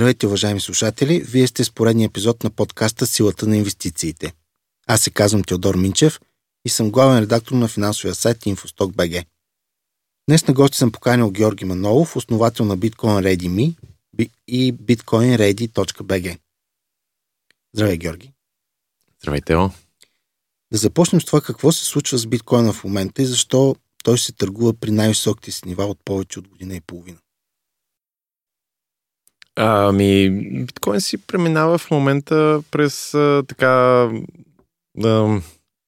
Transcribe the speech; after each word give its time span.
Здравейте, 0.00 0.26
уважаеми 0.26 0.60
слушатели! 0.60 1.20
Вие 1.20 1.46
сте 1.46 1.64
с 1.64 1.70
поредния 1.70 2.06
епизод 2.06 2.44
на 2.44 2.50
подкаста 2.50 3.06
Силата 3.06 3.46
на 3.46 3.56
инвестициите. 3.56 4.32
Аз 4.86 5.00
се 5.00 5.10
казвам 5.10 5.44
Теодор 5.44 5.74
Минчев 5.74 6.20
и 6.64 6.68
съм 6.68 6.90
главен 6.90 7.22
редактор 7.22 7.54
на 7.54 7.68
финансовия 7.68 8.14
сайт 8.14 8.38
InfoStock.bg. 8.38 9.24
Днес 10.28 10.46
на 10.46 10.54
гости 10.54 10.78
съм 10.78 10.92
поканил 10.92 11.30
Георги 11.30 11.64
Манолов, 11.64 12.16
основател 12.16 12.64
на 12.64 12.78
Bitcoin 12.78 13.36
Ready.me 13.36 13.74
и 14.48 14.74
bitcoinready.bg. 14.74 16.38
Здравей, 17.74 17.96
Георги! 17.96 18.32
Здравей, 19.22 19.40
Тео! 19.40 19.68
Да 20.72 20.78
започнем 20.78 21.20
с 21.20 21.24
това 21.24 21.40
какво 21.40 21.72
се 21.72 21.84
случва 21.84 22.18
с 22.18 22.26
биткоина 22.26 22.72
в 22.72 22.84
момента 22.84 23.22
и 23.22 23.26
защо 23.26 23.76
той 24.04 24.18
се 24.18 24.32
търгува 24.32 24.72
при 24.72 24.90
най-високите 24.90 25.50
си 25.50 25.62
нива 25.66 25.84
от 25.84 25.98
повече 26.04 26.38
от 26.38 26.48
година 26.48 26.76
и 26.76 26.80
половина. 26.80 27.18
Ами, 29.56 30.30
биткоин 30.64 31.00
си 31.00 31.18
преминава 31.18 31.78
в 31.78 31.90
момента 31.90 32.62
през 32.70 33.14
а, 33.14 33.42
така 33.48 34.10
а, 35.04 35.40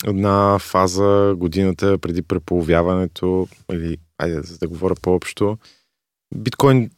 една 0.06 0.58
фаза 0.58 1.34
годината 1.36 1.98
преди 1.98 2.22
преполовяването, 2.22 3.48
или 3.72 3.96
айде 4.18 4.40
да 4.60 4.68
говоря 4.68 4.94
по-общо. 5.02 5.58
Биткоин 6.34 6.90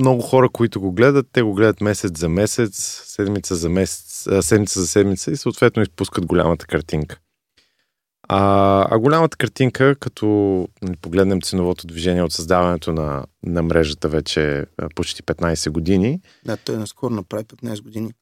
много 0.00 0.22
хора, 0.22 0.48
които 0.48 0.80
го 0.80 0.92
гледат, 0.92 1.26
те 1.32 1.42
го 1.42 1.54
гледат 1.54 1.80
месец 1.80 2.18
за 2.18 2.28
месец, 2.28 3.02
седмица 3.06 3.56
за 3.56 3.68
месец, 3.68 4.28
седмица 4.40 4.80
за 4.80 4.86
седмица 4.86 5.30
и 5.30 5.36
съответно 5.36 5.82
изпускат 5.82 6.26
голямата 6.26 6.66
картинка. 6.66 7.18
А, 8.28 8.86
а 8.90 8.98
голямата 8.98 9.36
картинка, 9.36 9.96
като 10.00 10.26
нали, 10.82 10.96
погледнем 10.96 11.40
ценовото 11.40 11.86
движение 11.86 12.22
от 12.22 12.32
създаването 12.32 12.92
на, 12.92 13.24
на 13.42 13.62
мрежата 13.62 14.08
вече 14.08 14.66
почти 14.94 15.22
15 15.22 15.70
години. 15.70 16.20
Да, 16.44 16.56
той 16.56 16.76
наскоро 16.76 17.14
направи 17.14 17.44
15 17.44 17.82
години. 17.82 18.12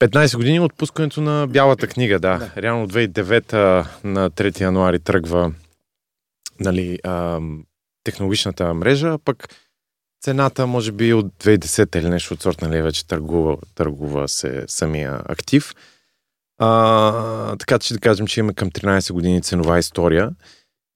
15 0.00 0.36
години 0.36 0.60
от 0.60 0.74
пускането 0.74 1.20
на 1.20 1.46
Бялата 1.46 1.86
книга, 1.86 2.18
да. 2.18 2.38
да. 2.38 2.62
Реално 2.62 2.88
2009 2.88 3.86
на 4.04 4.30
3 4.30 4.60
януари 4.60 4.98
тръгва 4.98 5.52
нали, 6.60 6.98
а, 7.04 7.40
технологичната 8.04 8.74
мрежа, 8.74 9.18
пък 9.24 9.48
цената 10.22 10.66
може 10.66 10.92
би 10.92 11.12
от 11.12 11.26
2010 11.26 11.96
или 11.96 12.08
нещо 12.08 12.34
от 12.34 12.42
сорт, 12.42 12.62
нали, 12.62 12.82
вече 12.82 13.06
търгува, 13.06 13.56
търгува 13.74 14.28
се 14.28 14.64
самия 14.68 15.22
актив. 15.24 15.74
А, 16.66 17.56
така 17.56 17.78
че 17.78 17.94
да 17.94 18.00
кажем, 18.00 18.26
че 18.26 18.40
имаме 18.40 18.54
към 18.54 18.70
13 18.70 19.12
години 19.12 19.42
ценова 19.42 19.78
история. 19.78 20.30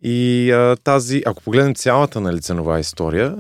И 0.02 0.50
а, 0.50 0.77
тази, 0.84 1.22
ако 1.27 1.42
погледнем 1.42 1.74
цялата 1.74 2.20
нали, 2.20 2.41
ценова 2.41 2.80
история, 2.80 3.36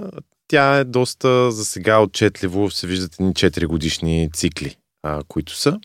тя 0.48 0.76
е 0.76 0.84
доста 0.84 1.50
за 1.50 1.64
сега 1.64 2.00
отчетливо, 2.00 2.70
се 2.70 2.86
виждат 2.86 3.14
едни 3.20 3.32
4 3.32 3.66
годишни 3.66 4.30
цикли, 4.32 4.76
а, 5.02 5.22
които 5.28 5.56
са, 5.56 5.78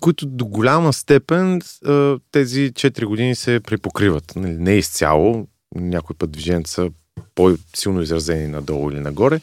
които 0.00 0.26
до 0.26 0.46
голяма 0.46 0.92
степен 0.92 1.60
а, 1.84 2.18
тези 2.30 2.72
4 2.72 3.04
години 3.04 3.34
се 3.34 3.60
припокриват. 3.60 4.32
Нали, 4.36 4.52
не 4.52 4.72
изцяло, 4.72 5.46
някой 5.74 6.16
път 6.16 6.30
движенията 6.30 6.70
са 6.70 6.90
по-силно 7.34 8.02
изразени 8.02 8.48
надолу 8.48 8.90
или 8.90 9.00
нагоре, 9.00 9.40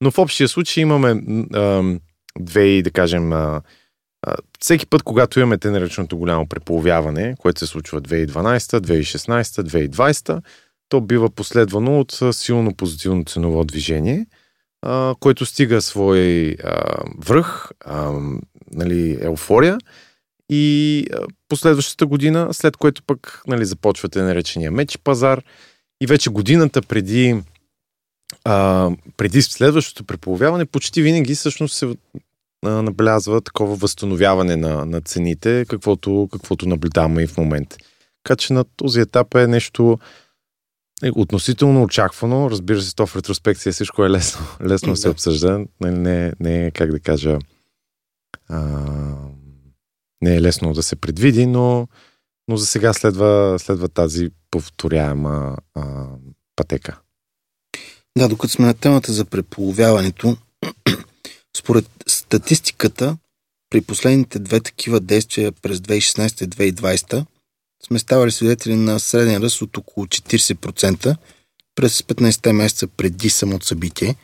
но 0.00 0.10
в 0.10 0.18
общия 0.18 0.48
случай 0.48 0.82
имаме 0.82 1.22
а, 1.54 1.82
две, 2.40 2.82
да 2.82 2.90
кажем, 2.90 3.32
а, 3.32 3.62
всеки 4.60 4.86
път, 4.86 5.02
когато 5.02 5.40
имаме 5.40 5.58
те 5.58 5.70
голямо 6.16 6.46
преполовяване, 6.46 7.34
което 7.38 7.60
се 7.60 7.66
случва 7.66 8.02
2012, 8.02 8.58
2016, 8.58 9.42
2020, 9.42 10.42
то 10.88 11.00
бива 11.00 11.30
последвано 11.30 12.00
от 12.00 12.20
силно 12.32 12.74
позитивно 12.74 13.24
ценово 13.24 13.64
движение, 13.64 14.26
а, 14.82 15.14
което 15.20 15.46
стига 15.46 15.82
свой 15.82 16.56
а, 16.64 17.04
връх, 17.18 17.70
а, 17.80 18.20
нали, 18.72 19.18
еуфория. 19.20 19.78
И 20.50 21.06
а, 21.12 21.26
последващата 21.48 22.06
година, 22.06 22.48
след 22.52 22.76
което 22.76 23.02
пък 23.02 23.42
нали, 23.46 23.64
започвате 23.64 24.22
наречения 24.22 24.70
меч 24.70 24.98
пазар. 25.04 25.42
И 26.00 26.06
вече 26.06 26.30
годината 26.30 26.82
преди 26.82 27.42
а, 28.44 28.90
преди 29.16 29.42
следващото 29.42 30.04
преполовяване, 30.04 30.64
почти 30.64 31.02
винаги 31.02 31.34
всъщност 31.34 31.74
се 31.74 31.94
набелязва 32.62 33.40
такова 33.40 33.74
възстановяване 33.74 34.56
на, 34.56 34.86
на 34.86 35.00
цените, 35.00 35.64
каквото, 35.68 36.28
каквото 36.32 36.68
наблюдаваме 36.68 37.22
и 37.22 37.26
в 37.26 37.36
момента. 37.36 37.76
Така 38.22 38.36
че 38.36 38.52
на 38.52 38.64
този 38.64 39.00
етап 39.00 39.34
е 39.34 39.46
нещо 39.46 39.98
е, 41.02 41.10
относително 41.14 41.82
очаквано. 41.82 42.50
Разбира 42.50 42.82
се, 42.82 42.94
то 42.94 43.06
в 43.06 43.16
ретроспекция 43.16 43.72
всичко 43.72 44.04
е 44.04 44.10
лесно, 44.10 44.46
лесно 44.66 44.92
да. 44.92 44.96
се 44.96 45.08
обсъжда. 45.08 45.64
Не, 45.80 45.90
не, 45.90 46.32
не 46.40 46.66
е, 46.66 46.70
как 46.70 46.90
да 46.90 47.00
кажа, 47.00 47.38
а, 48.48 48.60
не 50.22 50.36
е 50.36 50.40
лесно 50.42 50.72
да 50.72 50.82
се 50.82 50.96
предвиди, 50.96 51.46
но, 51.46 51.88
но 52.48 52.56
за 52.56 52.66
сега 52.66 52.92
следва, 52.92 53.56
следва 53.58 53.88
тази 53.88 54.30
повторяема 54.50 55.56
а, 55.74 56.06
пътека. 56.56 57.00
Да, 58.18 58.28
докато 58.28 58.52
сме 58.52 58.66
на 58.66 58.74
темата 58.74 59.12
за 59.12 59.24
преполовяването, 59.24 60.36
според 61.56 61.97
статистиката, 62.28 63.16
при 63.70 63.80
последните 63.80 64.38
две 64.38 64.60
такива 64.60 65.00
действия 65.00 65.52
през 65.52 65.78
2016 65.78 66.44
и 66.44 66.72
2020 66.72 67.26
сме 67.86 67.98
ставали 67.98 68.30
свидетели 68.30 68.76
на 68.76 69.00
среден 69.00 69.42
ръст 69.42 69.62
от 69.62 69.76
около 69.76 70.06
40% 70.06 71.16
през 71.74 72.02
15 72.02 72.52
месеца 72.52 72.86
преди 72.86 73.30
самото 73.30 73.66
събитие. 73.66 74.16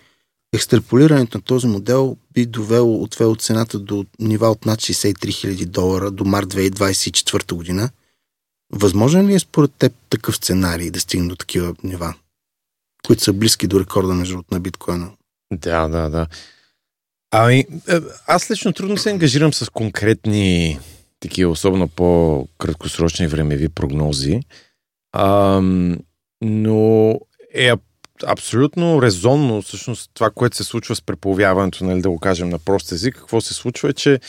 Екстраполирането 0.54 1.38
на 1.38 1.42
този 1.42 1.66
модел 1.66 2.16
би 2.34 2.46
довело 2.46 3.02
отвело 3.02 3.36
цената 3.36 3.78
до 3.78 4.06
нива 4.18 4.48
от 4.48 4.66
над 4.66 4.78
63 4.80 5.14
000 5.14 5.66
долара 5.66 6.10
до 6.10 6.24
март 6.24 6.46
2024 6.46 7.54
година. 7.54 7.90
Възможен 8.72 9.26
ли 9.26 9.34
е 9.34 9.38
според 9.38 9.72
теб 9.72 9.92
такъв 10.10 10.36
сценарий 10.36 10.90
да 10.90 11.00
стигне 11.00 11.28
до 11.28 11.36
такива 11.36 11.74
нива, 11.84 12.14
които 13.06 13.22
са 13.22 13.32
близки 13.32 13.66
до 13.66 13.80
рекорда 13.80 14.14
между 14.14 14.42
на 14.50 14.60
биткоина? 14.60 15.10
Да, 15.52 15.88
да, 15.88 16.10
да. 16.10 16.26
Ами, 17.36 17.58
е, 17.88 18.00
аз 18.26 18.50
лично 18.50 18.72
трудно 18.72 18.96
се 18.96 19.10
ангажирам 19.10 19.52
с 19.52 19.70
конкретни 19.70 20.78
такива, 21.20 21.50
особено 21.50 21.88
по-краткосрочни 21.88 23.26
времеви 23.26 23.68
прогнози. 23.68 24.40
А, 25.12 25.60
но 26.42 27.18
е 27.54 27.72
абсолютно 28.26 29.02
резонно, 29.02 29.62
всъщност, 29.62 30.10
това, 30.14 30.30
което 30.30 30.56
се 30.56 30.64
случва 30.64 30.96
с 30.96 31.02
преполовяването, 31.02 31.84
нали, 31.84 32.00
да 32.02 32.10
го 32.10 32.18
кажем 32.18 32.48
на 32.48 32.58
прост 32.58 32.92
език, 32.92 33.14
какво 33.14 33.40
се 33.40 33.54
случва 33.54 33.88
е, 33.88 33.92
че 33.92 34.20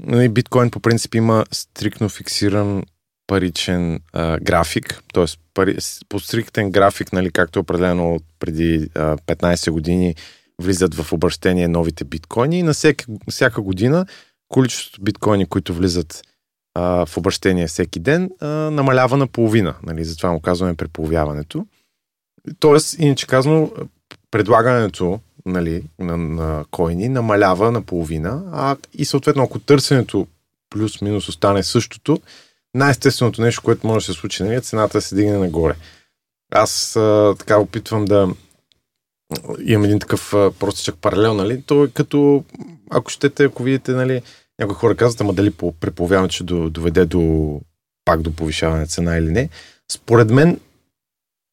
нали, 0.00 0.28
биткоин 0.28 0.70
по 0.70 0.80
принцип 0.80 1.14
има 1.14 1.44
стрикно 1.52 2.08
фиксиран 2.08 2.82
паричен 3.26 4.00
а, 4.12 4.38
график, 4.38 5.02
т.е. 5.14 5.24
По 6.08 6.20
стриктен 6.20 6.70
график, 6.70 7.12
нали, 7.12 7.30
както 7.30 7.58
е 7.58 7.62
определено 7.62 8.18
преди 8.38 8.88
а, 8.94 9.16
15 9.16 9.70
години, 9.70 10.14
влизат 10.62 10.94
в 10.94 11.12
обращение 11.12 11.68
новите 11.68 12.04
биткоини 12.04 12.58
и 12.58 12.62
на 12.62 12.72
всяка, 12.72 13.04
всяка 13.30 13.62
година 13.62 14.06
количеството 14.48 15.02
биткоини, 15.02 15.46
които 15.46 15.74
влизат 15.74 16.22
а, 16.74 17.06
в 17.06 17.16
обращение 17.16 17.66
всеки 17.66 18.00
ден, 18.00 18.30
а, 18.40 18.46
намалява 18.46 19.16
на 19.16 19.26
половина. 19.26 19.74
Нали? 19.82 20.04
Затова 20.04 20.32
му 20.32 20.40
казваме 20.40 20.74
преполовяването. 20.74 21.66
Тоест, 22.58 22.98
иначе 22.98 23.26
казано, 23.26 23.70
предлагането 24.30 25.20
нали, 25.46 25.82
на, 25.98 26.16
на 26.16 26.64
койни 26.70 27.08
намалява 27.08 27.72
на 27.72 27.82
половина, 27.82 28.42
а 28.52 28.76
и 28.94 29.04
съответно, 29.04 29.42
ако 29.42 29.58
търсенето 29.58 30.26
плюс-минус 30.70 31.28
остане 31.28 31.62
същото, 31.62 32.20
най-естественото 32.74 33.42
нещо, 33.42 33.62
което 33.62 33.86
може 33.86 34.06
да 34.06 34.12
се 34.12 34.20
случи, 34.20 34.42
нали, 34.42 34.54
е 34.54 34.60
цената 34.60 34.98
да 34.98 35.02
се 35.02 35.14
дигне 35.14 35.38
нагоре. 35.38 35.74
Аз 36.52 36.96
а, 36.96 37.34
така 37.38 37.58
опитвам 37.58 38.04
да, 38.04 38.28
имам 39.64 39.84
един 39.84 40.00
такъв 40.00 40.30
простичък 40.30 40.96
паралел, 41.00 41.34
нали? 41.34 41.62
То 41.62 41.84
е 41.84 41.88
като, 41.88 42.44
ако 42.90 43.10
щете, 43.10 43.44
ако 43.44 43.62
видите, 43.62 43.92
нали, 43.92 44.22
някои 44.58 44.74
хора 44.74 44.96
казват, 44.96 45.20
ама 45.20 45.32
дали 45.32 45.50
по 45.50 45.72
преповяване 45.72 46.32
ще 46.32 46.44
доведе 46.44 47.06
до 47.06 47.60
пак 48.04 48.22
до 48.22 48.32
повишаване 48.32 48.80
на 48.80 48.86
цена 48.86 49.16
или 49.16 49.32
не. 49.32 49.48
Според 49.92 50.30
мен, 50.30 50.60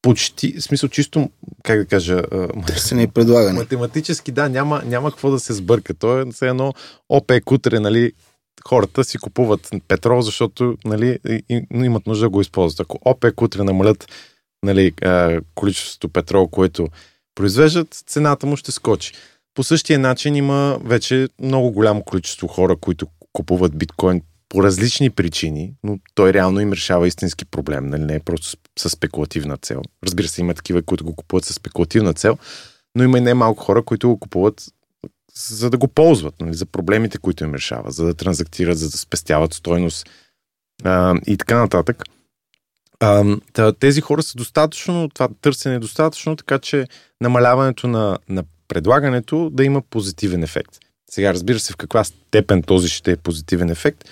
почти, 0.01 0.53
в 0.59 0.63
смисъл 0.63 0.89
чисто, 0.89 1.29
как 1.63 1.79
да 1.79 1.85
кажа... 1.85 2.21
Търсене 2.67 3.03
и 3.03 3.07
предлагане. 3.07 3.59
Математически, 3.59 4.31
да, 4.31 4.49
няма, 4.49 4.81
няма 4.85 5.11
какво 5.11 5.31
да 5.31 5.39
се 5.39 5.53
сбърка. 5.53 5.93
То 5.93 6.19
е 6.19 6.25
все 6.31 6.47
едно 6.47 6.73
ОПЕК 7.09 7.51
утре, 7.51 7.79
нали, 7.79 8.11
хората 8.67 9.03
си 9.03 9.17
купуват 9.17 9.69
петрол, 9.87 10.21
защото 10.21 10.77
нали, 10.85 11.19
имат 11.73 12.07
нужда 12.07 12.25
да 12.25 12.29
го 12.29 12.41
използват. 12.41 12.79
Ако 12.79 12.99
ОПЕК 13.05 13.41
утре 13.41 13.63
намалят 13.63 14.07
нали, 14.63 14.93
количеството 15.55 16.09
петрол, 16.09 16.47
което 16.47 16.87
произвеждат, 17.35 18.03
цената 18.07 18.45
му 18.45 18.57
ще 18.57 18.71
скочи. 18.71 19.13
По 19.53 19.63
същия 19.63 19.99
начин 19.99 20.35
има 20.35 20.79
вече 20.83 21.29
много 21.41 21.71
голямо 21.71 22.03
количество 22.03 22.47
хора, 22.47 22.75
които 22.75 23.07
купуват 23.33 23.77
биткоин 23.77 24.21
по 24.49 24.63
различни 24.63 25.09
причини, 25.09 25.73
но 25.83 25.99
той 26.15 26.33
реално 26.33 26.59
им 26.59 26.73
решава 26.73 27.07
истински 27.07 27.45
проблем, 27.45 27.87
нали? 27.87 28.03
не 28.03 28.15
е 28.15 28.19
просто 28.19 28.57
с 28.79 28.89
спекулативна 28.89 29.57
цел. 29.57 29.81
Разбира 30.03 30.27
се, 30.27 30.41
има 30.41 30.53
такива, 30.53 30.81
които 30.81 31.05
го 31.05 31.15
купуват 31.15 31.45
с 31.45 31.53
спекулативна 31.53 32.13
цел, 32.13 32.37
но 32.95 33.03
има 33.03 33.17
и 33.17 33.21
не 33.21 33.33
малко 33.33 33.63
хора, 33.63 33.83
които 33.83 34.09
го 34.09 34.19
купуват 34.19 34.65
за 35.35 35.69
да 35.69 35.77
го 35.77 35.87
ползват, 35.87 36.41
нали, 36.41 36.53
за 36.53 36.65
проблемите, 36.65 37.17
които 37.17 37.43
им 37.43 37.53
решава, 37.53 37.91
за 37.91 38.05
да 38.05 38.13
транзактират, 38.13 38.77
за 38.77 38.89
да 38.89 38.97
спестяват 38.97 39.53
стойност 39.53 40.09
а, 40.83 41.15
и 41.27 41.37
така 41.37 41.59
нататък. 41.59 42.03
А, 42.99 43.37
тези 43.79 44.01
хора 44.01 44.23
са 44.23 44.37
достатъчно, 44.37 45.09
това 45.13 45.29
търсене 45.41 45.75
е 45.75 45.79
достатъчно, 45.79 46.35
така 46.35 46.59
че 46.59 46.87
намаляването 47.21 47.87
на, 47.87 48.17
на 48.29 48.43
предлагането 48.67 49.49
да 49.49 49.63
има 49.63 49.81
позитивен 49.81 50.43
ефект. 50.43 50.79
Сега 51.09 51.33
разбира 51.33 51.59
се 51.59 51.73
в 51.73 51.77
каква 51.77 52.03
степен 52.03 52.63
този 52.63 52.89
ще 52.89 53.11
е 53.11 53.17
позитивен 53.17 53.69
ефект. 53.69 54.03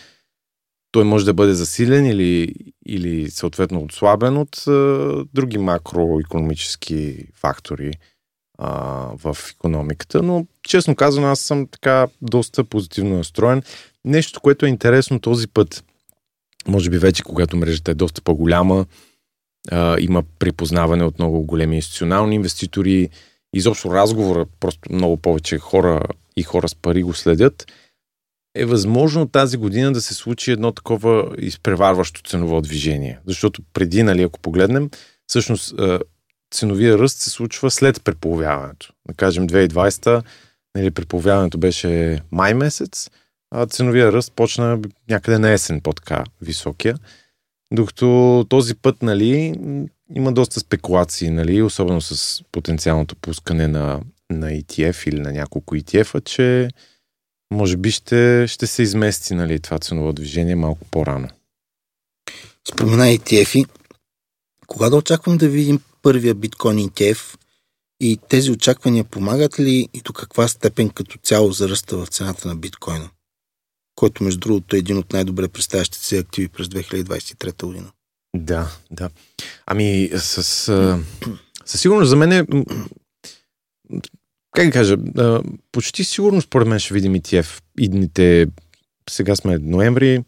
Той 0.92 1.04
може 1.04 1.26
да 1.26 1.34
бъде 1.34 1.54
засилен 1.54 2.06
или, 2.06 2.56
или 2.86 3.30
съответно 3.30 3.84
отслабен 3.84 4.38
от 4.38 4.68
а, 4.68 4.72
други 5.34 5.58
макроекономически 5.58 7.26
фактори 7.36 7.94
а, 8.58 8.70
в 9.18 9.38
економиката, 9.56 10.24
но 10.24 10.46
честно 10.64 10.96
казано 10.96 11.28
аз 11.28 11.40
съм 11.40 11.68
така 11.68 12.08
доста 12.22 12.64
позитивно 12.64 13.18
настроен. 13.18 13.64
Нещо, 14.06 14.42
което 14.42 14.66
е 14.66 14.70
интересно 14.70 15.20
този 15.20 15.48
път, 15.48 15.84
може 16.68 16.90
би 16.90 16.98
вече 16.98 17.24
когато 17.24 17.58
мрежата 17.58 17.92
е 17.92 17.96
доста 17.96 18.22
по-голяма, 18.22 18.86
а, 19.72 19.98
има 20.00 20.24
припознаване 20.40 21.04
от 21.04 21.20
много 21.20 21.42
големи 21.42 21.76
институционални 21.76 22.36
инвеститори, 22.36 23.10
изобщо 23.54 23.94
разговора, 23.94 24.46
просто 24.60 24.94
много 24.94 25.18
повече 25.18 25.58
хора 25.58 26.04
и 26.38 26.44
хора 26.44 26.70
с 26.70 26.76
пари 26.76 27.04
го 27.04 27.14
следят, 27.14 27.72
е 28.56 28.66
възможно 28.66 29.28
тази 29.28 29.58
година 29.58 29.92
да 29.92 30.02
се 30.02 30.14
случи 30.14 30.52
едно 30.52 30.72
такова 30.72 31.36
изпреварващо 31.38 32.22
ценово 32.24 32.62
движение. 32.62 33.20
Защото 33.28 33.62
преди, 33.74 34.04
нали, 34.04 34.24
ако 34.24 34.40
погледнем, 34.40 34.90
всъщност 35.28 35.76
ценовия 36.54 36.98
ръст 36.98 37.18
се 37.18 37.30
случва 37.30 37.72
след 37.72 38.04
преполовяването. 38.04 38.94
Да 39.08 39.14
кажем 39.14 39.48
2020, 39.48 40.24
нали, 40.76 40.92
преполовяването 40.92 41.58
беше 41.58 42.20
май 42.32 42.54
месец, 42.54 43.10
а 43.52 43.66
ценовия 43.66 44.12
ръст 44.12 44.34
почна 44.36 44.80
някъде 45.10 45.38
на 45.38 45.52
есен 45.52 45.82
по-така 45.82 46.24
високия. 46.42 46.98
Докато 47.74 48.46
този 48.50 48.76
път, 48.76 49.02
нали, 49.02 49.60
има 50.16 50.34
доста 50.34 50.60
спекулации, 50.60 51.30
нали, 51.30 51.62
особено 51.62 52.02
с 52.02 52.44
потенциалното 52.52 53.16
пускане 53.16 53.68
на, 53.68 54.02
на 54.30 54.52
ETF 54.52 55.08
или 55.08 55.20
на 55.20 55.32
няколко 55.32 55.76
ETF-а, 55.76 56.22
че 56.22 56.70
може 57.54 57.78
би 57.78 57.92
ще, 57.92 58.46
ще 58.48 58.68
се 58.68 58.82
измести 58.82 59.34
нали, 59.34 59.60
това 59.60 59.80
ценово 59.80 60.14
движение 60.14 60.56
малко 60.56 60.86
по-рано. 60.92 61.28
Спомена 62.70 63.04
ETF-и. 63.04 63.66
Кога 64.68 64.90
да 64.90 64.96
очаквам 64.96 65.38
да 65.38 65.50
видим 65.50 65.80
първия 66.02 66.36
биткоин 66.36 66.90
ETF 66.90 67.38
и 68.00 68.20
тези 68.30 68.52
очаквания 68.52 69.04
помагат 69.04 69.60
ли 69.60 69.88
и 69.94 70.02
до 70.02 70.14
каква 70.14 70.48
степен 70.48 70.90
като 70.90 71.18
цяло 71.18 71.52
заръста 71.52 71.98
в 71.98 72.08
цената 72.08 72.48
на 72.48 72.56
биткоина? 72.56 73.10
Който, 74.02 74.24
между 74.24 74.40
другото, 74.40 74.76
е 74.76 74.80
един 74.80 74.98
от 74.98 75.14
най-добре 75.14 75.48
представящите 75.48 76.06
се 76.06 76.18
активи 76.18 76.48
през 76.48 76.68
2023 76.68 77.66
година. 77.66 77.92
Да, 78.36 78.72
да. 78.92 79.10
Ами, 79.66 80.10
с, 80.16 80.44
със 81.66 81.82
сигурност 81.82 82.10
за 82.10 82.16
мен 82.16 82.32
е 82.32 82.46
как 84.56 84.66
да 84.66 84.72
кажа, 84.72 84.98
почти 85.72 86.04
сигурно 86.04 86.42
според 86.42 86.68
мен 86.68 86.80
ще 86.80 86.94
видим 86.94 87.16
ETF 87.16 87.62
идните, 87.80 88.48
сега 89.10 89.36
сме 89.36 89.58
ноември, 89.58 90.24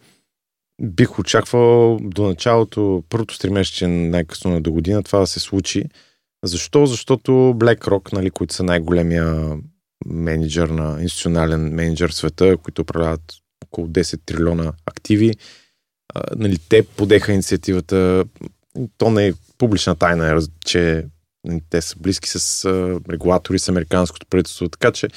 бих 0.81 1.19
очаквал 1.19 2.00
до 2.02 2.28
началото, 2.28 3.04
първото 3.10 3.36
стримесече 3.36 3.88
най-късно 3.88 4.52
на 4.52 4.62
до 4.62 4.72
година 4.72 5.04
това 5.04 5.19
да 5.19 5.28
се 5.28 5.40
случи. 5.40 5.84
Защо? 6.46 6.86
Защото 6.86 7.31
BlackRock, 7.31 8.14
нали, 8.14 8.31
които 8.31 8.54
са 8.54 8.64
най-големия 8.64 9.58
менеджер 10.06 10.69
на 10.69 11.02
институционален 11.02 11.74
менеджер 11.74 12.12
в 12.12 12.16
света, 12.16 12.58
които 12.58 12.81
управляват 12.81 13.43
около 13.74 13.88
10 13.88 14.20
трилиона 14.25 14.74
активи, 14.86 15.34
нали, 16.36 16.58
те 16.70 16.84
подеха 16.84 17.34
инициативата. 17.34 18.25
То 18.98 19.10
не 19.10 19.28
е 19.28 19.34
публична 19.58 19.96
тайна, 19.96 20.42
че 20.66 21.06
те 21.70 21.81
са 21.81 21.96
близки 22.00 22.30
с 22.30 22.66
регулатори, 23.10 23.60
с 23.60 23.70
американското 23.70 24.25
правителство, 24.30 24.70
така 24.70 24.92
че 24.92 25.08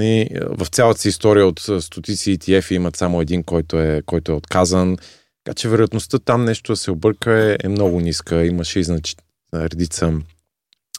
и 0.00 0.28
в 0.40 0.66
цялата 0.66 1.00
си 1.00 1.08
история 1.08 1.46
от 1.46 1.60
стотици 1.80 2.38
ETF 2.38 2.72
имат 2.72 2.96
само 2.96 3.20
един, 3.20 3.42
който 3.42 3.78
е, 3.78 4.02
който 4.06 4.32
е 4.32 4.34
отказан. 4.34 4.96
Така 5.44 5.54
че 5.54 5.68
вероятността 5.68 6.18
там 6.18 6.44
нещо 6.44 6.72
да 6.72 6.76
се 6.76 6.90
обърка 6.90 7.32
е, 7.32 7.56
е 7.64 7.68
много 7.68 8.00
ниска. 8.00 8.46
Имаше 8.46 8.80
и 8.80 8.84
значи, 8.84 9.16
редица 9.54 10.12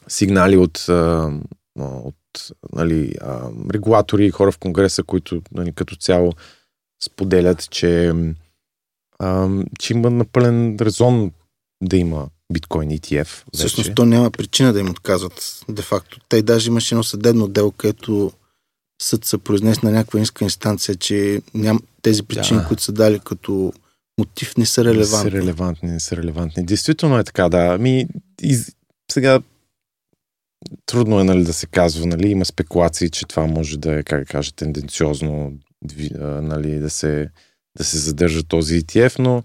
сигнали 0.08 0.56
от, 0.56 0.86
от 1.76 2.14
нали, 2.72 3.14
регулатори 3.72 4.26
и 4.26 4.30
хора 4.30 4.52
в 4.52 4.58
Конгреса, 4.58 5.02
които 5.02 5.42
нали, 5.52 5.72
като 5.72 5.96
цяло 5.96 6.32
споделят, 7.04 7.70
че, 7.70 8.12
че 9.78 9.92
има 9.92 10.10
напълен 10.10 10.76
резон 10.80 11.32
да 11.82 11.96
има 11.96 12.28
биткоин 12.52 12.90
ETF. 12.90 13.16
Вече. 13.16 13.44
Всъщност 13.54 13.94
то 13.94 14.04
няма 14.04 14.30
причина 14.30 14.72
да 14.72 14.80
им 14.80 14.90
отказват, 14.90 15.64
де-факто. 15.68 16.20
Те 16.28 16.42
даже 16.42 16.70
имаше 16.70 16.94
едно 16.94 17.04
съдебно 17.04 17.48
дело, 17.48 17.72
където 17.72 18.32
съд 19.02 19.24
се 19.24 19.38
произнес 19.38 19.82
на 19.82 19.90
някаква 19.90 20.18
инска 20.18 20.44
инстанция, 20.44 20.96
че 20.96 21.42
ням, 21.54 21.80
тези 22.02 22.22
причини, 22.22 22.60
да. 22.60 22.66
които 22.66 22.82
са 22.82 22.92
дали 22.92 23.18
като 23.18 23.72
мотив, 24.18 24.56
не 24.56 24.66
са 24.66 24.84
релевантни. 24.84 25.30
Не 25.30 25.30
са 25.30 25.30
релевантни, 25.30 25.90
не 25.90 26.00
са 26.00 26.16
релевантни. 26.16 26.66
Действително 26.66 27.18
е 27.18 27.24
така, 27.24 27.48
да. 27.48 27.74
Ами, 27.74 28.06
из... 28.42 28.72
сега 29.12 29.40
трудно 30.86 31.20
е 31.20 31.24
нали, 31.24 31.44
да 31.44 31.52
се 31.52 31.66
казва, 31.66 32.06
нали, 32.06 32.28
има 32.28 32.44
спекулации, 32.44 33.10
че 33.10 33.26
това 33.26 33.46
може 33.46 33.78
да 33.78 33.98
е, 33.98 34.02
как 34.02 34.20
да 34.20 34.26
кажа, 34.26 34.52
тенденциозно 34.52 35.52
нали, 36.20 36.78
да, 36.78 36.90
се, 36.90 37.30
да 37.78 37.84
се 37.84 37.98
задържа 37.98 38.42
този 38.42 38.82
ETF, 38.82 39.18
но, 39.18 39.42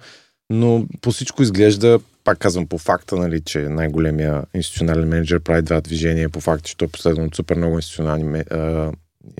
но 0.50 0.86
по 1.02 1.12
всичко 1.12 1.44
изглежда 1.44 2.00
пак 2.24 2.38
казвам 2.38 2.68
по 2.68 2.78
факта, 2.78 3.16
нали, 3.16 3.42
че 3.42 3.60
най-големия 3.60 4.44
институционален 4.54 5.08
менеджер 5.08 5.40
прави 5.40 5.62
два 5.62 5.82
движения, 5.82 6.30
по 6.30 6.42
факта, 6.42 6.70
че 6.70 6.78
той 6.78 6.86
е 6.86 6.92
последван 6.92 7.26
от 7.26 7.36
супер 7.36 7.56
много 7.56 7.76
институционални 7.76 8.40
а, 8.40 8.92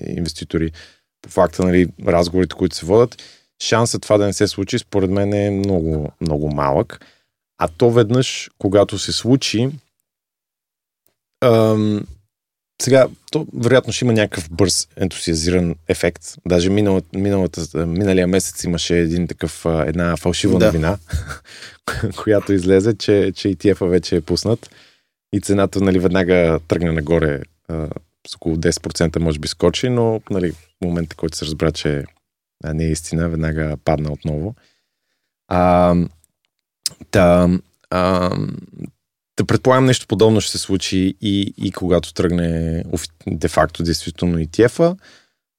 инвеститори, 0.06 0.72
по 1.22 1.30
факта, 1.30 1.64
нали, 1.64 1.88
разговорите, 2.06 2.54
които 2.54 2.76
се 2.76 2.86
водят, 2.86 3.22
шансът 3.62 4.02
това 4.02 4.18
да 4.18 4.26
не 4.26 4.32
се 4.32 4.46
случи, 4.46 4.78
според 4.78 5.10
мен 5.10 5.32
е 5.32 5.50
много, 5.50 6.12
много 6.20 6.50
малък. 6.50 7.06
А 7.58 7.68
то 7.68 7.90
веднъж, 7.90 8.50
когато 8.58 8.98
се 8.98 9.12
случи, 9.12 9.70
ам, 11.40 12.06
сега, 12.82 13.08
то 13.30 13.46
вероятно 13.54 13.92
ще 13.92 14.04
има 14.04 14.12
някакъв 14.12 14.50
бърз 14.50 14.88
ентусиазиран 14.96 15.74
ефект. 15.88 16.22
Даже 16.46 16.70
миналата, 16.70 17.18
миналата, 17.18 17.86
миналия 17.86 18.26
месец 18.26 18.64
имаше 18.64 18.98
един 18.98 19.28
такъв, 19.28 19.66
една 19.66 20.16
фалшива 20.16 20.58
да. 20.58 20.66
новина, 20.66 20.98
която 22.22 22.52
излезе, 22.52 22.94
че, 22.94 23.32
че 23.36 23.48
ETF-а 23.48 23.86
вече 23.86 24.16
е 24.16 24.20
пуснат 24.20 24.70
и 25.32 25.40
цената 25.40 25.80
нали, 25.80 25.98
веднага 25.98 26.60
тръгна 26.68 26.92
нагоре 26.92 27.40
а, 27.68 27.88
с 28.28 28.34
около 28.34 28.56
10% 28.56 29.18
може 29.18 29.38
би 29.38 29.48
скочи, 29.48 29.88
но 29.88 30.20
нали, 30.30 30.52
в 30.52 30.84
момента, 30.84 31.16
който 31.16 31.36
се 31.36 31.44
разбра, 31.44 31.72
че 31.72 32.04
не 32.64 32.84
е 32.84 32.90
истина, 32.90 33.28
веднага 33.28 33.76
падна 33.84 34.12
отново. 34.12 34.54
А, 35.48 35.94
та, 37.10 37.48
а, 37.90 38.30
да 39.36 39.44
предполагам 39.44 39.84
нещо 39.84 40.06
подобно 40.06 40.40
ще 40.40 40.50
се 40.50 40.58
случи 40.58 41.14
и, 41.20 41.54
и 41.56 41.72
когато 41.72 42.14
тръгне 42.14 42.84
де-факто 43.26 43.82
действително 43.82 44.38
ETF-а, 44.38 44.96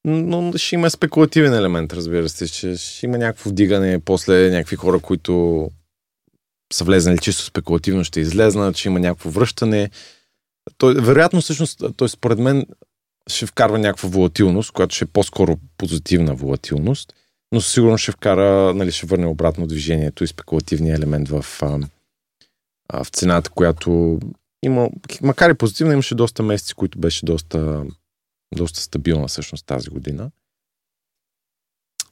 но 0.05 0.53
ще 0.57 0.75
има 0.75 0.89
спекулативен 0.89 1.53
елемент, 1.53 1.93
разбира 1.93 2.29
се, 2.29 2.47
че 2.47 2.77
ще 2.77 3.05
има 3.05 3.17
някакво 3.17 3.49
вдигане, 3.49 3.99
после 3.99 4.49
някакви 4.49 4.75
хора, 4.75 4.99
които 4.99 5.69
са 6.73 6.83
влезнали 6.83 7.17
чисто 7.17 7.43
спекулативно, 7.43 8.03
ще 8.03 8.19
излезнат, 8.19 8.77
ще 8.77 8.87
има 8.87 8.99
някакво 8.99 9.29
връщане. 9.29 9.89
Той, 10.77 10.93
вероятно, 10.93 11.41
всъщност, 11.41 11.83
той 11.97 12.09
според 12.09 12.39
мен 12.39 12.65
ще 13.29 13.45
вкарва 13.45 13.79
някаква 13.79 14.09
волатилност, 14.09 14.71
която 14.71 14.95
ще 14.95 15.05
е 15.05 15.07
по-скоро 15.13 15.57
позитивна 15.77 16.35
волатилност, 16.35 17.13
но 17.51 17.61
сигурно 17.61 17.97
ще 17.97 18.11
вкара, 18.11 18.73
нали, 18.73 18.91
ще 18.91 19.05
върне 19.05 19.25
обратно 19.25 19.67
движението 19.67 20.23
и 20.23 20.27
спекулативния 20.27 20.95
елемент 20.95 21.29
в, 21.29 21.45
в 22.93 23.07
цената, 23.11 23.49
която 23.49 24.19
има, 24.63 24.89
макар 25.21 25.49
и 25.49 25.53
позитивна, 25.53 25.93
имаше 25.93 26.15
доста 26.15 26.43
месеци, 26.43 26.73
които 26.73 26.99
беше 26.99 27.25
доста, 27.25 27.85
доста 28.55 28.79
стабилна 28.79 29.27
всъщност 29.27 29.65
тази 29.65 29.89
година. 29.89 30.31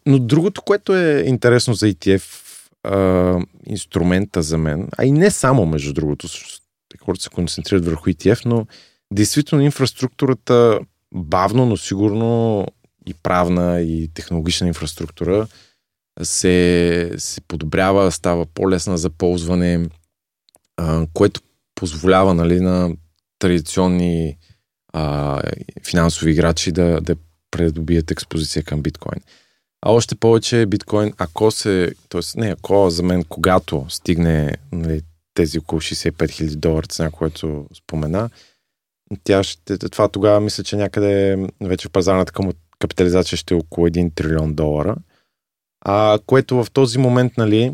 Но 0.06 0.20
другото, 0.20 0.62
което 0.62 0.96
е 0.96 1.24
интересно 1.28 1.74
за 1.74 1.86
ETF 1.88 2.42
а, 2.84 3.40
инструмента 3.66 4.42
за 4.42 4.58
мен, 4.58 4.90
а 4.98 5.06
и 5.06 5.12
не 5.12 5.32
само 5.32 5.66
между 5.66 5.94
другото, 5.94 6.28
хората 7.04 7.24
се 7.24 7.30
концентрират 7.30 7.86
върху 7.86 8.10
ETF, 8.10 8.46
но 8.46 8.68
действително 9.13 9.63
инфраструктурата 9.63 10.80
бавно, 11.13 11.66
но 11.66 11.78
сигурно 11.78 12.66
и 13.06 13.13
правна, 13.13 13.82
и 13.82 14.10
технологична 14.13 14.68
инфраструктура 14.68 15.48
се, 16.24 17.12
се 17.18 17.42
подобрява, 17.42 18.12
става 18.12 18.46
по-лесна 18.46 18.98
за 18.98 19.10
ползване 19.10 19.90
което 21.13 21.42
позволява 21.75 22.34
нали, 22.34 22.60
на 22.60 22.96
традиционни 23.40 24.38
а, 24.94 25.42
финансови 25.90 26.32
играчи 26.32 26.72
да, 26.72 27.01
да 27.01 27.16
предобият 27.51 28.12
експозиция 28.12 28.63
към 28.63 28.82
биткоин. 28.82 29.22
А 29.82 29.92
още 29.92 30.16
повече 30.16 30.66
биткоин, 30.66 31.13
ако 31.18 31.51
се, 31.51 31.92
т.е. 32.10 32.22
не 32.40 32.50
ако, 32.50 32.90
за 32.90 33.04
мен, 33.04 33.24
когато 33.24 33.86
стигне 33.90 34.58
нали, 34.72 35.01
тези 35.34 35.60
около 35.60 35.82
65 35.82 36.12
000 36.12 36.56
долара 36.56 36.88
цена, 36.88 37.10
което 37.12 37.68
спомена, 37.78 38.30
тя 39.24 39.44
ще, 39.44 39.78
това 39.78 40.08
тогава 40.08 40.40
мисля, 40.40 40.63
че 40.63 40.75
някъде 40.75 41.48
вече 41.62 41.88
в 41.88 41.92
пазарната 41.92 42.34
капитализация 42.80 43.38
ще 43.38 43.54
е 43.54 43.58
около 43.58 43.88
1 43.88 44.16
трилион 44.16 44.54
долара. 44.54 44.96
А, 45.86 46.20
което 46.25 46.63
в 46.63 46.72
този 46.72 46.98
момент, 46.98 47.34
нали, 47.38 47.74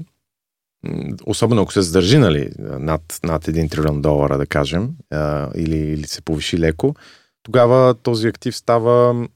особено 1.25 1.61
ако 1.61 1.73
се 1.73 1.81
задържи 1.81 2.17
нали, 2.17 2.49
над, 2.59 3.19
над 3.23 3.45
1 3.45 3.71
трилион 3.71 4.01
долара, 4.01 4.37
да 4.37 4.45
кажем, 4.45 4.89
а, 5.11 5.49
или, 5.55 5.77
или 5.77 6.07
се 6.07 6.21
повиши 6.21 6.59
леко, 6.59 6.95
тогава 7.43 7.93
този 7.93 8.27
актив 8.27 8.55
става 8.55 9.27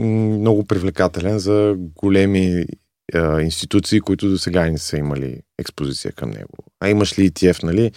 много 0.00 0.64
привлекателен 0.64 1.38
за 1.38 1.74
големи 1.78 2.64
а, 3.14 3.40
институции, 3.40 4.00
които 4.00 4.28
до 4.28 4.38
сега 4.38 4.70
не 4.70 4.78
са 4.78 4.96
имали 4.96 5.40
експозиция 5.58 6.12
към 6.12 6.30
него. 6.30 6.54
А 6.80 6.88
имаш 6.88 7.18
ли 7.18 7.30
ETF, 7.30 7.62
нали? 7.62 7.92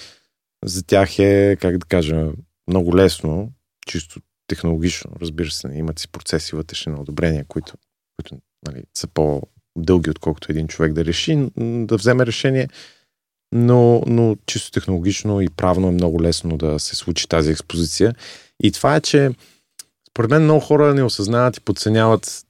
За 0.65 0.83
тях 0.83 1.19
е, 1.19 1.57
как 1.61 1.77
да 1.77 1.85
кажа, 1.85 2.31
много 2.67 2.95
лесно, 2.95 3.51
чисто 3.87 4.19
технологично, 4.47 5.11
разбира 5.21 5.51
се, 5.51 5.67
имат 5.75 5.99
си 5.99 6.07
процеси 6.07 6.55
вътрешни 6.55 6.91
на 6.91 7.01
одобрение, 7.01 7.45
които, 7.47 7.73
които 8.17 8.41
нали, 8.67 8.83
са 8.97 9.07
по-дълги, 9.07 10.09
отколкото 10.09 10.51
един 10.51 10.67
човек 10.67 10.93
да 10.93 11.05
реши, 11.05 11.49
да 11.57 11.97
вземе 11.97 12.25
решение 12.25 12.67
но, 13.51 14.03
но 14.07 14.37
чисто 14.45 14.71
технологично 14.71 15.41
и 15.41 15.49
правно 15.49 15.87
е 15.87 15.91
много 15.91 16.21
лесно 16.21 16.57
да 16.57 16.79
се 16.79 16.95
случи 16.95 17.27
тази 17.27 17.51
експозиция. 17.51 18.15
И 18.63 18.71
това 18.71 18.95
е, 18.95 19.01
че 19.01 19.31
според 20.09 20.31
мен 20.31 20.43
много 20.43 20.59
хора 20.59 20.93
не 20.93 21.03
осъзнават 21.03 21.57
и 21.57 21.61
подценяват. 21.61 22.45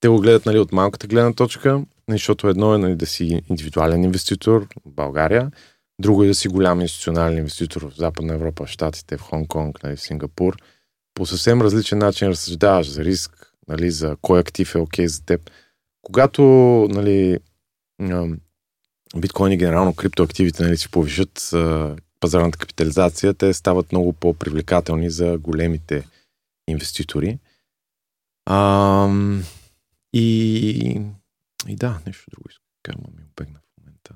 Те 0.00 0.08
го 0.08 0.18
гледат 0.18 0.46
нали, 0.46 0.58
от 0.58 0.72
малката 0.72 1.06
гледна 1.06 1.32
точка, 1.32 1.72
нали, 2.08 2.18
защото 2.18 2.48
едно 2.48 2.74
е 2.74 2.78
нали, 2.78 2.96
да 2.96 3.06
си 3.06 3.42
индивидуален 3.50 4.04
инвеститор 4.04 4.66
в 4.86 4.90
България, 4.90 5.50
друго 6.00 6.24
е 6.24 6.26
да 6.26 6.34
си 6.34 6.48
голям 6.48 6.80
институционален 6.80 7.38
инвеститор 7.38 7.90
в 7.90 7.96
Западна 7.96 8.34
Европа, 8.34 8.66
в 8.66 8.70
Штатите, 8.70 9.16
в 9.16 9.22
Хонг-Конг, 9.22 9.84
нали, 9.84 9.96
в 9.96 10.00
Сингапур. 10.00 10.56
По 11.14 11.26
съвсем 11.26 11.62
различен 11.62 11.98
начин 11.98 12.28
разсъждаваш 12.28 12.90
за 12.90 13.04
риск, 13.04 13.52
нали, 13.68 13.90
за 13.90 14.16
кой 14.22 14.40
актив 14.40 14.74
е 14.74 14.78
окей 14.78 15.04
okay 15.04 15.08
за 15.08 15.24
теб. 15.24 15.50
Когато 16.02 16.42
нали, 16.90 17.38
биткоин 19.16 19.52
и 19.52 19.56
генерално 19.56 19.94
криптоактивите 19.94 20.62
нали, 20.62 20.76
си 20.76 20.88
повишат 20.88 21.50
а, 21.52 21.96
пазарната 22.20 22.58
капитализация, 22.58 23.34
те 23.34 23.54
стават 23.54 23.92
много 23.92 24.12
по-привлекателни 24.12 25.10
за 25.10 25.38
големите 25.38 26.06
инвеститори. 26.68 27.38
А, 28.46 29.08
и, 30.12 31.00
и 31.68 31.76
да, 31.76 31.98
нещо 32.06 32.24
друго 32.30 32.48
искам 32.50 33.02
да 33.04 33.10
ми 33.10 33.26
обегна 33.30 33.58
в 33.58 33.80
момента. 33.80 34.14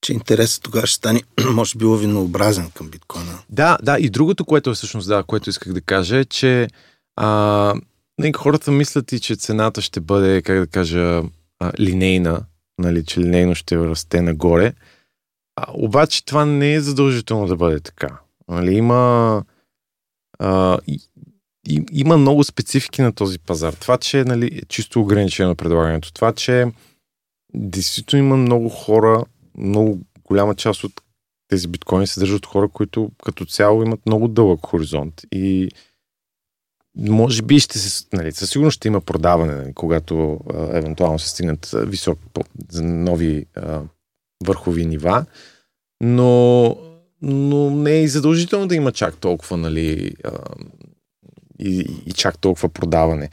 Че 0.00 0.12
интересът 0.12 0.62
тогава 0.62 0.86
ще 0.86 0.96
стане, 0.96 1.22
може 1.52 1.78
би, 1.78 1.84
лавинообразен 1.84 2.70
към 2.70 2.90
биткоина. 2.90 3.38
Да, 3.50 3.78
да, 3.82 3.98
и 3.98 4.10
другото, 4.10 4.44
което 4.44 4.70
е 4.70 4.74
всъщност, 4.74 5.08
да, 5.08 5.22
което 5.22 5.50
исках 5.50 5.72
да 5.72 5.80
кажа 5.80 6.16
е, 6.16 6.24
че 6.24 6.68
а, 7.16 7.74
хората 8.36 8.70
мислят 8.70 9.12
и, 9.12 9.20
че 9.20 9.36
цената 9.36 9.82
ще 9.82 10.00
бъде, 10.00 10.42
как 10.42 10.58
да 10.58 10.66
кажа, 10.66 11.22
а, 11.58 11.72
линейна, 11.80 12.44
нали, 12.78 13.04
че 13.04 13.20
линейно 13.20 13.54
ще 13.54 13.76
расте 13.76 14.22
нагоре. 14.22 14.72
А, 15.56 15.66
обаче 15.74 16.24
това 16.24 16.44
не 16.44 16.72
е 16.72 16.80
задължително 16.80 17.46
да 17.46 17.56
бъде 17.56 17.80
така. 17.80 18.18
Нали, 18.48 18.74
има, 18.74 19.44
а, 20.38 20.78
и, 20.86 21.00
и, 21.68 21.84
има 21.92 22.16
много 22.16 22.44
специфики 22.44 23.02
на 23.02 23.12
този 23.12 23.38
пазар. 23.38 23.72
Това, 23.72 23.98
че 23.98 24.24
нали, 24.24 24.46
е 24.46 24.66
чисто 24.68 25.00
ограничено 25.00 25.54
предлагането. 25.54 26.12
Това, 26.12 26.32
че 26.32 26.66
действително 27.54 28.24
има 28.24 28.36
много 28.36 28.68
хора, 28.68 29.24
много 29.58 30.00
голяма 30.24 30.54
част 30.54 30.84
от 30.84 30.92
тези 31.48 31.68
биткоини 31.68 32.06
се 32.06 32.20
държат 32.20 32.46
хора, 32.46 32.68
които 32.68 33.10
като 33.24 33.44
цяло 33.44 33.82
имат 33.82 34.06
много 34.06 34.28
дълъг 34.28 34.60
хоризонт 34.66 35.22
и 35.32 35.68
може 36.98 37.42
би 37.42 37.60
ще 37.60 37.78
се, 37.78 38.04
нали, 38.12 38.32
със 38.32 38.50
сигурност 38.50 38.74
ще 38.74 38.88
има 38.88 39.00
продаване, 39.00 39.54
нали, 39.54 39.72
когато 39.74 40.40
а, 40.54 40.78
евентуално 40.78 41.18
се 41.18 41.28
стигнат 41.28 41.70
висок, 41.74 42.18
по, 42.34 42.42
за 42.70 42.82
нови 42.82 43.46
а, 43.56 43.80
върхови 44.46 44.86
нива, 44.86 45.24
но, 46.00 46.76
но 47.22 47.70
не 47.70 47.92
е 47.92 48.02
и 48.02 48.08
задължително 48.08 48.66
да 48.66 48.74
има 48.74 48.92
чак 48.92 49.16
толкова, 49.16 49.56
нали, 49.56 50.14
а, 50.24 50.30
и, 51.58 52.02
и 52.06 52.12
чак 52.12 52.38
толкова 52.38 52.68
продаване. 52.68 53.30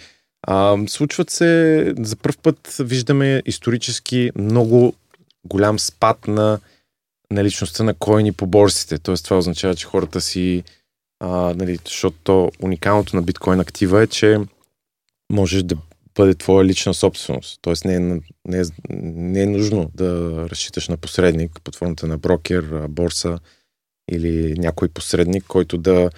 А, 0.48 0.78
случват 0.88 1.30
се, 1.30 1.94
за 2.00 2.16
първ 2.16 2.38
път 2.44 2.76
виждаме 2.80 3.42
исторически 3.46 4.32
много 4.36 4.94
голям 5.46 5.80
спад 5.80 6.28
на 6.28 6.60
наличността 7.32 7.84
на 7.84 7.94
койни 7.94 8.32
по 8.32 8.48
борсите. 8.48 8.98
Тоест 8.98 9.24
това 9.24 9.38
означава, 9.38 9.76
че 9.76 9.86
хората 9.86 10.22
си 10.22 10.64
а, 11.24 11.54
нали, 11.54 11.80
защото 11.86 12.52
уникалното 12.62 13.16
на 13.16 13.22
биткоин 13.22 13.60
актива 13.60 14.04
е, 14.04 14.08
че 14.08 14.40
можеш 15.32 15.64
да 15.64 15.76
бъде 16.16 16.36
твоя 16.36 16.66
лична 16.66 16.94
собственост. 16.94 17.60
Тоест 17.62 17.86
не 17.86 17.96
е, 17.96 18.00
не 18.48 18.60
е, 18.60 18.64
не 18.90 19.42
е 19.42 19.46
нужно 19.46 19.92
да 19.96 20.32
разчиташ 20.50 20.88
на 20.88 20.98
посредник 20.98 21.62
под 21.64 21.76
формата 21.76 22.08
на 22.08 22.18
брокер, 22.18 22.88
борса 22.90 23.40
или 24.12 24.54
някой 24.58 24.88
посредник, 24.88 25.44
който 25.48 25.78
да, 25.78 26.10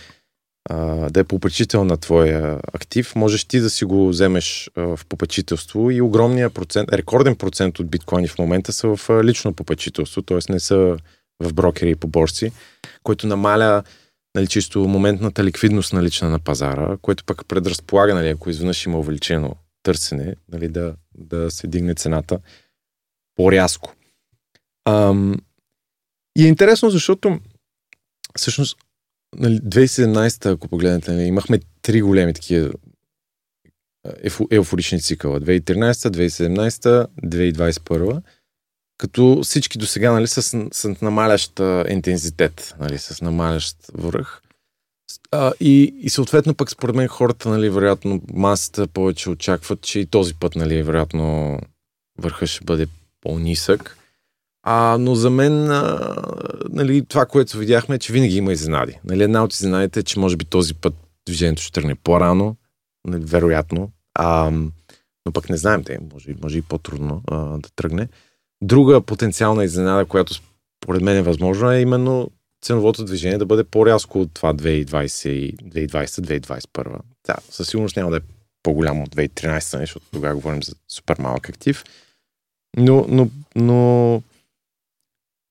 а, 0.69 1.09
да 1.09 1.19
е 1.19 1.23
попечител 1.23 1.83
на 1.83 1.97
твоя 1.97 2.59
актив. 2.73 3.15
Можеш 3.15 3.45
ти 3.45 3.59
да 3.59 3.69
си 3.69 3.85
го 3.85 4.09
вземеш 4.09 4.69
а, 4.75 4.81
в 4.81 5.05
попечителство 5.09 5.91
и 5.91 6.01
огромния 6.01 6.49
процент, 6.49 6.93
рекорден 6.93 7.35
процент 7.35 7.79
от 7.79 7.89
биткоини 7.89 8.27
в 8.27 8.37
момента 8.37 8.73
са 8.73 8.95
в 8.95 9.23
лично 9.23 9.53
попечителство, 9.53 10.21
т.е. 10.21 10.39
не 10.49 10.59
са 10.59 10.97
в 11.39 11.53
брокери 11.53 11.89
и 11.89 11.95
по 11.95 12.07
борси, 12.07 12.51
който 13.03 13.27
намаля 13.27 13.83
нали, 14.35 14.47
чисто 14.47 14.79
моментната 14.79 15.43
ликвидност 15.43 15.93
налична 15.93 16.29
на 16.29 16.39
пазара, 16.39 16.97
което 17.01 17.23
пък 17.23 17.47
предразполага, 17.47 18.15
нали, 18.15 18.29
ако 18.29 18.49
изведнъж 18.49 18.85
има 18.85 18.99
увеличено 18.99 19.55
търсене, 19.83 20.35
нали, 20.51 20.67
да, 20.67 20.95
да 21.17 21.51
се 21.51 21.67
дигне 21.67 21.95
цената 21.95 22.39
по-рязко. 23.35 23.95
Ам, 24.87 25.35
и 26.37 26.45
е 26.45 26.47
интересно, 26.47 26.89
защото 26.89 27.39
всъщност 28.37 28.77
нали, 29.35 29.59
2017, 29.59 30.53
ако 30.53 30.67
погледнете, 30.67 31.11
нали, 31.11 31.23
имахме 31.23 31.59
три 31.81 32.01
големи 32.01 32.33
такива 32.33 32.73
еуфорични 34.51 35.01
цикъла. 35.01 35.41
2013, 35.41 35.91
2017, 35.91 37.07
2021 37.23 38.21
като 39.03 39.39
всички 39.43 39.77
до 39.77 39.85
сега 39.85 40.11
нали, 40.11 40.27
с, 40.27 40.41
с 40.71 40.95
намалящ 41.01 41.59
интензитет, 41.89 42.75
нали, 42.79 42.97
с 42.97 43.21
намалящ 43.21 43.77
връх. 43.93 44.41
А, 45.31 45.51
и, 45.59 45.95
и 45.99 46.09
съответно 46.09 46.55
пък 46.55 46.71
според 46.71 46.95
мен 46.95 47.07
хората, 47.07 47.49
нали, 47.49 47.69
вероятно 47.69 48.21
масата 48.33 48.87
повече 48.87 49.29
очакват, 49.29 49.81
че 49.81 49.99
и 49.99 50.05
този 50.05 50.33
път, 50.33 50.55
нали, 50.55 50.83
вероятно 50.83 51.59
върха 52.19 52.47
ще 52.47 52.65
бъде 52.65 52.87
по-нисък. 53.21 53.97
А, 54.65 54.97
но 54.99 55.15
за 55.15 55.29
мен, 55.29 55.71
а, 55.71 56.15
нали, 56.69 57.05
това, 57.05 57.25
което 57.25 57.57
видяхме, 57.57 57.95
е, 57.95 57.99
че 57.99 58.13
винаги 58.13 58.37
има 58.37 58.53
изненади. 58.53 58.99
Нали, 59.03 59.23
една 59.23 59.43
от 59.43 59.53
изненадите 59.53 59.99
е, 59.99 60.03
че 60.03 60.19
може 60.19 60.37
би 60.37 60.45
този 60.45 60.73
път 60.73 60.93
движението 61.25 61.61
ще 61.61 61.71
тръгне 61.71 61.95
по-рано, 61.95 62.55
нали, 63.07 63.23
вероятно. 63.25 63.91
А, 64.15 64.51
но 65.25 65.31
пък 65.33 65.49
не 65.49 65.57
знаем, 65.57 65.83
те, 65.83 65.99
може, 66.13 66.35
може 66.43 66.57
и 66.57 66.61
по-трудно 66.61 67.21
а, 67.27 67.37
да 67.37 67.69
тръгне. 67.75 68.07
Друга 68.63 69.01
потенциална 69.01 69.63
изненада, 69.63 70.05
която 70.05 70.33
според 70.83 71.01
мен 71.01 71.17
е 71.17 71.21
възможна, 71.21 71.75
е 71.75 71.81
именно 71.81 72.31
ценовото 72.61 73.05
движение 73.05 73.37
да 73.37 73.45
бъде 73.45 73.63
по-рязко 73.63 74.21
от 74.21 74.33
това 74.33 74.53
2020-2021. 74.53 76.99
Да, 77.27 77.35
със 77.49 77.67
сигурност 77.67 77.97
няма 77.97 78.11
да 78.11 78.17
е 78.17 78.21
по-голямо 78.63 79.03
от 79.03 79.15
2013, 79.15 79.73
нали, 79.73 79.83
защото 79.83 80.05
тогава 80.11 80.35
говорим 80.35 80.63
за 80.63 80.75
супер 80.87 81.15
малък 81.19 81.49
актив. 81.49 81.83
Но, 82.77 83.05
но, 83.09 83.29
но 83.55 84.21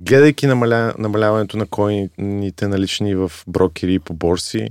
гледайки 0.03 0.47
намаля, 0.47 0.95
намаляването 0.99 1.57
на 1.57 1.67
койните 1.67 2.69
налични 2.69 3.15
в 3.15 3.33
брокери 3.47 3.95
и 3.95 3.99
по 3.99 4.15
борси, 4.15 4.71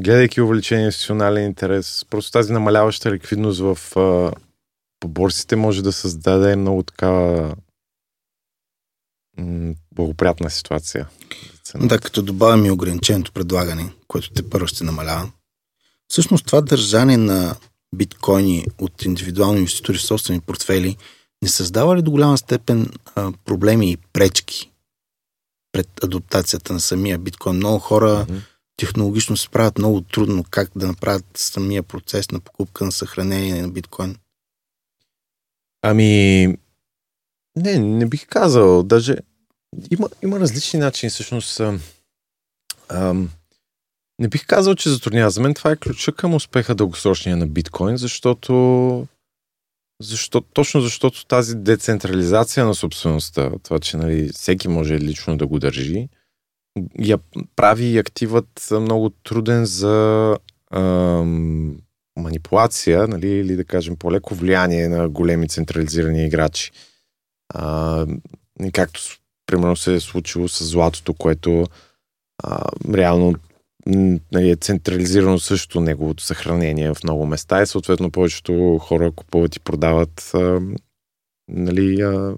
гледайки 0.00 0.40
увеличение 0.40 0.84
институционален 0.84 1.44
интерес, 1.44 2.06
просто 2.10 2.32
тази 2.32 2.52
намаляваща 2.52 3.12
ликвидност 3.12 3.60
в 3.60 3.78
по 5.00 5.08
борсите 5.08 5.56
може 5.56 5.82
да 5.82 5.92
създаде 5.92 6.56
много 6.56 6.82
такава 6.82 7.54
благоприятна 9.94 10.50
ситуация. 10.50 11.08
Да, 11.74 11.98
като 11.98 12.22
добавяме 12.22 12.68
и 12.68 12.70
ограниченото 12.70 13.32
предлагане, 13.32 13.92
което 14.08 14.30
те 14.30 14.50
първо 14.50 14.66
ще 14.66 14.84
намалява. 14.84 15.30
Всъщност 16.08 16.46
това 16.46 16.60
държане 16.60 17.16
на 17.16 17.56
биткоини 17.94 18.66
от 18.78 19.04
индивидуални 19.04 19.58
инвеститори 19.58 19.98
в 19.98 20.02
собствени 20.02 20.40
портфели 20.40 20.96
не 21.42 21.48
създава 21.48 21.96
ли 21.96 22.02
до 22.02 22.10
голяма 22.10 22.38
степен 22.38 22.90
а, 23.14 23.32
проблеми 23.44 23.90
и 23.90 23.96
пречки 23.96 24.70
пред 25.72 26.04
адаптацията 26.04 26.72
на 26.72 26.80
самия 26.80 27.18
биткоин? 27.18 27.56
Много 27.56 27.78
хора 27.78 28.06
mm-hmm. 28.06 28.40
технологично 28.76 29.36
се 29.36 29.44
справят 29.44 29.78
много 29.78 30.00
трудно 30.00 30.44
как 30.50 30.70
да 30.76 30.86
направят 30.86 31.24
самия 31.34 31.82
процес 31.82 32.30
на 32.30 32.40
покупка 32.40 32.84
на 32.84 32.92
съхранение 32.92 33.62
на 33.62 33.68
биткоин? 33.68 34.16
Ами, 35.82 36.56
не, 37.56 37.78
не 37.78 38.06
бих 38.06 38.26
казал. 38.26 38.82
Даже 38.82 39.16
има, 39.90 40.08
има 40.22 40.40
различни 40.40 40.80
начини. 40.80 41.10
Всъщност, 41.10 41.60
а, 41.60 41.78
а, 42.88 43.14
не 44.18 44.28
бих 44.28 44.46
казал, 44.46 44.74
че 44.74 44.90
затруднява. 44.90 45.30
За 45.30 45.40
мен 45.40 45.54
това 45.54 45.70
е 45.70 45.76
ключа 45.76 46.12
към 46.12 46.34
успеха 46.34 46.74
дългосрочния 46.74 47.36
на 47.36 47.46
биткоин, 47.46 47.96
защото 47.96 49.06
защо, 50.02 50.40
точно 50.40 50.80
защото 50.80 51.26
тази 51.26 51.54
децентрализация 51.54 52.66
на 52.66 52.74
собствеността, 52.74 53.50
това, 53.62 53.78
че 53.78 53.96
нали, 53.96 54.28
всеки 54.28 54.68
може 54.68 54.98
лично 54.98 55.36
да 55.36 55.46
го 55.46 55.58
държи, 55.58 56.08
я 56.98 57.18
прави 57.56 57.98
активът 57.98 58.68
много 58.70 59.10
труден 59.10 59.64
за 59.64 60.36
ам, 60.70 61.76
манипулация, 62.16 63.08
нали, 63.08 63.28
или 63.28 63.56
да 63.56 63.64
кажем 63.64 63.96
по-леко 63.96 64.34
влияние 64.34 64.88
на 64.88 65.08
големи 65.08 65.48
централизирани 65.48 66.26
играчи. 66.26 66.70
Както 68.72 69.00
примерно 69.46 69.76
се 69.76 69.94
е 69.94 70.00
случило 70.00 70.48
с 70.48 70.64
златото, 70.64 71.14
което 71.14 71.64
а, 72.44 72.64
реално 72.94 73.34
нали, 74.32 74.50
е 74.50 74.56
централизирано 74.56 75.38
също 75.38 75.80
неговото 75.80 76.22
съхранение 76.22 76.94
в 76.94 77.04
много 77.04 77.26
места 77.26 77.62
и 77.62 77.66
съответно 77.66 78.10
повечето 78.10 78.78
хора 78.78 79.12
купуват 79.12 79.56
и 79.56 79.60
продават 79.60 80.30
а, 80.34 80.60
нали, 81.48 82.00
а, 82.00 82.34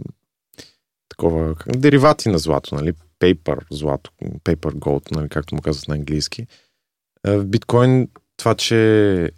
такова, 1.09 1.55
деривати 1.67 2.29
на 2.29 2.39
злато, 2.39 2.75
нали, 2.75 2.93
paper 3.21 3.59
злато, 3.71 4.11
paper 4.23 4.75
gold, 4.75 5.13
нали, 5.13 5.29
както 5.29 5.55
му 5.55 5.61
казват 5.61 5.89
на 5.89 5.95
английски. 5.95 6.47
В 7.25 7.45
биткоин 7.45 8.09
това, 8.37 8.55
че 8.55 8.79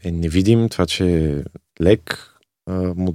е 0.04 0.11
невидим, 0.11 0.68
това, 0.68 0.87
че 0.87 1.25
е 1.25 1.42
лек, 1.83 2.33
му 2.71 3.12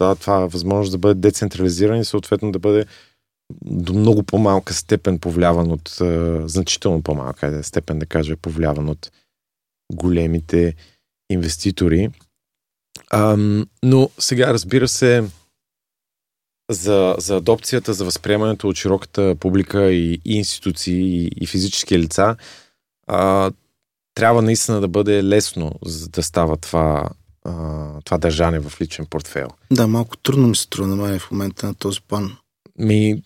дава 0.00 0.16
това, 0.16 0.36
това 0.36 0.46
възможност 0.46 0.92
да 0.92 0.98
бъде 0.98 1.20
децентрализиран 1.20 2.00
и 2.00 2.04
съответно 2.04 2.52
да 2.52 2.58
бъде 2.58 2.86
до 3.64 3.94
много 3.94 4.22
по-малка 4.22 4.74
степен 4.74 5.18
повляван 5.18 5.72
от, 5.72 5.98
значително 6.50 7.02
по-малка 7.02 7.64
степен, 7.64 7.98
да 7.98 8.06
кажа, 8.06 8.36
повляван 8.36 8.88
от 8.88 9.12
големите 9.92 10.74
инвеститори. 11.30 12.10
Ам, 13.12 13.66
но 13.82 14.10
сега, 14.18 14.52
разбира 14.52 14.88
се, 14.88 15.24
за, 16.70 17.14
за 17.18 17.36
адопцията, 17.36 17.94
за 17.94 18.04
възприемането 18.04 18.68
от 18.68 18.76
широката 18.76 19.36
публика 19.40 19.92
и, 19.92 20.20
и 20.24 20.34
институции, 20.34 21.24
и, 21.24 21.30
и 21.40 21.46
физически 21.46 21.98
лица, 21.98 22.36
а, 23.06 23.50
трябва 24.14 24.42
наистина 24.42 24.80
да 24.80 24.88
бъде 24.88 25.24
лесно 25.24 25.72
за 25.84 26.08
да 26.08 26.22
става 26.22 26.56
това, 26.56 27.08
а, 27.44 27.86
това 28.04 28.18
държане 28.18 28.58
в 28.58 28.80
личен 28.80 29.06
портфел. 29.06 29.48
Да, 29.72 29.86
малко 29.86 30.16
трудно 30.16 30.48
ми 30.48 30.56
се 30.56 30.68
трудно 30.68 31.18
в 31.18 31.30
момента 31.30 31.66
на 31.66 31.74
този 31.74 32.00
план. 32.00 32.36
Ми, 32.78 33.22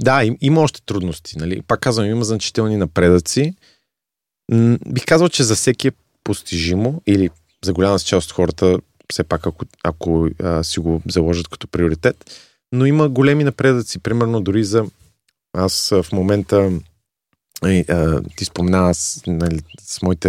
да, 0.00 0.24
им, 0.24 0.36
има 0.40 0.60
още 0.60 0.82
трудности. 0.82 1.38
Нали? 1.38 1.62
Пак 1.62 1.80
казвам, 1.80 2.06
има 2.06 2.24
значителни 2.24 2.76
напредъци. 2.76 3.54
М- 4.52 4.78
бих 4.88 5.04
казал, 5.04 5.28
че 5.28 5.44
за 5.44 5.54
всеки 5.56 5.88
е 5.88 5.92
постижимо 6.24 7.02
или 7.06 7.30
за 7.64 7.72
голяма 7.72 7.98
част 7.98 8.30
от 8.30 8.34
хората, 8.34 8.78
все 9.12 9.24
пак 9.24 9.46
ако, 9.46 9.64
ако 9.84 10.28
а, 10.42 10.64
си 10.64 10.80
го 10.80 11.02
заложат 11.08 11.48
като 11.48 11.68
приоритет. 11.68 12.44
Но 12.72 12.86
има 12.86 13.08
големи 13.08 13.44
напредъци, 13.44 13.98
примерно 13.98 14.40
дори 14.40 14.64
за 14.64 14.84
аз 15.52 15.88
в 15.88 16.06
момента 16.12 16.70
и, 17.66 17.84
а, 17.88 18.22
ти 18.36 18.44
спомена 18.44 18.94
с, 18.94 19.22
нали, 19.26 19.60
с 19.80 20.02
моите, 20.02 20.28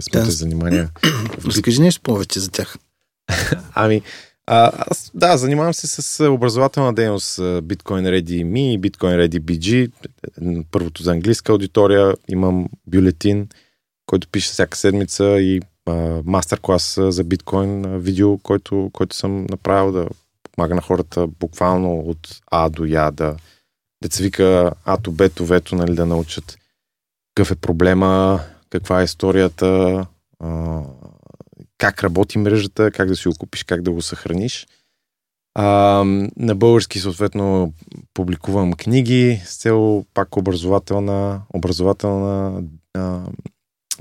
с 0.00 0.14
моите 0.14 0.26
да. 0.26 0.30
занимания. 0.30 0.90
Разкажи 1.46 1.80
нещо 1.80 2.02
повече 2.02 2.40
за 2.40 2.50
тях. 2.50 2.76
ами, 3.74 4.02
а, 4.46 4.72
аз, 4.90 5.10
да, 5.14 5.38
занимавам 5.38 5.74
се 5.74 5.86
с 5.86 6.30
образователна 6.30 6.94
дейност 6.94 7.38
Bitcoin 7.38 8.22
Ready 8.22 8.44
Me 8.44 8.60
и 8.60 8.80
Bitcoin 8.80 9.28
Ready 9.28 9.40
BG. 9.40 9.90
Първото 10.70 11.02
за 11.02 11.12
английска 11.12 11.52
аудитория. 11.52 12.14
Имам 12.28 12.68
бюлетин, 12.86 13.48
който 14.06 14.28
пише 14.28 14.50
всяка 14.50 14.78
седмица 14.78 15.24
и 15.24 15.60
мастер-клас 16.24 16.98
за 17.08 17.24
биткоин 17.24 17.98
видео, 17.98 18.38
който, 18.38 18.90
който 18.92 19.16
съм 19.16 19.46
направил 19.50 19.92
да 19.92 20.08
помага 20.52 20.74
на 20.74 20.82
хората 20.82 21.26
буквално 21.26 21.98
от 21.98 22.40
А 22.50 22.68
до 22.68 22.84
Я 22.84 23.10
да 23.10 23.36
деца 24.02 24.22
вика 24.22 24.72
Ато, 24.84 25.12
Бето, 25.12 25.46
Вето, 25.46 25.76
нали, 25.76 25.94
да 25.94 26.06
научат 26.06 26.58
какъв 27.40 27.56
е 27.56 27.60
проблема, 27.60 28.40
каква 28.70 29.00
е 29.00 29.04
историята, 29.04 30.06
как 31.78 32.04
работи 32.04 32.38
мрежата, 32.38 32.90
как 32.90 33.08
да 33.08 33.16
си 33.16 33.28
го 33.28 33.34
купиш, 33.38 33.64
как 33.64 33.82
да 33.82 33.90
го 33.90 34.02
съхраниш. 34.02 34.66
А, 35.54 35.64
на 36.36 36.54
български 36.54 36.98
съответно 36.98 37.72
публикувам 38.14 38.72
книги 38.72 39.42
с 39.44 39.56
цел 39.56 40.04
пак 40.14 40.36
образователна, 40.36 41.42
образователна 41.54 42.62
а, 42.94 43.20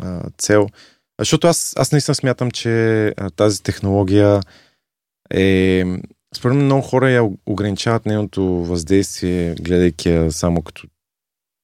а, 0.02 0.22
цел. 0.38 0.68
Защото 1.20 1.48
аз, 1.48 1.74
аз 1.78 1.92
наистина 1.92 2.16
смятам, 2.16 2.52
че 2.52 3.14
тази 3.36 3.64
технология 3.64 4.42
е... 5.34 5.84
Според 6.36 6.58
мен 6.58 6.66
много 6.66 6.82
хора 6.82 7.12
я 7.12 7.30
ограничават 7.46 8.06
нейното 8.06 8.44
въздействие, 8.44 9.56
гледайки 9.56 10.10
я 10.10 10.32
само 10.32 10.62
като 10.62 10.88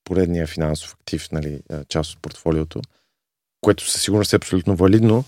поредния 0.06 0.48
финансов 0.48 0.94
актив, 0.94 1.32
нали, 1.32 1.60
част 1.90 2.14
от 2.14 2.22
портфолиото, 2.22 2.82
което 3.62 3.92
със 3.92 4.02
сигурност 4.02 4.34
е 4.34 4.36
абсолютно 4.36 4.76
валидно, 4.76 5.24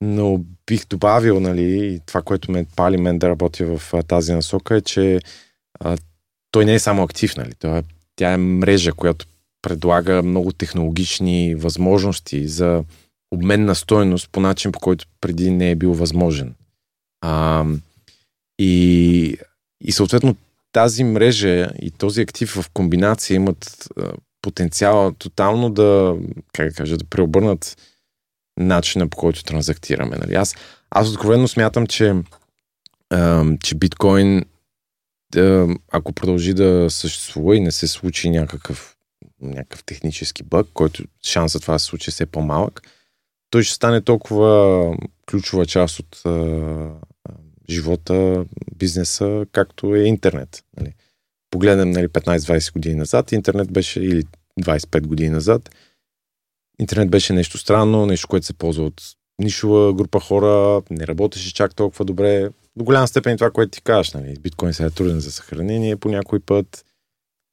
но 0.00 0.40
бих 0.66 0.86
добавил, 0.86 1.40
нали, 1.40 2.00
това, 2.06 2.22
което 2.22 2.52
ме 2.52 2.66
пали 2.76 2.96
мен 2.96 3.18
да 3.18 3.28
работя 3.28 3.78
в 3.78 4.02
тази 4.02 4.32
насока 4.32 4.76
е, 4.76 4.80
че 4.80 5.20
а, 5.80 5.96
той 6.50 6.64
не 6.64 6.74
е 6.74 6.78
само 6.78 7.02
актив, 7.02 7.36
нали, 7.36 7.54
той 7.58 7.78
е, 7.78 7.82
тя 8.16 8.32
е 8.32 8.36
мрежа, 8.36 8.92
която 8.92 9.26
предлага 9.62 10.22
много 10.22 10.52
технологични 10.52 11.54
възможности 11.54 12.48
за 12.48 12.84
обмен 13.30 13.64
на 13.64 13.74
стойност 13.74 14.30
по 14.32 14.40
начин, 14.40 14.72
по 14.72 14.80
който 14.80 15.06
преди 15.20 15.50
не 15.50 15.70
е 15.70 15.74
бил 15.74 15.94
възможен. 15.94 16.54
А, 17.20 17.64
и, 18.58 19.38
и 19.80 19.92
съответно 19.92 20.36
тази 20.74 21.04
мрежа 21.04 21.70
и 21.82 21.90
този 21.90 22.20
актив 22.20 22.50
в 22.50 22.70
комбинация 22.72 23.34
имат 23.34 23.88
потенциала 24.42 25.14
тотално 25.14 25.70
да, 25.70 26.16
как 26.52 26.68
да 26.68 26.74
кажа, 26.74 26.96
да 26.96 27.04
преобърнат 27.04 27.76
начина 28.56 29.08
по 29.08 29.16
който 29.16 29.44
транзактираме. 29.44 30.16
Нали? 30.16 30.34
Аз, 30.34 30.54
аз 30.90 31.08
откровенно 31.08 31.48
смятам, 31.48 31.86
че, 31.86 32.14
а, 33.10 33.44
че 33.62 33.74
биткоин, 33.74 34.44
а, 35.36 35.66
ако 35.92 36.12
продължи 36.12 36.54
да 36.54 36.86
съществува 36.90 37.56
и 37.56 37.60
не 37.60 37.72
се 37.72 37.88
случи 37.88 38.30
някакъв, 38.30 38.96
някакъв 39.40 39.84
технически 39.84 40.42
бък, 40.42 40.66
който 40.74 41.04
шансът 41.26 41.62
това 41.62 41.74
да 41.74 41.78
се 41.78 41.86
случи 41.86 42.10
все 42.10 42.26
по-малък, 42.26 42.82
той 43.50 43.62
ще 43.62 43.74
стане 43.74 44.00
толкова 44.00 44.96
ключова 45.30 45.66
част 45.66 45.98
от 45.98 46.22
живота, 47.70 48.44
бизнеса, 48.76 49.46
както 49.52 49.94
е 49.94 50.00
интернет. 50.00 50.64
Нали. 50.76 50.94
Погледнем 51.50 51.90
нали, 51.90 52.08
15-20 52.08 52.72
години 52.72 52.94
назад, 52.94 53.32
интернет 53.32 53.72
беше, 53.72 54.00
или 54.00 54.22
25 54.62 55.06
години 55.06 55.30
назад, 55.30 55.70
интернет 56.80 57.10
беше 57.10 57.32
нещо 57.32 57.58
странно, 57.58 58.06
нещо, 58.06 58.28
което 58.28 58.46
се 58.46 58.54
ползва 58.54 58.84
от 58.84 59.02
нишова 59.38 59.94
група 59.94 60.20
хора, 60.20 60.82
не 60.90 61.06
работеше 61.06 61.54
чак 61.54 61.74
толкова 61.74 62.04
добре. 62.04 62.50
До 62.76 62.84
голяма 62.84 63.08
степен 63.08 63.36
това, 63.36 63.50
което 63.50 63.70
ти 63.70 63.82
кажеш, 63.82 64.12
нали, 64.12 64.36
биткоин 64.40 64.74
сега 64.74 64.86
е 64.86 64.90
труден 64.90 65.20
за 65.20 65.32
съхранение 65.32 65.96
по 65.96 66.08
някой 66.08 66.40
път, 66.40 66.84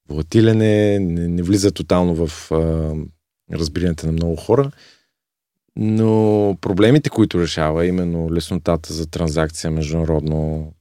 волатилен 0.10 0.62
е, 0.62 1.00
не, 1.00 1.28
не 1.28 1.43
влиза 1.43 1.71
тотално 1.71 2.28
в 2.28 2.52
а, 2.52 2.93
разбирането 3.58 4.06
на 4.06 4.12
много 4.12 4.36
хора. 4.36 4.71
Но 5.75 6.57
проблемите, 6.62 7.10
които 7.10 7.39
решава, 7.39 7.86
именно 7.86 8.34
леснотата 8.34 8.93
за 8.93 9.07
транзакция 9.07 9.71
международно, 9.71 10.71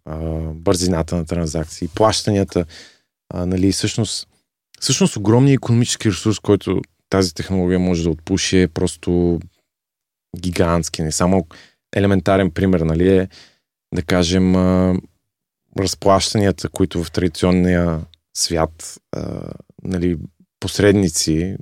бързината 0.55 1.17
на 1.17 1.27
транзакции, 1.27 1.89
плащанията, 1.95 2.65
нали, 3.35 3.73
всъщност, 3.73 4.29
всъщност 4.81 5.17
огромният 5.17 5.59
економически 5.59 6.09
ресурс, 6.09 6.39
който 6.39 6.81
тази 7.11 7.35
технология 7.35 7.79
може 7.79 8.03
да 8.03 8.11
отпуши 8.11 8.61
е 8.61 8.69
просто 8.69 9.41
гигантски. 10.39 11.03
Не 11.03 11.13
само 11.13 11.47
елементарен 11.97 12.51
пример, 12.51 12.81
нали, 12.81 13.17
е 13.17 13.29
да 13.95 14.03
кажем 14.03 14.57
разплащанията, 15.79 16.69
които 16.69 17.05
в 17.05 17.13
традиционния 17.13 18.01
свят 18.37 18.99
нали, 19.85 20.17
посредници, 20.61 21.57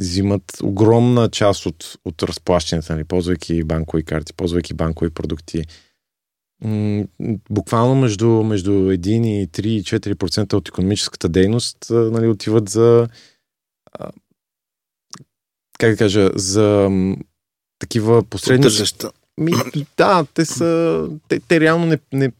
взимат 0.00 0.42
огромна 0.62 1.30
част 1.30 1.66
от, 1.66 1.98
от 2.04 2.22
разплащането, 2.22 2.92
нали, 2.92 3.04
ползвайки 3.04 3.64
банкови 3.64 4.04
карти, 4.04 4.32
ползвайки 4.32 4.74
банкови 4.74 5.10
продукти. 5.10 5.62
М- 6.64 7.04
буквално 7.50 7.94
между, 7.94 8.28
между 8.28 8.70
1 8.70 9.26
и 9.26 9.48
3 9.48 9.66
и 9.66 9.82
4% 9.82 10.54
от 10.54 10.68
економическата 10.68 11.28
дейност 11.28 11.86
нали, 11.90 12.28
отиват 12.28 12.68
за 12.68 13.08
как 15.78 15.90
да 15.90 15.96
кажа, 15.96 16.30
за 16.34 16.90
такива 17.78 18.24
посредници. 18.24 18.84
Ми, 19.40 19.52
да, 19.96 20.26
те 20.34 20.44
са, 20.44 21.08
те, 21.28 21.40
те 21.40 21.60
реално 21.60 21.86
не, 21.86 21.98
не 22.12 22.32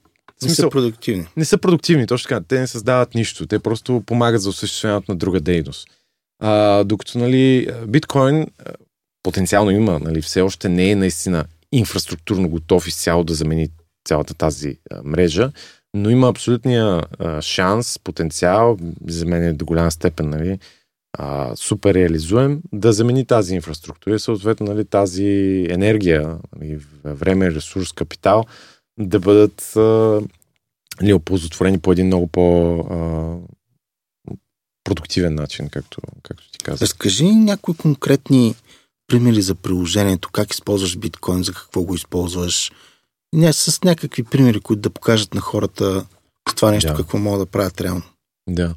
не 0.43 0.55
са 0.55 0.71
продуктивни. 0.71 1.27
Не 1.37 1.45
са 1.45 1.59
продуктивни, 1.59 2.07
точно 2.07 2.29
така. 2.29 2.45
Те 2.49 2.61
не 2.61 2.67
създават 2.67 3.15
нищо. 3.15 3.47
Те 3.47 3.59
просто 3.59 4.03
помагат 4.07 4.43
за 4.43 4.49
осъществяването 4.49 5.13
на 5.13 5.17
друга 5.17 5.41
дейност. 5.41 5.89
А, 6.47 6.85
докато, 6.85 7.19
нали, 7.19 7.69
биткоин 7.87 8.47
потенциално 9.23 9.71
има, 9.71 9.99
нали, 9.99 10.23
все 10.23 10.41
още 10.41 10.69
не 10.69 10.91
е 10.91 10.97
наистина 10.97 11.45
инфраструктурно 11.73 12.49
готов 12.49 12.87
изцяло 12.87 13.25
да 13.25 13.35
замени 13.35 13.69
цялата 14.09 14.35
тази 14.35 14.79
а, 14.91 15.01
мрежа, 15.05 15.53
но 15.95 16.11
има 16.11 16.29
абсолютния 16.29 17.03
а, 17.19 17.43
шанс, 17.43 17.99
потенциал, 17.99 18.79
за 19.07 19.27
мен 19.27 19.43
е 19.43 19.53
до 19.53 19.65
голяма 19.65 19.91
степен, 19.91 20.31
нали, 20.31 20.59
а, 21.19 21.57
супер 21.57 21.95
реализуем, 21.95 22.61
да 22.73 22.93
замени 22.93 23.27
тази 23.27 23.55
инфраструктура 23.55 24.15
и 24.15 24.19
съответно 24.19 24.67
нали, 24.67 24.85
тази 24.85 25.67
енергия, 25.71 26.39
нали, 26.57 26.79
време, 27.05 27.51
ресурс, 27.51 27.93
капитал, 27.93 28.45
да 29.01 29.21
бъдат 29.21 29.77
а, 29.77 30.21
нали, 31.01 31.13
оползотворени 31.13 31.79
по 31.79 31.93
един 31.93 32.07
много 32.07 32.27
по 32.27 32.43
продуктивен 34.85 35.35
начин, 35.35 35.69
както, 35.69 36.01
както 36.23 36.51
ти 36.51 36.59
казах. 36.59 36.81
Разкажи 36.81 37.25
някои 37.25 37.75
конкретни 37.75 38.55
примери 39.07 39.43
за 39.43 39.55
приложението, 39.55 40.29
как 40.33 40.53
използваш 40.53 40.97
биткоин, 40.97 41.43
за 41.43 41.53
какво 41.53 41.83
го 41.83 41.95
използваш, 41.95 42.73
ня, 43.33 43.53
с 43.53 43.83
някакви 43.85 44.23
примери, 44.23 44.61
които 44.61 44.83
да 44.83 44.91
покажат 44.91 45.35
на 45.35 45.41
хората 45.41 46.07
това 46.57 46.71
нещо, 46.71 46.91
да. 46.91 46.97
какво 46.97 47.19
могат 47.19 47.41
да 47.41 47.47
правят 47.47 47.81
реално. 47.81 48.03
Да. 48.49 48.75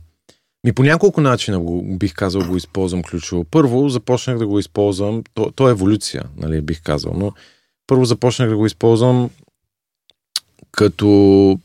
Ми 0.64 0.74
по 0.74 0.84
няколко 0.84 1.22
начина 1.22 1.60
го, 1.60 1.98
бих 1.98 2.14
казал 2.14 2.48
го 2.48 2.58
използвам 2.58 3.04
ключово. 3.04 3.44
Първо 3.44 3.90
започнах 3.90 4.38
да 4.38 4.48
го 4.48 4.60
използвам, 4.60 5.24
то, 5.34 5.52
то 5.52 5.68
е 5.68 5.72
еволюция, 5.72 6.24
нали, 6.38 6.62
бих 6.62 6.82
казал, 6.82 7.14
но 7.16 7.32
първо 7.88 8.06
започнах 8.06 8.50
да 8.50 8.58
го 8.58 8.66
използвам 8.66 9.30
като 10.72 11.60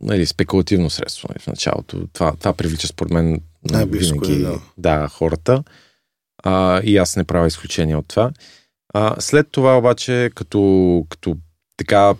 нали, 0.00 0.26
спекулативно 0.26 0.90
средство 0.90 1.28
нали, 1.28 1.38
в 1.38 1.46
началото. 1.46 2.06
Това, 2.12 2.32
това 2.36 2.52
привлича 2.52 2.86
според 2.86 3.12
мен 3.12 3.40
да, 3.64 3.86
винаги 3.86 4.42
да. 4.42 4.60
да, 4.78 5.08
хората. 5.08 5.64
А, 6.42 6.80
и 6.84 6.96
аз 6.96 7.16
не 7.16 7.24
правя 7.24 7.46
изключение 7.46 7.96
от 7.96 8.08
това. 8.08 8.30
А, 8.94 9.20
след 9.20 9.50
това 9.50 9.78
обаче, 9.78 10.30
като, 10.34 11.06
като 11.08 11.36
така 11.76 12.14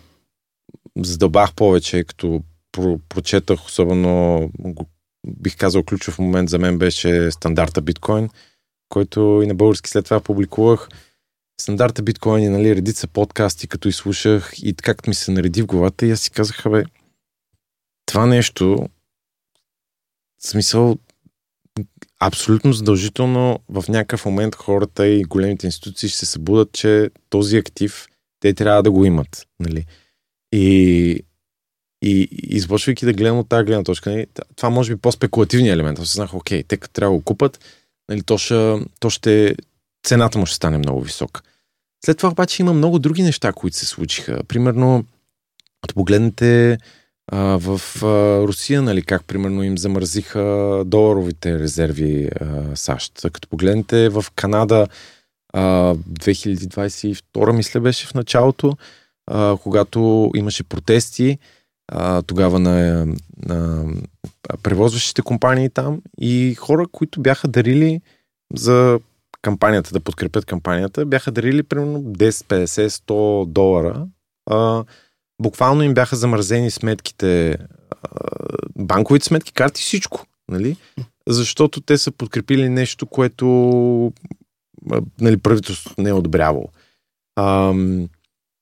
задълбах 0.97 1.53
повече, 1.53 2.03
като 2.03 2.41
про, 2.71 2.99
прочетах 3.09 3.65
особено, 3.65 4.49
бих 5.27 5.57
казал, 5.57 5.83
ключов 5.83 6.19
момент 6.19 6.49
за 6.49 6.59
мен 6.59 6.77
беше 6.77 7.31
стандарта 7.31 7.81
биткоин, 7.81 8.29
който 8.89 9.41
и 9.43 9.47
на 9.47 9.55
български 9.55 9.89
след 9.89 10.05
това 10.05 10.19
публикувах. 10.19 10.89
Стандарта 11.61 12.01
биткоин 12.01 12.43
и 12.43 12.49
нали, 12.49 12.75
редица 12.75 13.07
подкасти, 13.07 13.67
като 13.67 13.87
изслушах 13.87 14.53
и 14.63 14.75
как 14.75 15.07
ми 15.07 15.13
се 15.13 15.31
нареди 15.31 15.61
в 15.61 15.65
главата 15.65 16.05
и 16.05 16.11
аз 16.11 16.19
си 16.19 16.31
казах, 16.31 16.63
бе, 16.69 16.83
това 18.05 18.25
нещо, 18.25 18.89
в 20.39 20.47
смисъл, 20.47 20.97
абсолютно 22.19 22.73
задължително 22.73 23.59
в 23.69 23.85
някакъв 23.89 24.25
момент 24.25 24.55
хората 24.55 25.07
и 25.07 25.23
големите 25.23 25.65
институции 25.65 26.09
ще 26.09 26.17
се 26.17 26.25
събудат, 26.25 26.71
че 26.71 27.09
този 27.29 27.57
актив 27.57 28.07
те 28.39 28.53
трябва 28.53 28.83
да 28.83 28.91
го 28.91 29.05
имат. 29.05 29.47
Нали? 29.59 29.85
И, 30.53 31.19
и 32.01 32.27
извършвайки 32.31 33.05
да 33.05 33.13
гледам 33.13 33.39
от 33.39 33.49
тази 33.49 33.65
гледна 33.65 33.83
точка, 33.83 34.09
нали, 34.09 34.25
това 34.55 34.69
може 34.69 34.95
би 34.95 35.01
по-спекулативният 35.01 35.75
елемент. 35.75 35.99
Аз 35.99 36.13
знах, 36.13 36.33
окей, 36.33 36.63
те 36.63 36.77
като 36.77 36.93
трябва 36.93 37.13
да 37.13 37.17
го 37.17 37.23
купат, 37.23 37.59
нали, 38.09 38.23
то, 38.23 38.37
ще, 38.37 38.79
то 38.99 39.09
ще, 39.09 39.55
цената 40.03 40.37
му 40.37 40.45
ще 40.45 40.55
стане 40.55 40.77
много 40.77 41.01
висока. 41.01 41.41
След 42.05 42.17
това 42.17 42.29
обаче 42.29 42.61
има 42.61 42.73
много 42.73 42.99
други 42.99 43.23
неща, 43.23 43.53
които 43.53 43.77
се 43.77 43.85
случиха. 43.85 44.43
Примерно, 44.47 45.05
като 45.81 45.95
погледнете 45.95 46.77
а, 47.31 47.57
в 47.61 47.81
а, 48.03 48.41
Русия, 48.47 48.81
нали, 48.81 49.01
как 49.01 49.25
примерно 49.25 49.63
им 49.63 49.77
замързиха 49.77 50.83
доларовите 50.85 51.59
резерви 51.59 52.29
а, 52.41 52.75
САЩ. 52.75 53.21
Като 53.33 53.49
погледнете 53.49 54.09
в 54.09 54.25
Канада, 54.35 54.87
а, 55.53 55.95
2022 55.95 57.51
мисля 57.51 57.79
беше 57.79 58.07
в 58.07 58.13
началото, 58.13 58.77
а, 59.27 59.57
когато 59.63 60.31
имаше 60.35 60.63
протести, 60.63 61.37
а, 61.87 62.21
тогава 62.21 62.59
на, 62.59 63.07
на 63.45 63.85
превозващите 64.63 65.21
компании 65.21 65.69
там 65.69 66.01
и 66.21 66.55
хора, 66.55 66.85
които 66.91 67.21
бяха 67.21 67.47
дарили 67.47 68.01
за 68.53 68.99
кампанията, 69.41 69.89
да 69.93 69.99
подкрепят 69.99 70.45
кампанията, 70.45 71.05
бяха 71.05 71.31
дарили 71.31 71.63
примерно 71.63 71.99
10, 71.99 72.29
50, 72.29 72.87
100 72.87 73.45
долара. 73.45 74.07
А, 74.49 74.83
буквално 75.41 75.83
им 75.83 75.93
бяха 75.93 76.15
замразени 76.15 76.71
сметките, 76.71 77.57
банковите 78.77 79.25
сметки, 79.25 79.53
карти, 79.53 79.81
всичко. 79.81 80.25
Нали? 80.51 80.77
Защото 81.27 81.81
те 81.81 81.97
са 81.97 82.11
подкрепили 82.11 82.69
нещо, 82.69 83.05
което 83.05 83.45
нали, 85.21 85.37
правителството 85.37 86.01
не 86.01 86.09
е 86.09 86.13
одобрявало. 86.13 86.69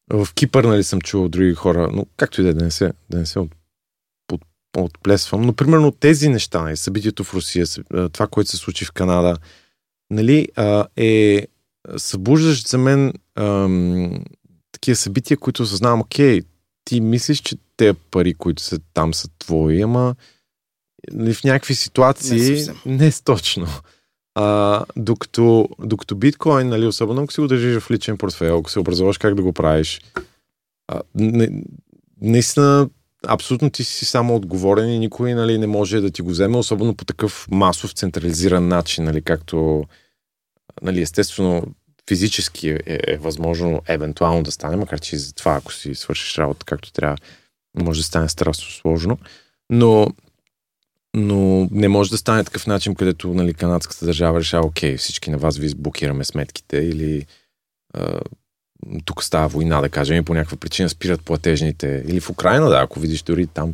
В 0.10 0.28
Кипър 0.36 0.64
нали, 0.64 0.84
съм 0.84 1.02
чувал 1.02 1.30
други 1.30 1.54
хора, 1.54 1.90
но 1.94 2.06
както 2.18 2.42
и 2.42 2.44
да, 2.44 2.50
е, 2.50 2.54
да 2.54 2.64
не 2.64 2.72
се, 2.72 2.94
да 3.10 3.18
не 3.18 3.26
се 3.26 3.40
от, 3.40 3.52
от, 4.32 4.42
отплесвам. 4.78 5.42
Но 5.42 5.54
примерно 5.54 5.92
тези 5.92 6.30
неща, 6.30 6.62
нали, 6.62 6.78
събитието 6.78 7.24
в 7.24 7.34
Русия, 7.34 7.66
това, 8.12 8.28
което 8.28 8.50
се 8.50 8.58
случи 8.58 8.86
в 8.86 8.92
Канада, 8.92 9.38
нали, 10.12 10.48
е 10.98 11.48
събуждащ 11.98 12.68
за 12.68 12.78
мен 12.78 13.14
ам, 13.36 14.24
такива 14.72 14.96
събития, 14.96 15.38
които 15.38 15.64
осъзнавам, 15.64 16.02
окей, 16.02 16.42
ти 16.86 17.02
мислиш, 17.02 17.40
че 17.40 17.56
те 17.78 17.94
пари, 17.94 18.34
които 18.34 18.62
са 18.62 18.80
там, 18.94 19.14
са 19.14 19.28
твои, 19.40 19.82
ама 19.82 20.16
нали, 21.12 21.34
в 21.34 21.44
някакви 21.44 21.76
ситуации 21.76 22.66
не, 22.86 22.96
не 22.98 23.08
е 23.08 23.12
точно. 23.24 23.68
А, 24.36 24.86
докато, 24.96 25.70
докато 25.80 26.16
биткоин, 26.16 26.70
нали, 26.70 26.86
особено 26.86 27.22
ако 27.22 27.34
си 27.34 27.42
го 27.42 27.48
държиш 27.48 27.80
в 27.80 27.92
личен 27.92 28.18
портфел, 28.18 28.58
ако 28.58 28.72
се 28.72 28.80
образуваш 28.80 29.18
как 29.18 29.36
да 29.36 29.42
го 29.42 29.54
правиш, 29.54 30.02
а, 30.88 31.02
не, 31.16 31.64
наистина 32.22 32.90
абсолютно 33.28 33.70
ти 33.70 33.84
си 33.84 34.06
само 34.06 34.36
отговорен 34.36 34.90
и 34.90 35.00
никой 35.00 35.34
нали, 35.34 35.58
не 35.58 35.68
може 35.68 36.02
да 36.02 36.12
ти 36.12 36.22
го 36.22 36.30
вземе, 36.30 36.58
особено 36.58 36.96
по 36.96 37.06
такъв 37.06 37.48
масов 37.52 37.92
централизиран 37.92 38.68
начин, 38.68 39.04
нали, 39.04 39.22
както 39.22 39.84
нали, 40.82 41.02
естествено 41.02 41.64
физически 42.10 42.70
е, 42.70 42.80
е 42.86 43.18
възможно 43.18 43.82
евентуално 43.88 44.44
да 44.44 44.52
стане, 44.52 44.76
макар 44.76 45.00
че 45.00 45.18
за 45.18 45.34
това, 45.34 45.56
ако 45.56 45.74
си 45.74 45.96
свършиш 45.96 46.38
работа 46.38 46.66
както 46.66 46.92
трябва, 46.92 47.18
може 47.82 48.00
да 48.00 48.04
стане 48.04 48.30
страшно 48.30 48.72
сложно. 48.72 49.18
Но, 49.70 50.08
но 51.16 51.68
не 51.72 51.88
може 51.88 52.10
да 52.10 52.18
стане 52.18 52.44
такъв 52.44 52.68
начин, 52.68 52.96
където 52.96 53.34
нали, 53.34 53.54
канадската 53.54 54.06
държава 54.06 54.40
решава, 54.40 54.66
окей, 54.66 54.98
всички 54.98 55.30
на 55.30 55.38
вас 55.38 55.58
ви 55.58 55.76
блокираме 55.76 56.24
сметките 56.24 56.78
или 56.78 57.26
а, 57.94 58.20
тук 59.06 59.24
става 59.24 59.48
война, 59.48 59.82
да 59.82 59.90
кажем, 59.90 60.18
и 60.18 60.26
по 60.26 60.34
някаква 60.34 60.58
причина 60.58 60.90
спират 60.90 61.26
платежните. 61.26 62.04
Или 62.08 62.20
в 62.20 62.30
Украина, 62.30 62.70
да, 62.70 62.78
ако 62.78 63.00
видиш 63.00 63.22
дори 63.22 63.48
там 63.48 63.68
не 63.68 63.74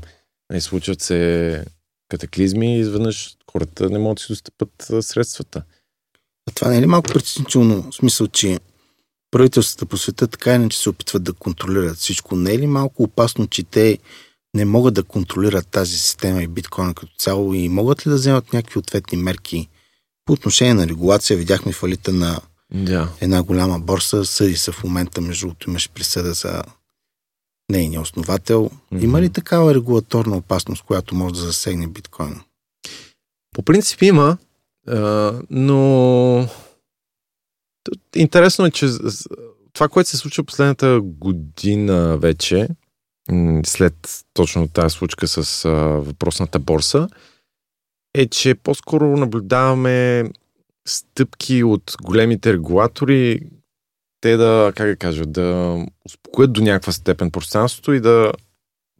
нали, 0.49 0.61
случват 0.61 1.01
се 1.01 1.65
катаклизми 2.09 2.77
и 2.77 2.79
изведнъж 2.79 3.37
хората 3.51 3.89
не 3.89 3.99
могат 3.99 4.15
да 4.15 4.21
си 4.21 4.27
достъпат 4.31 4.71
средствата. 5.01 5.63
А 6.49 6.51
това 6.51 6.69
не 6.69 6.77
е 6.77 6.81
ли 6.81 6.85
малко 6.85 7.09
притеснително? 7.13 7.91
В 7.91 7.95
смисъл, 7.95 8.27
че 8.27 8.59
правителствата 9.31 9.85
по 9.85 9.97
света 9.97 10.27
така 10.27 10.55
иначе 10.55 10.77
се 10.77 10.89
опитват 10.89 11.23
да 11.23 11.33
контролират 11.33 11.97
всичко. 11.97 12.35
Не 12.35 12.53
е 12.53 12.59
ли 12.59 12.67
малко 12.67 13.03
опасно, 13.03 13.47
че 13.47 13.63
те 13.63 13.97
не 14.53 14.65
могат 14.65 14.93
да 14.93 15.03
контролират 15.03 15.67
тази 15.67 15.97
система 15.97 16.43
и 16.43 16.47
биткоина 16.47 16.93
като 16.93 17.11
цяло 17.19 17.53
и 17.53 17.69
могат 17.69 18.07
ли 18.07 18.09
да 18.09 18.15
вземат 18.15 18.53
някакви 18.53 18.79
ответни 18.79 19.17
мерки 19.17 19.69
по 20.25 20.33
отношение 20.33 20.73
на 20.73 20.87
регулация? 20.87 21.37
Видяхме 21.37 21.71
фалита 21.71 22.13
на 22.13 22.39
да. 22.73 23.09
една 23.21 23.43
голяма 23.43 23.79
борса, 23.79 24.25
съди 24.25 24.57
се 24.57 24.71
в 24.71 24.83
момента, 24.83 25.21
между 25.21 25.47
другото 25.47 25.69
имаше 25.69 25.89
присъда 25.89 26.33
за 26.33 26.63
нейния 27.71 28.01
основател. 28.01 28.69
Mm-hmm. 28.93 29.03
Има 29.03 29.21
ли 29.21 29.29
такава 29.29 29.75
регулаторна 29.75 30.37
опасност, 30.37 30.83
която 30.83 31.15
може 31.15 31.33
да 31.33 31.41
засегне 31.41 31.87
биткоина? 31.87 32.41
По 33.55 33.61
принцип 33.61 34.01
има 34.01 34.37
но 35.49 36.47
интересно 38.15 38.65
е, 38.65 38.71
че 38.71 38.87
това, 39.73 39.87
което 39.87 40.09
се 40.09 40.17
случва 40.17 40.43
последната 40.43 41.01
година 41.01 42.17
вече, 42.17 42.67
след 43.65 44.23
точно 44.33 44.67
тази 44.67 44.93
случка 44.93 45.27
с 45.27 45.65
а, 45.65 45.69
въпросната 45.79 46.59
борса, 46.59 47.07
е, 48.15 48.27
че 48.27 48.55
по-скоро 48.55 49.17
наблюдаваме 49.17 50.29
стъпки 50.87 51.63
от 51.63 51.95
големите 52.03 52.53
регулатори, 52.53 53.41
те 54.21 54.37
да, 54.37 54.73
как 54.75 54.87
да 54.89 54.95
кажа, 54.95 55.25
да 55.25 55.77
успокоят 56.05 56.53
до 56.53 56.61
някаква 56.61 56.93
степен 56.93 57.31
пространството 57.31 57.93
и 57.93 57.99
да, 57.99 58.31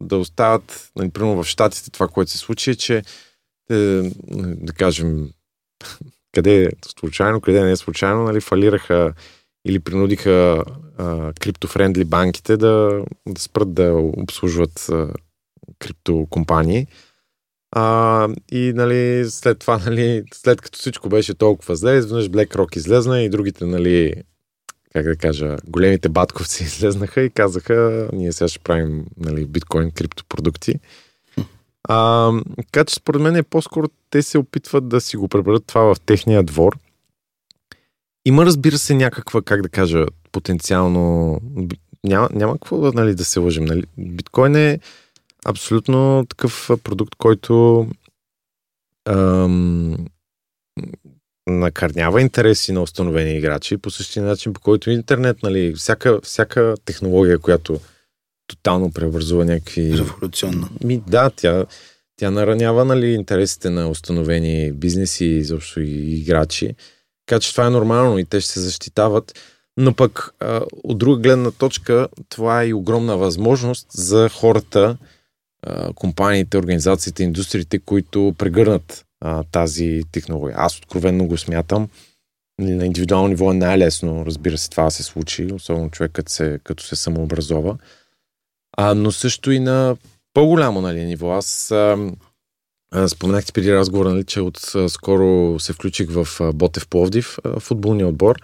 да 0.00 0.16
остават, 0.16 0.90
например, 0.96 1.34
в 1.34 1.44
Штатите 1.44 1.90
това, 1.90 2.08
което 2.08 2.30
се 2.30 2.38
случи, 2.38 2.70
е, 2.70 2.74
че, 2.74 3.02
е, 3.70 3.74
да 4.36 4.72
кажем, 4.72 5.30
къде 6.34 6.70
случайно, 6.98 7.40
къде 7.40 7.64
не 7.64 7.76
случайно, 7.76 8.22
нали, 8.22 8.40
фалираха 8.40 9.12
или 9.64 9.78
принудиха 9.78 10.64
криптофрендли 11.40 12.04
банките 12.04 12.56
да, 12.56 13.04
да 13.28 13.40
спрат 13.40 13.74
да 13.74 13.92
обслужват 13.94 14.88
а, 14.88 15.08
криптокомпании. 15.78 16.86
А, 17.72 18.28
и 18.52 18.72
нали, 18.74 19.30
след 19.30 19.58
това, 19.58 19.78
нали, 19.78 20.24
след 20.34 20.60
като 20.60 20.78
всичко 20.78 21.08
беше 21.08 21.34
толкова 21.34 21.76
зле, 21.76 21.96
изведнъж 21.96 22.28
BlackRock 22.28 22.76
излезна 22.76 23.22
и 23.22 23.28
другите, 23.28 23.64
нали, 23.64 24.14
как 24.92 25.04
да 25.04 25.16
кажа, 25.16 25.56
големите 25.66 26.08
батковци 26.08 26.62
излезнаха 26.64 27.20
и 27.20 27.30
казаха, 27.30 28.08
ние 28.12 28.32
сега 28.32 28.48
ще 28.48 28.58
правим 28.58 29.06
нали, 29.16 29.46
биткоин 29.46 29.90
криптопродукти. 29.90 30.74
А, 31.84 32.32
така 32.56 32.84
че 32.84 32.94
според 32.94 33.22
мен 33.22 33.36
е 33.36 33.42
по-скоро 33.42 33.88
те 34.10 34.22
се 34.22 34.38
опитват 34.38 34.88
да 34.88 35.00
си 35.00 35.16
го 35.16 35.28
преберат 35.28 35.66
това 35.66 35.94
в 35.94 36.00
техния 36.00 36.42
двор. 36.42 36.78
Има, 38.24 38.46
разбира 38.46 38.78
се, 38.78 38.94
някаква, 38.94 39.42
как 39.42 39.62
да 39.62 39.68
кажа, 39.68 40.06
потенциално... 40.32 41.40
Няма, 42.04 42.28
няма 42.32 42.52
какво 42.52 42.92
нали, 42.92 43.14
да 43.14 43.24
се 43.24 43.40
лъжим. 43.40 43.64
Нали? 43.64 43.84
Биткоин 43.98 44.56
е 44.56 44.80
абсолютно 45.44 46.26
такъв 46.28 46.70
продукт, 46.84 47.14
който 47.14 47.86
ам, 49.08 49.96
накърнява 51.46 52.20
интереси 52.20 52.72
на 52.72 52.82
установени 52.82 53.36
играчи 53.36 53.76
по 53.76 53.90
същия 53.90 54.24
начин, 54.24 54.52
по 54.52 54.60
който 54.60 54.90
интернет, 54.90 55.42
нали, 55.42 55.74
всяка, 55.74 56.20
всяка 56.20 56.74
технология, 56.84 57.38
която 57.38 57.80
тотално 58.46 58.92
преобразува 58.92 59.44
някакви... 59.44 59.98
Революционно. 59.98 60.68
Ми, 60.84 61.02
да, 61.06 61.30
тя, 61.30 61.66
тя 62.20 62.30
наранява 62.30 62.84
нали, 62.84 63.06
интересите 63.06 63.70
на 63.70 63.88
установени 63.88 64.72
бизнеси 64.72 65.24
и 65.24 65.38
изобщо 65.38 65.80
играчи. 65.80 66.74
Така 67.26 67.40
че 67.40 67.52
това 67.52 67.66
е 67.66 67.70
нормално 67.70 68.18
и 68.18 68.24
те 68.24 68.40
ще 68.40 68.52
се 68.52 68.60
защитават. 68.60 69.38
Но 69.76 69.94
пък 69.94 70.34
а, 70.40 70.60
от 70.84 70.98
друга 70.98 71.22
гледна 71.22 71.50
точка, 71.50 72.08
това 72.28 72.62
е 72.62 72.68
и 72.68 72.74
огромна 72.74 73.16
възможност 73.16 73.86
за 73.92 74.28
хората, 74.28 74.96
а, 75.62 75.92
компаниите, 75.92 76.58
организациите, 76.58 77.22
индустриите, 77.22 77.78
които 77.78 78.34
прегърнат 78.38 79.04
а, 79.20 79.44
тази 79.52 80.02
технология. 80.12 80.56
Аз 80.58 80.78
откровенно 80.78 81.26
го 81.26 81.38
смятам. 81.38 81.88
На 82.58 82.86
индивидуално 82.86 83.28
ниво 83.28 83.50
е 83.50 83.54
най-лесно, 83.54 84.26
разбира 84.26 84.58
се, 84.58 84.70
това 84.70 84.84
да 84.84 84.90
се 84.90 85.02
случи, 85.02 85.52
особено 85.52 85.90
човек 85.90 86.12
като 86.12 86.32
се, 86.32 86.60
като 86.64 86.84
се 86.84 86.96
самообразова. 86.96 87.78
А, 88.76 88.94
но 88.94 89.12
също 89.12 89.50
и 89.50 89.58
на 89.58 89.96
по-голямо 90.34 90.80
нали, 90.80 91.04
ниво. 91.04 91.32
Аз 91.32 91.70
а, 91.70 92.10
а, 92.92 93.08
споменах 93.08 93.44
ти 93.44 93.52
преди 93.52 93.74
разговора, 93.74 94.08
нали, 94.08 94.24
че 94.24 94.40
от 94.40 94.58
скоро 94.88 95.58
се 95.58 95.72
включих 95.72 96.10
в 96.10 96.52
Ботев 96.54 96.88
Пловдив, 96.88 97.38
футболния 97.58 98.08
отбор, 98.08 98.36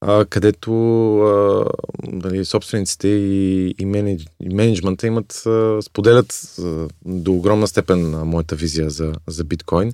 а, 0.00 0.24
където 0.24 0.72
а, 1.18 1.66
нали, 2.02 2.44
собствениците 2.44 3.08
и, 3.08 3.74
и, 3.78 3.84
менедж, 3.86 4.26
и 4.40 4.54
менеджмента 4.54 5.06
имат, 5.06 5.46
а, 5.46 5.82
споделят 5.82 6.54
а, 6.58 6.88
до 7.04 7.32
огромна 7.32 7.68
степен 7.68 8.14
а, 8.14 8.24
моята 8.24 8.56
визия 8.56 8.90
за, 8.90 9.12
за 9.28 9.44
биткоин 9.44 9.92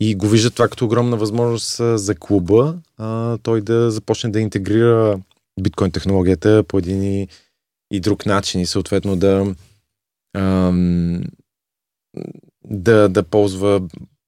и 0.00 0.14
го 0.14 0.28
виждат 0.28 0.54
това 0.54 0.68
като 0.68 0.84
огромна 0.84 1.16
възможност 1.16 1.76
за 1.94 2.14
клуба, 2.14 2.74
а, 2.98 3.38
той 3.42 3.60
да 3.60 3.90
започне 3.90 4.30
да 4.30 4.40
интегрира 4.40 5.20
биткоин 5.60 5.90
технологията 5.90 6.64
по 6.68 6.78
един 6.78 7.28
и 7.92 8.00
друг 8.00 8.26
начин 8.26 8.60
и 8.60 8.66
съответно 8.66 9.16
да 9.16 9.54
да, 12.64 13.08
да 13.08 13.22
ползва 13.22 13.80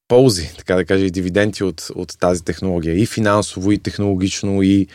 ползи, 0.07 0.51
така 0.57 0.75
да 0.75 0.85
кажа, 0.85 1.05
и 1.05 1.11
дивиденти 1.11 1.63
от, 1.63 1.87
от 1.95 2.19
тази 2.19 2.43
технология. 2.43 3.01
И 3.01 3.05
финансово, 3.05 3.71
и 3.71 3.79
технологично, 3.79 4.61
и, 4.61 4.87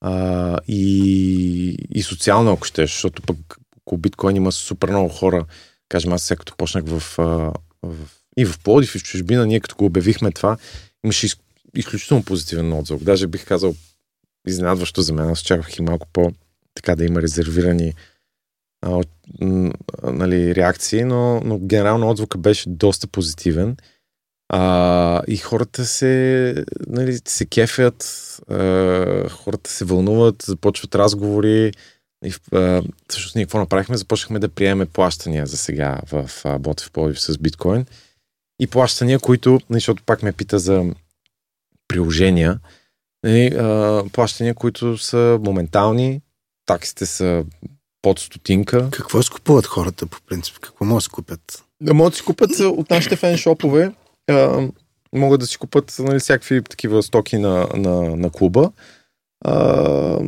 а, 0.00 0.58
и, 0.68 1.76
и 1.90 2.02
социално, 2.02 2.52
ако 2.52 2.64
ще, 2.64 2.82
защото 2.82 3.22
пък 3.22 3.36
около 3.76 3.98
биткоин 3.98 4.36
има 4.36 4.52
супер 4.52 4.88
много 4.88 5.08
хора. 5.08 5.44
Кажем, 5.88 6.12
аз 6.12 6.22
сега 6.22 6.38
като 6.38 6.56
почнах 6.56 6.84
в, 6.86 7.02
в 7.82 7.96
и 8.36 8.44
в 8.44 8.58
Плодив, 8.58 8.94
и 8.94 8.98
в 8.98 9.02
чужбина, 9.02 9.46
ние 9.46 9.60
като 9.60 9.76
го 9.76 9.84
обявихме 9.84 10.32
това, 10.32 10.56
имаше 11.04 11.26
из, 11.26 11.36
изключително 11.76 12.24
позитивен 12.24 12.72
отзвук. 12.72 13.02
Даже 13.02 13.26
бих 13.26 13.46
казал 13.46 13.74
изненадващо 14.46 15.02
за 15.02 15.12
мен. 15.12 15.30
Аз 15.30 15.40
очаквах 15.40 15.78
и 15.78 15.82
малко 15.82 16.06
по 16.12 16.32
така 16.74 16.96
да 16.96 17.04
има 17.04 17.22
резервирани 17.22 17.94
нали, 20.02 20.54
реакции, 20.54 21.04
но, 21.04 21.40
но 21.44 21.58
генерално 21.58 22.10
отзвука 22.10 22.38
беше 22.38 22.68
доста 22.68 23.06
позитивен. 23.06 23.76
А, 24.48 25.22
и 25.28 25.36
хората 25.36 25.84
се, 25.84 26.64
нали, 26.86 27.18
се 27.28 27.46
кефят, 27.46 28.02
а, 28.50 29.28
хората 29.28 29.70
се 29.70 29.84
вълнуват, 29.84 30.42
започват 30.42 30.94
разговори. 30.94 31.72
И, 32.24 32.34
а, 32.52 32.82
всъщност 33.08 33.36
ние 33.36 33.44
какво 33.44 33.58
направихме? 33.58 33.96
Започнахме 33.96 34.38
да 34.38 34.48
приемем 34.48 34.88
плащания 34.92 35.46
за 35.46 35.56
сега 35.56 36.00
в 36.12 36.30
а, 36.44 36.58
Ботев 36.58 36.90
Плодив 36.90 37.20
с 37.20 37.38
биткоин. 37.38 37.86
И 38.60 38.66
плащания, 38.66 39.18
които, 39.18 39.50
нали, 39.50 39.76
защото 39.80 40.02
пак 40.06 40.22
ме 40.22 40.32
пита 40.32 40.58
за 40.58 40.84
приложения, 41.88 42.60
нали, 43.24 43.46
а, 43.46 44.04
плащания, 44.12 44.54
които 44.54 44.98
са 44.98 45.38
моментални, 45.42 46.20
таксите 46.66 47.06
са 47.06 47.44
под 48.02 48.18
стотинка. 48.18 48.88
Какво 48.90 49.22
скупуват 49.22 49.66
хората 49.66 50.06
по 50.06 50.18
принцип? 50.26 50.58
Какво 50.60 50.84
могат 50.84 50.98
да 50.98 51.02
си 51.02 51.08
купят? 51.08 51.64
Да 51.80 51.94
могат 51.94 52.12
да 52.12 52.16
си 52.16 52.24
купят 52.24 52.50
от 52.60 52.90
нашите 52.90 53.16
феншопове. 53.16 53.92
А, 54.30 54.68
могат 55.14 55.40
да 55.40 55.46
си 55.46 55.58
купат 55.58 55.96
нали, 55.98 56.18
всякакви 56.18 56.62
такива 56.62 57.02
стоки 57.02 57.38
на, 57.38 57.68
на, 57.76 58.16
на 58.16 58.30
клуба. 58.30 58.72
А, 59.44 60.18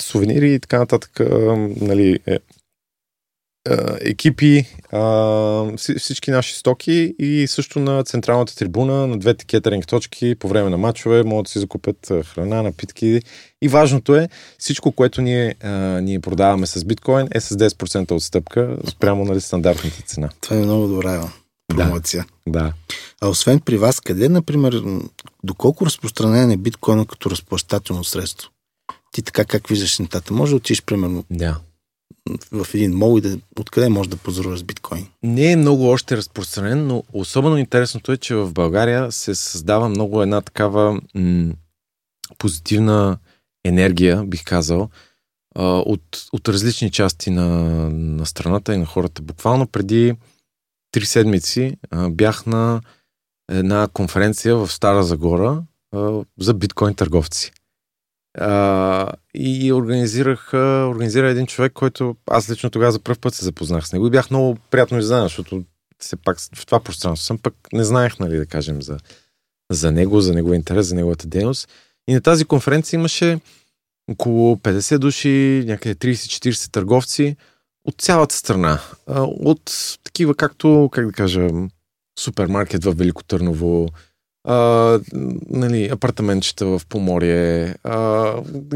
сувенири 0.00 0.54
и 0.54 0.60
така 0.60 0.78
нататък. 0.78 1.20
А, 1.20 1.56
нали, 1.80 2.18
е, 2.26 2.38
екипи, 4.00 4.64
а, 4.92 5.76
всички 5.76 6.30
наши 6.30 6.54
стоки 6.54 7.14
и 7.18 7.46
също 7.48 7.78
на 7.78 8.04
централната 8.04 8.56
трибуна, 8.56 9.06
на 9.06 9.18
двете 9.18 9.44
кетеринг 9.44 9.86
точки 9.86 10.34
по 10.34 10.48
време 10.48 10.70
на 10.70 10.78
матчове 10.78 11.22
могат 11.22 11.44
да 11.44 11.50
си 11.50 11.58
закупят 11.58 12.12
храна, 12.24 12.62
напитки. 12.62 13.20
И 13.62 13.68
важното 13.68 14.16
е, 14.16 14.28
всичко, 14.58 14.92
което 14.92 15.22
ние, 15.22 15.54
а, 15.62 15.70
ние 16.00 16.20
продаваме 16.20 16.66
с 16.66 16.84
биткоин 16.84 17.28
е 17.34 17.40
с 17.40 17.56
10% 17.56 18.12
отстъпка 18.12 18.76
спрямо 18.90 19.24
нали, 19.24 19.40
стандартната 19.40 20.02
цена. 20.02 20.28
Това 20.40 20.56
е 20.56 20.60
много 20.60 20.86
добра 20.86 21.28
промоция. 21.68 22.26
Да, 22.46 22.60
да. 22.60 22.72
А 23.20 23.28
освен 23.28 23.60
при 23.60 23.78
вас, 23.78 24.00
къде, 24.00 24.28
например, 24.28 24.82
доколко 25.44 25.86
разпространен 25.86 26.50
е 26.50 26.56
биткоина 26.56 27.06
като 27.06 27.30
разплащателно 27.30 28.04
средство? 28.04 28.50
Ти 29.12 29.22
така 29.22 29.44
как 29.44 29.68
виждаш 29.68 29.98
нещата? 29.98 30.34
Може 30.34 30.50
да 30.50 30.56
отиш, 30.56 30.82
примерно, 30.82 31.24
да 31.30 31.60
в 32.52 32.66
един 32.74 32.96
мол 32.96 33.18
и 33.18 33.20
да, 33.20 33.38
откъде 33.60 33.88
може 33.88 34.10
да 34.10 34.16
позоруваш 34.16 34.64
биткоин? 34.64 35.06
Не 35.22 35.52
е 35.52 35.56
много 35.56 35.88
още 35.88 36.16
разпространен, 36.16 36.86
но 36.86 37.04
особено 37.12 37.56
интересното 37.58 38.12
е, 38.12 38.16
че 38.16 38.34
в 38.34 38.52
България 38.52 39.12
се 39.12 39.34
създава 39.34 39.88
много 39.88 40.22
една 40.22 40.40
такава 40.40 41.00
м- 41.14 41.52
позитивна 42.38 43.18
енергия, 43.64 44.24
бих 44.24 44.44
казал, 44.44 44.90
от, 45.58 46.26
от 46.32 46.48
различни 46.48 46.90
части 46.90 47.30
на, 47.30 47.48
на 47.90 48.26
страната 48.26 48.74
и 48.74 48.78
на 48.78 48.86
хората. 48.86 49.22
Буквално 49.22 49.66
преди 49.66 50.14
три 50.92 51.06
седмици 51.06 51.76
а, 51.90 52.10
бях 52.10 52.46
на 52.46 52.80
една 53.50 53.88
конференция 53.92 54.56
в 54.56 54.72
Стара 54.72 55.02
Загора 55.02 55.62
а, 55.94 56.22
за 56.38 56.54
биткоин 56.54 56.94
търговци. 56.94 57.52
А, 58.34 59.12
и 59.34 59.72
организирах, 59.72 60.54
организира 60.54 61.30
един 61.30 61.46
човек, 61.46 61.72
който 61.72 62.16
аз 62.30 62.50
лично 62.50 62.70
тогава 62.70 62.92
за 62.92 63.00
първ 63.00 63.18
път 63.20 63.34
се 63.34 63.44
запознах 63.44 63.88
с 63.88 63.92
него 63.92 64.06
и 64.06 64.10
бях 64.10 64.30
много 64.30 64.58
приятно 64.70 64.98
изненадан, 64.98 65.26
защото 65.26 65.64
все 65.98 66.16
пак 66.16 66.38
в 66.54 66.66
това 66.66 66.80
пространство 66.80 67.26
съм, 67.26 67.38
пък 67.38 67.54
не 67.72 67.84
знаех, 67.84 68.18
нали, 68.18 68.36
да 68.36 68.46
кажем, 68.46 68.82
за, 68.82 68.98
за 69.72 69.92
него, 69.92 70.20
за 70.20 70.34
неговия 70.34 70.56
интерес, 70.56 70.86
за 70.86 70.94
неговата 70.94 71.26
дейност. 71.26 71.68
И 72.08 72.14
на 72.14 72.20
тази 72.20 72.44
конференция 72.44 72.98
имаше 72.98 73.40
около 74.10 74.56
50 74.56 74.98
души, 74.98 75.64
някъде 75.66 75.94
30-40 75.94 76.72
търговци 76.72 77.36
от 77.84 77.94
цялата 77.98 78.34
страна. 78.34 78.80
От 79.22 79.72
такива, 80.04 80.34
както, 80.34 80.88
как 80.92 81.06
да 81.06 81.12
кажа, 81.12 81.48
супермаркет 82.18 82.84
в 82.84 82.92
Велико 82.92 83.24
Търново, 83.24 83.88
а, 84.48 85.00
нали, 85.50 85.88
апартаментчета 85.88 86.66
в 86.66 86.82
Поморие, 86.88 87.74
а, 87.84 88.32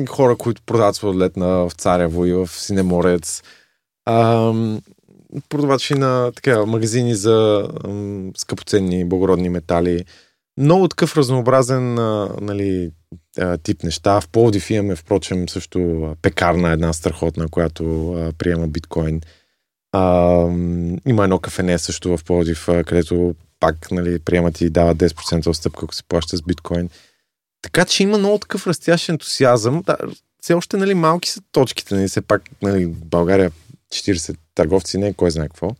хора, 0.08 0.36
които 0.36 0.62
продават 0.66 0.96
сладолет 0.96 1.32
в 1.36 1.70
Царево 1.76 2.26
и 2.26 2.32
в 2.32 2.48
Синеморец, 2.48 3.42
а, 4.06 4.52
продавачи 5.48 5.94
на 5.94 6.32
така, 6.32 6.66
магазини 6.66 7.14
за 7.14 7.68
а, 7.84 7.88
скъпоценни 8.36 9.04
благородни 9.04 9.48
метали. 9.48 10.04
Много 10.58 10.88
такъв 10.88 11.16
разнообразен 11.16 11.98
а, 11.98 12.28
нали, 12.40 12.90
а, 13.38 13.58
тип 13.58 13.82
неща. 13.82 14.20
В 14.20 14.28
Пловдив 14.28 14.70
имаме, 14.70 14.96
впрочем, 14.96 15.48
също 15.48 16.08
пекарна, 16.22 16.70
една 16.70 16.92
страхотна, 16.92 17.48
която 17.48 18.12
а, 18.12 18.32
приема 18.32 18.68
биткоин. 18.68 19.20
А, 19.92 20.36
има 21.06 21.24
едно 21.24 21.38
кафене 21.38 21.78
също 21.78 22.16
в 22.16 22.24
Пловдив, 22.24 22.66
където 22.66 23.34
пак 23.62 23.90
нали, 23.90 24.18
приемат 24.18 24.60
и 24.60 24.70
дават 24.70 24.96
10% 24.96 25.46
отстъпка, 25.46 25.80
ако 25.84 25.94
се 25.94 26.02
плаща 26.02 26.36
с 26.36 26.42
биткоин. 26.42 26.88
така 27.62 27.84
че 27.84 28.02
има 28.02 28.18
много 28.18 28.38
такъв 28.38 28.66
растящ 28.66 29.08
ентусиазъм. 29.08 29.82
Да, 29.86 29.96
все 30.40 30.54
още 30.54 30.76
нали, 30.76 30.94
малки 30.94 31.30
са 31.30 31.40
точките. 31.52 31.94
Нали, 31.94 32.08
все 32.08 32.20
пак 32.20 32.42
нали, 32.62 32.86
България 32.86 33.52
40 33.92 34.36
търговци, 34.54 34.98
не 34.98 35.14
кой 35.14 35.30
знае 35.30 35.48
какво. 35.48 35.70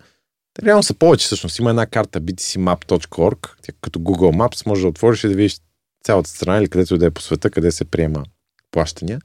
Реално 0.62 0.83
са 0.83 0.95
повече 0.95 1.27
всъщност. 1.27 1.59
Има 1.59 1.71
една 1.71 1.87
карта 1.87 2.21
btcmap.org, 2.21 3.49
като 3.81 4.01
Google 4.01 4.37
Maps, 4.37 4.66
може 4.66 4.83
да 4.83 4.88
отвориш 4.88 5.25
и 5.25 5.29
да 5.29 5.35
видиш 5.35 5.61
цялата 6.05 6.31
страна 6.31 6.59
или 6.59 6.68
където 6.68 6.99
да 6.99 7.07
е 7.07 7.11
по 7.11 7.23
света, 7.23 7.51
къде 7.51 7.73
се 7.73 7.85
приема 7.85 8.25
плащания. 8.71 9.21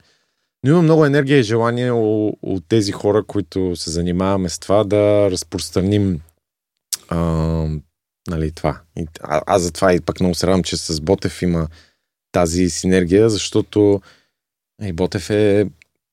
Но 0.63 0.72
има 0.72 0.82
много 0.82 1.06
енергия 1.06 1.39
и 1.39 1.43
желание 1.43 1.91
от 1.91 2.63
тези 2.67 2.91
хора, 2.91 3.24
които 3.24 3.76
се 3.76 3.89
занимаваме 3.89 4.50
с 4.50 4.60
това, 4.60 4.84
да 4.84 5.32
разпространим 5.32 6.22
а, 7.10 7.17
нали, 8.27 8.51
това. 8.51 8.81
И, 8.97 9.07
а, 9.21 9.41
аз 9.45 9.61
затова 9.61 9.93
и 9.93 10.01
пък 10.01 10.19
много 10.19 10.35
се 10.35 10.47
радвам, 10.47 10.63
че 10.63 10.77
с 10.77 11.01
Ботев 11.01 11.41
има 11.41 11.67
тази 12.31 12.69
синергия, 12.69 13.29
защото 13.29 14.01
и 14.83 14.93
Ботев 14.93 15.29
е 15.29 15.69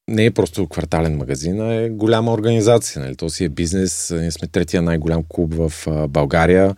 не 0.08 0.24
е 0.24 0.30
просто 0.30 0.68
квартален 0.68 1.16
магазин, 1.16 1.60
а 1.60 1.74
е 1.74 1.88
голяма 1.88 2.32
организация. 2.32 3.02
Нали? 3.02 3.16
То 3.16 3.30
си 3.30 3.44
е 3.44 3.48
бизнес. 3.48 4.10
Ние 4.10 4.30
сме 4.30 4.48
третия 4.48 4.82
най-голям 4.82 5.24
клуб 5.28 5.54
в 5.54 5.72
България 6.08 6.76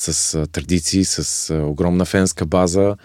с 0.00 0.46
традиции, 0.52 1.04
с 1.04 1.54
огромна 1.54 2.04
фенска 2.04 2.46
база 2.46 2.96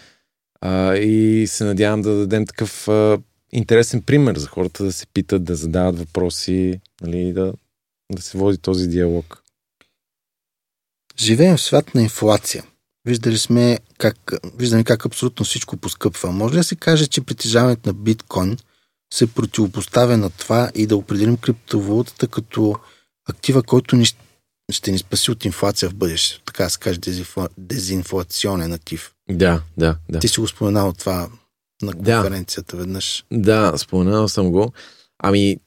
и 0.95 1.45
се 1.47 1.63
надявам 1.63 2.01
да 2.01 2.15
дадем 2.15 2.45
такъв 2.45 2.88
интересен 3.51 4.01
пример 4.01 4.38
за 4.38 4.47
хората 4.47 4.83
да 4.83 4.91
се 4.91 5.07
питат, 5.07 5.43
да 5.43 5.55
задават 5.55 5.99
въпроси, 5.99 6.81
нали, 7.01 7.33
да, 7.33 7.53
да 8.12 8.21
се 8.21 8.38
води 8.38 8.57
този 8.57 8.88
диалог. 8.88 9.42
Живеем 11.19 11.58
в 11.58 11.62
свят 11.62 11.95
на 11.95 12.02
инфлация. 12.02 12.63
Виждали 13.06 13.38
сме 13.38 13.80
как, 13.97 14.34
виждаме 14.58 14.84
как 14.84 15.06
абсолютно 15.06 15.45
всичко 15.45 15.78
поскъпва. 15.78 16.32
Може 16.32 16.54
ли 16.54 16.58
да 16.58 16.63
се 16.63 16.76
каже, 16.76 17.08
че 17.08 17.21
притежаването 17.21 17.89
на 17.89 17.93
биткоин 17.93 18.58
се 19.13 19.34
противопоставя 19.34 20.17
на 20.17 20.30
това 20.30 20.71
и 20.76 20.88
да 20.88 20.97
определим 20.97 21.38
криптовалутата 21.38 22.28
като 22.28 22.76
актива, 23.30 23.63
който 23.63 23.95
ни, 23.95 24.06
ще 24.71 24.91
ни 24.91 24.97
спаси 24.97 25.32
от 25.32 25.45
инфлация 25.45 25.89
в 25.89 25.95
бъдеще. 25.95 26.41
Така 26.45 26.69
се 26.69 26.80
каже 26.80 26.99
дезинфлационен 27.58 28.73
актив. 28.73 29.13
Да, 29.30 29.62
да, 29.78 29.97
да. 30.10 30.19
Ти 30.19 30.28
си 30.28 30.39
го 30.39 30.47
споменал 30.47 30.93
това 30.93 31.30
на 31.82 31.93
конференцията 31.93 32.76
да. 32.76 32.84
веднъж. 32.84 33.23
Да, 33.32 33.78
споменал 33.78 34.28
съм 34.28 34.52
го. 34.52 34.73
Ами, 35.19 35.58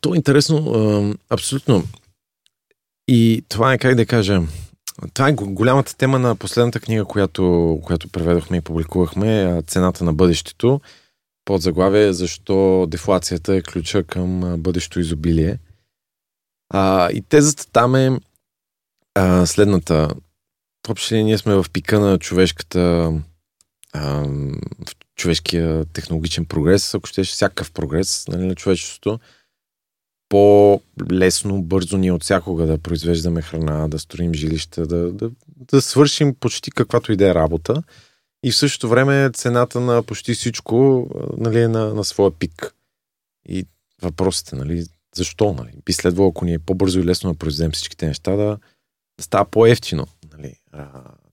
то 0.00 0.14
е 0.14 0.16
интересно, 0.16 1.14
абсолютно. 1.30 1.84
И 3.08 3.44
това 3.48 3.72
е, 3.72 3.78
как 3.78 3.94
да 3.94 4.06
кажа, 4.06 4.42
това 5.14 5.28
е 5.28 5.32
голямата 5.32 5.96
тема 5.96 6.18
на 6.18 6.36
последната 6.36 6.80
книга, 6.80 7.04
която, 7.04 7.78
която 7.84 8.08
преведохме 8.08 8.56
и 8.56 8.60
публикувахме, 8.60 9.62
Цената 9.66 10.04
на 10.04 10.12
бъдещето. 10.12 10.80
Под 11.44 11.62
заглавие 11.62 12.12
Защо 12.12 12.86
дефлацията 12.88 13.54
е 13.54 13.62
ключа 13.62 14.02
към 14.02 14.54
бъдещо 14.58 15.00
изобилие. 15.00 15.58
А, 16.70 17.10
и 17.10 17.22
тезата 17.22 17.66
там 17.72 17.94
е 17.94 18.20
а, 19.14 19.46
следната. 19.46 20.08
Въобще 20.86 21.22
ние 21.22 21.38
сме 21.38 21.54
в 21.54 21.66
пика 21.72 22.00
на 22.00 22.18
човешката 22.18 23.12
а, 23.92 24.24
в 24.86 24.94
човешкия 25.16 25.84
технологичен 25.84 26.44
прогрес, 26.44 26.94
ако 26.94 27.06
щеш 27.06 27.32
всякакъв 27.32 27.72
прогрес 27.72 28.28
нали, 28.28 28.46
на 28.46 28.54
човечеството 28.54 29.18
по-лесно, 30.28 31.62
бързо 31.62 31.96
ни 31.96 32.10
от 32.10 32.22
всякога 32.22 32.66
да 32.66 32.78
произвеждаме 32.78 33.42
храна, 33.42 33.88
да 33.88 33.98
строим 33.98 34.34
жилища, 34.34 34.86
да, 34.86 35.12
да, 35.12 35.30
да 35.56 35.82
свършим 35.82 36.34
почти 36.34 36.70
каквато 36.70 37.12
и 37.12 37.16
да 37.16 37.30
е 37.30 37.34
работа. 37.34 37.82
И 38.44 38.50
в 38.50 38.56
същото 38.56 38.88
време 38.88 39.30
цената 39.34 39.80
на 39.80 40.02
почти 40.02 40.34
всичко 40.34 41.06
нали, 41.36 41.60
е 41.60 41.68
на, 41.68 41.94
на 41.94 42.04
своя 42.04 42.30
пик. 42.30 42.74
И 43.48 43.66
въпросът 44.02 44.52
е, 44.52 44.56
нали, 44.56 44.84
защо? 45.16 45.52
Нали? 45.52 45.70
Би 45.84 45.92
следвало, 45.92 46.28
ако 46.28 46.44
ни 46.44 46.54
е 46.54 46.58
по-бързо 46.58 47.00
и 47.00 47.04
лесно 47.04 47.32
да 47.32 47.38
произведем 47.38 47.72
всичките 47.72 48.06
неща, 48.06 48.30
да, 48.30 48.58
да 49.18 49.22
става 49.22 49.44
по-ефтино 49.44 50.06
нали, 50.38 50.54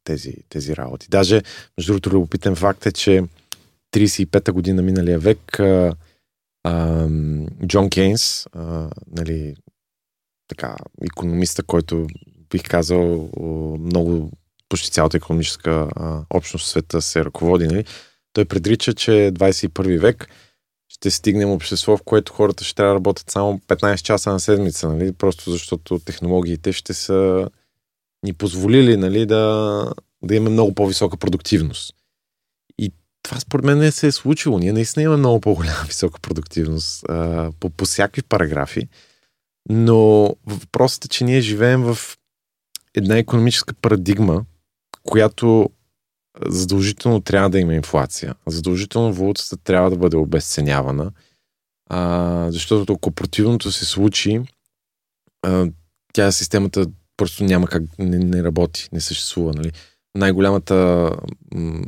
тези, 0.04 0.34
тези 0.49 0.75
работи. 0.75 1.08
Даже, 1.10 1.41
между 1.77 1.93
другото, 1.93 2.10
любопитен 2.10 2.56
факт 2.56 2.86
е, 2.86 2.91
че 2.91 3.23
35-та 3.93 4.51
година 4.51 4.82
миналия 4.82 5.19
век 5.19 5.60
Джон 7.67 7.89
Кейнс, 7.89 8.47
нали, 9.08 9.56
така, 10.47 10.76
економиста, 11.04 11.63
който 11.63 12.08
бих 12.50 12.63
казал 12.69 13.30
много 13.80 14.32
почти 14.69 14.91
цялата 14.91 15.17
економическа 15.17 15.89
общност 16.30 16.65
в 16.65 16.69
света 16.69 17.02
се 17.02 17.26
ръководи. 17.26 17.67
Нали? 17.67 17.86
Той 18.34 18.45
предрича, 18.45 18.93
че 18.93 19.12
21 19.12 20.00
век 20.00 20.28
ще 20.89 21.12
стигнем 21.12 21.50
общество, 21.50 21.97
в 21.97 22.04
което 22.04 22.34
хората 22.34 22.63
ще 22.63 22.76
трябва 22.76 22.93
да 22.93 22.95
работят 22.95 23.30
само 23.30 23.60
15 23.60 24.02
часа 24.02 24.32
на 24.32 24.39
седмица, 24.39 24.89
нали? 24.89 25.13
просто 25.13 25.52
защото 25.52 26.00
технологиите 26.00 26.74
ще 26.74 26.93
са 26.93 27.50
ни 28.24 28.34
позволили 28.34 28.97
нали, 28.97 29.26
да, 29.26 29.93
да 30.24 30.36
имаме 30.36 30.50
много 30.50 30.76
по-висока 30.76 31.17
продуктивност 31.17 31.95
това 33.23 33.39
според 33.39 33.65
мен 33.65 33.77
не 33.77 33.91
се 33.91 34.07
е 34.07 34.12
случило. 34.12 34.60
Ние 34.60 34.73
наистина 34.73 35.03
имаме 35.03 35.17
много 35.17 35.41
по-голяма 35.41 35.84
висока 35.88 36.19
продуктивност 36.19 37.10
а, 37.10 37.51
по, 37.60 37.69
по 37.69 37.86
всякакви 37.86 38.21
параграфи, 38.21 38.88
но 39.69 40.36
въпросът 40.45 41.05
е, 41.05 41.07
че 41.07 41.23
ние 41.23 41.41
живеем 41.41 41.81
в 41.81 41.97
една 42.95 43.17
економическа 43.17 43.73
парадигма, 43.73 44.45
която 45.03 45.69
задължително 46.47 47.21
трябва 47.21 47.49
да 47.49 47.60
има 47.60 47.73
инфлация. 47.73 48.36
Задължително 48.47 49.13
валутата 49.13 49.57
трябва 49.57 49.89
да 49.89 49.97
бъде 49.97 50.17
обесценявана, 50.17 51.12
а, 51.89 52.47
защото 52.51 52.93
ако 52.93 53.12
противното 53.12 53.71
се 53.71 53.86
случи, 53.86 54.41
а, 55.41 55.67
тя 56.13 56.31
системата 56.31 56.86
просто 57.17 57.43
няма 57.43 57.67
как 57.67 57.84
не, 57.99 58.17
не 58.17 58.43
работи, 58.43 58.89
не 58.91 59.01
съществува. 59.01 59.53
Нали? 59.53 59.71
Най-голямата, 60.15 61.10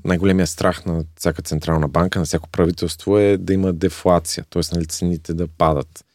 най-големия 0.05 0.47
страх 0.47 0.85
на 0.85 1.05
всяка 1.15 1.41
централна 1.41 1.87
банка, 1.87 2.19
на 2.19 2.25
всяко 2.25 2.49
правителство 2.49 3.17
е 3.17 3.37
да 3.37 3.53
има 3.53 3.73
дефлация, 3.73 4.45
т.е. 4.49 4.61
нали, 4.75 4.85
цените 4.85 5.33
да 5.33 5.47
падат. 5.47 6.05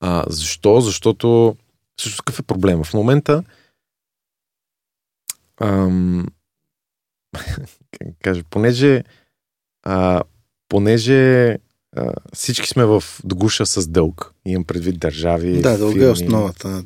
А, 0.00 0.24
защо? 0.28 0.80
Защото 0.80 1.56
също 2.00 2.22
какъв 2.26 2.38
е 2.38 2.42
проблема? 2.42 2.84
В 2.84 2.94
момента 2.94 3.44
ам, 5.60 6.26
кажа, 8.22 8.42
понеже 8.50 9.04
а, 9.82 10.22
понеже 10.68 11.48
а, 11.96 12.12
всички 12.32 12.68
сме 12.68 12.84
в 12.84 13.04
догуша 13.24 13.66
с 13.66 13.88
дълг. 13.88 14.35
Имам 14.46 14.64
предвид 14.64 14.98
държави. 14.98 15.60
Да, 15.60 15.78
дълга 15.78 16.06
е 16.06 16.10
основата 16.10 16.68
на 16.68 16.84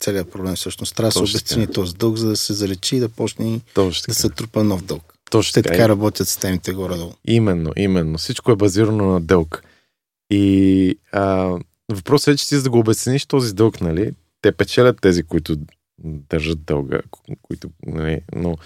целият 0.00 0.30
проблем. 0.30 0.56
Всъщност 0.56 0.96
трябва 0.96 1.08
да 1.08 1.12
се 1.12 1.18
обесцени 1.18 1.66
този 1.66 1.94
дълг, 1.94 2.16
за 2.16 2.28
да 2.28 2.36
се 2.36 2.52
залечи 2.52 2.96
и 2.96 3.00
да 3.00 3.08
почне 3.08 3.60
Точно 3.74 4.12
да 4.12 4.14
се 4.14 4.28
трупа 4.28 4.64
нов 4.64 4.84
дълг. 4.84 5.14
Точно 5.30 5.52
Те 5.52 5.62
така, 5.62 5.74
така 5.74 5.88
работят 5.88 6.28
системите 6.28 6.72
горе-долу. 6.72 7.12
Именно, 7.24 7.72
именно. 7.76 8.18
Всичко 8.18 8.52
е 8.52 8.56
базирано 8.56 9.06
на 9.06 9.20
дълг. 9.20 9.64
И 10.30 10.98
а, 11.12 11.58
въпросът 11.92 12.34
е, 12.34 12.36
че 12.36 12.48
ти 12.48 12.56
за 12.56 12.62
да 12.62 12.70
го 12.70 12.78
обесцениш 12.78 13.26
този 13.26 13.54
дълг, 13.54 13.80
нали, 13.80 14.12
те 14.42 14.52
печелят 14.52 15.00
тези, 15.00 15.22
които 15.22 15.56
държат 16.04 16.64
дълга, 16.64 17.00
които, 17.42 17.70
нали, 17.86 18.20
но, 18.34 18.56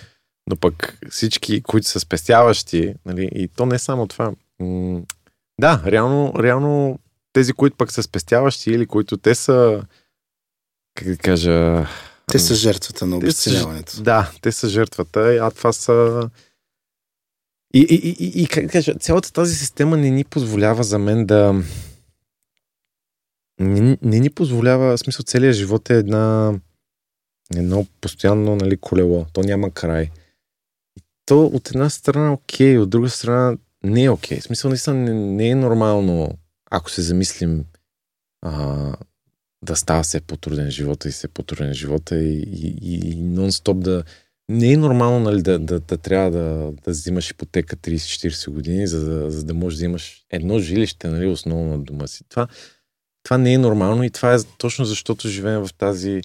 но 0.46 0.57
пък 0.57 0.98
всички, 1.11 1.62
които 1.62 1.88
са 1.88 2.01
спестяващи, 2.01 2.95
нали, 3.07 3.28
и 3.34 3.49
то 3.49 3.66
не 3.66 3.74
е 3.74 3.78
само 3.78 4.07
това, 4.07 4.32
м- 4.61 5.03
да, 5.61 5.82
реално, 5.86 6.32
реално 6.43 6.99
тези, 7.33 7.53
които 7.53 7.76
пък 7.76 7.93
са 7.93 8.03
спестяващи 8.03 8.70
или 8.70 8.87
които 8.87 9.16
те 9.16 9.35
са, 9.35 9.83
как 10.95 11.09
да 11.09 11.16
кажа... 11.16 11.87
Те 12.26 12.39
са 12.39 12.55
жертвата 12.55 13.07
на 13.07 13.16
обесценяването. 13.16 14.03
Да, 14.03 14.33
те 14.41 14.53
са 14.53 14.68
жертвата, 14.68 15.39
а 15.43 15.51
това 15.51 15.72
са... 15.72 16.31
И, 17.74 17.81
и, 17.81 17.95
и, 18.24 18.43
и 18.43 18.47
как 18.47 18.66
да 18.66 18.72
кажа, 18.72 18.95
цялата 18.95 19.33
тази 19.33 19.55
система 19.55 19.97
не 19.97 20.11
ни 20.11 20.24
позволява 20.24 20.85
за 20.85 20.99
мен 20.99 21.26
да... 21.26 21.62
Не, 23.61 23.99
не 24.03 24.18
ни 24.18 24.31
позволява, 24.31 24.97
в 24.97 25.01
смисъл, 25.01 25.24
целият 25.24 25.57
живот 25.57 25.91
е 25.91 25.95
една 25.95 26.55
едно 27.55 27.87
постоянно 28.01 28.57
нали, 28.57 28.76
колело. 28.76 29.26
То 29.33 29.41
няма 29.41 29.70
край. 29.70 30.11
И 30.99 31.03
то 31.26 31.45
от 31.45 31.70
една 31.70 31.91
страна 31.91 32.33
окей, 32.33 32.78
от 32.78 32.91
друга 32.91 33.11
страна 33.11 33.57
не 33.83 34.05
е 34.05 34.11
окей. 34.11 34.41
В 34.41 34.43
смисъл, 34.43 34.68
наистина 34.68 34.97
не, 34.97 35.14
не 35.14 35.49
е 35.49 35.55
нормално, 35.55 36.39
ако 36.71 36.91
се 36.91 37.03
замислим 37.03 37.64
а, 38.43 38.97
да 39.62 39.77
става 39.77 40.03
все 40.03 40.21
по-труден 40.21 40.71
живота 40.71 41.09
и 41.09 41.12
все 41.12 41.29
по-труден 41.29 41.75
живота 41.75 42.18
и, 42.18 42.43
и, 42.83 43.11
и 43.11 43.16
нон-стоп 43.16 43.79
да... 43.79 44.05
Не 44.49 44.73
е 44.73 44.77
нормално 44.77 45.21
нали, 45.21 45.43
да, 45.43 45.59
да, 45.59 45.81
да 45.81 45.99
трябва 45.99 46.31
да, 46.31 46.73
да 46.85 46.91
взимаш 46.91 47.31
ипотека 47.31 47.77
30-40 47.77 48.51
години, 48.51 48.87
за 48.87 49.05
да, 49.05 49.31
за 49.31 49.45
да 49.45 49.55
можеш 49.55 49.79
да 49.79 49.85
имаш 49.85 50.25
едно 50.31 50.59
жилище, 50.59 51.09
нали, 51.09 51.27
основно 51.27 51.77
на 51.77 51.79
дома 51.79 52.07
си. 52.07 52.25
Това, 52.29 52.49
това 53.23 53.39
не 53.39 53.53
е 53.53 53.59
нормално 53.59 54.05
и 54.05 54.11
това 54.11 54.35
е 54.35 54.39
точно 54.59 54.85
защото 54.85 55.29
живеем 55.29 55.66
в 55.66 55.75
тази, 55.75 56.23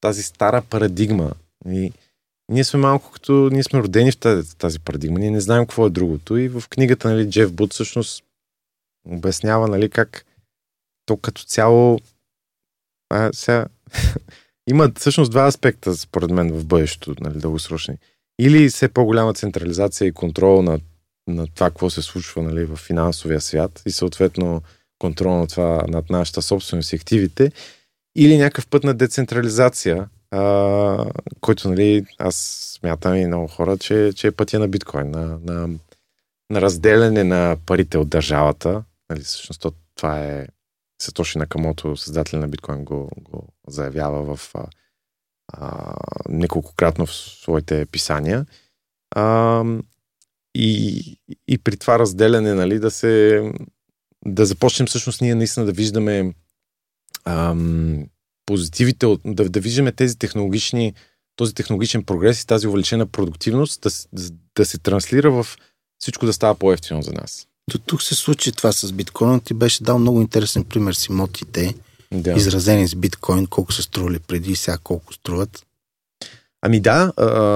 тази 0.00 0.22
стара 0.22 0.62
парадигма. 0.62 1.32
И, 1.68 1.92
Ние 2.48 2.64
сме 2.64 2.80
малко 2.80 3.10
като, 3.10 3.48
ние 3.52 3.62
сме 3.62 3.78
родени 3.78 4.12
в 4.12 4.16
тази, 4.16 4.56
тази 4.56 4.80
парадигма, 4.80 5.18
ние 5.18 5.30
не 5.30 5.40
знаем 5.40 5.62
какво 5.62 5.86
е 5.86 5.90
другото 5.90 6.36
и 6.36 6.48
в 6.48 6.62
книгата, 6.70 7.08
нали, 7.08 7.30
Джеф 7.30 7.52
Буд 7.52 7.72
всъщност 7.72 8.23
обяснява, 9.04 9.68
нали, 9.68 9.90
как 9.90 10.26
то 11.06 11.16
като 11.16 11.44
цяло 11.44 11.98
а, 13.10 13.30
сега, 13.32 13.66
има 14.70 14.90
всъщност 14.98 15.30
два 15.30 15.46
аспекта, 15.46 15.96
според 15.96 16.30
мен, 16.30 16.52
в 16.52 16.64
бъдещето, 16.64 17.14
нали, 17.20 17.38
дългосрочни. 17.38 17.96
Или 18.40 18.68
все 18.68 18.88
по-голяма 18.88 19.34
централизация 19.34 20.08
и 20.08 20.12
контрол 20.12 20.62
на, 20.62 20.80
на 21.28 21.46
това, 21.46 21.70
какво 21.70 21.90
се 21.90 22.02
случва 22.02 22.42
нали, 22.42 22.64
в 22.64 22.76
финансовия 22.76 23.40
свят 23.40 23.82
и 23.86 23.90
съответно 23.90 24.62
контрол 24.98 25.38
на 25.38 25.46
това 25.46 25.84
над 25.88 26.10
нашата 26.10 26.42
собственост 26.42 26.92
и 26.92 26.96
активите, 26.96 27.52
или 28.16 28.38
някакъв 28.38 28.66
път 28.66 28.84
на 28.84 28.94
децентрализация, 28.94 30.08
а, 30.30 31.10
който, 31.40 31.68
нали, 31.68 32.06
аз 32.18 32.36
смятам 32.78 33.16
и 33.16 33.26
много 33.26 33.48
хора, 33.48 33.78
че, 33.78 34.12
че 34.16 34.26
е 34.26 34.32
пътя 34.32 34.58
на 34.58 34.68
биткоин, 34.68 35.10
на, 35.10 35.38
на, 35.44 35.68
на 36.50 36.60
разделяне 36.60 37.24
на 37.24 37.56
парите 37.66 37.98
от 37.98 38.08
държавата. 38.08 38.82
Нали, 39.10 39.20
всъщност 39.20 39.66
това 39.94 40.24
е 40.24 40.46
Сатоши 41.02 41.38
Накамото, 41.38 41.96
създател 41.96 42.38
на 42.38 42.48
биткоин, 42.48 42.84
го, 42.84 43.10
го 43.20 43.48
заявява 43.68 44.36
в 44.36 44.54
а, 44.54 44.66
а, 45.52 45.94
неколкократно 46.28 47.06
в 47.06 47.14
своите 47.14 47.86
писания. 47.86 48.46
А, 49.10 49.64
и, 50.54 51.18
и 51.48 51.58
при 51.58 51.76
това 51.76 51.98
разделяне, 51.98 52.54
нали, 52.54 52.78
да 52.78 52.90
се 52.90 53.42
да 54.26 54.46
започнем 54.46 54.86
всъщност 54.86 55.20
ние 55.20 55.34
наистина 55.34 55.66
да 55.66 55.72
виждаме 55.72 56.34
ам, 57.24 58.06
позитивите, 58.46 59.06
да, 59.24 59.48
да 59.48 59.60
виждаме 59.60 59.92
тези 59.92 60.18
технологични, 60.18 60.94
този 61.36 61.54
технологичен 61.54 62.04
прогрес 62.04 62.42
и 62.42 62.46
тази 62.46 62.66
увеличена 62.66 63.06
продуктивност 63.06 63.80
да, 63.80 63.90
да 64.56 64.66
се 64.66 64.78
транслира 64.78 65.30
в 65.30 65.46
всичко 65.98 66.26
да 66.26 66.32
става 66.32 66.54
по-ефтино 66.54 67.02
за 67.02 67.12
нас. 67.12 67.48
До 67.70 67.78
тук 67.78 68.02
се 68.02 68.14
случи 68.14 68.52
това 68.52 68.72
с 68.72 68.92
биткоина. 68.92 69.40
Ти 69.40 69.54
беше 69.54 69.82
дал 69.82 69.98
много 69.98 70.20
интересен 70.20 70.64
пример 70.64 70.92
с 70.92 71.06
имотите, 71.06 71.74
да. 72.12 72.32
изразени 72.32 72.88
с 72.88 72.94
биткоин, 72.94 73.46
колко 73.46 73.72
са 73.72 73.82
стрували 73.82 74.18
преди 74.18 74.52
и 74.52 74.56
сега 74.56 74.78
колко 74.78 75.12
струват. 75.12 75.66
Ами 76.62 76.80
да, 76.80 77.12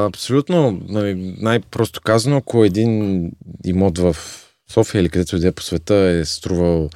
абсолютно. 0.09 0.83
Нали, 0.89 1.37
най-просто 1.41 2.01
казано, 2.01 2.37
ако 2.37 2.65
един 2.65 3.23
имот 3.65 3.99
в 3.99 4.17
София 4.71 5.01
или 5.01 5.09
където 5.09 5.37
иде 5.37 5.53
по 5.53 5.63
света 5.63 5.95
е 5.95 6.25
струвал 6.25 6.91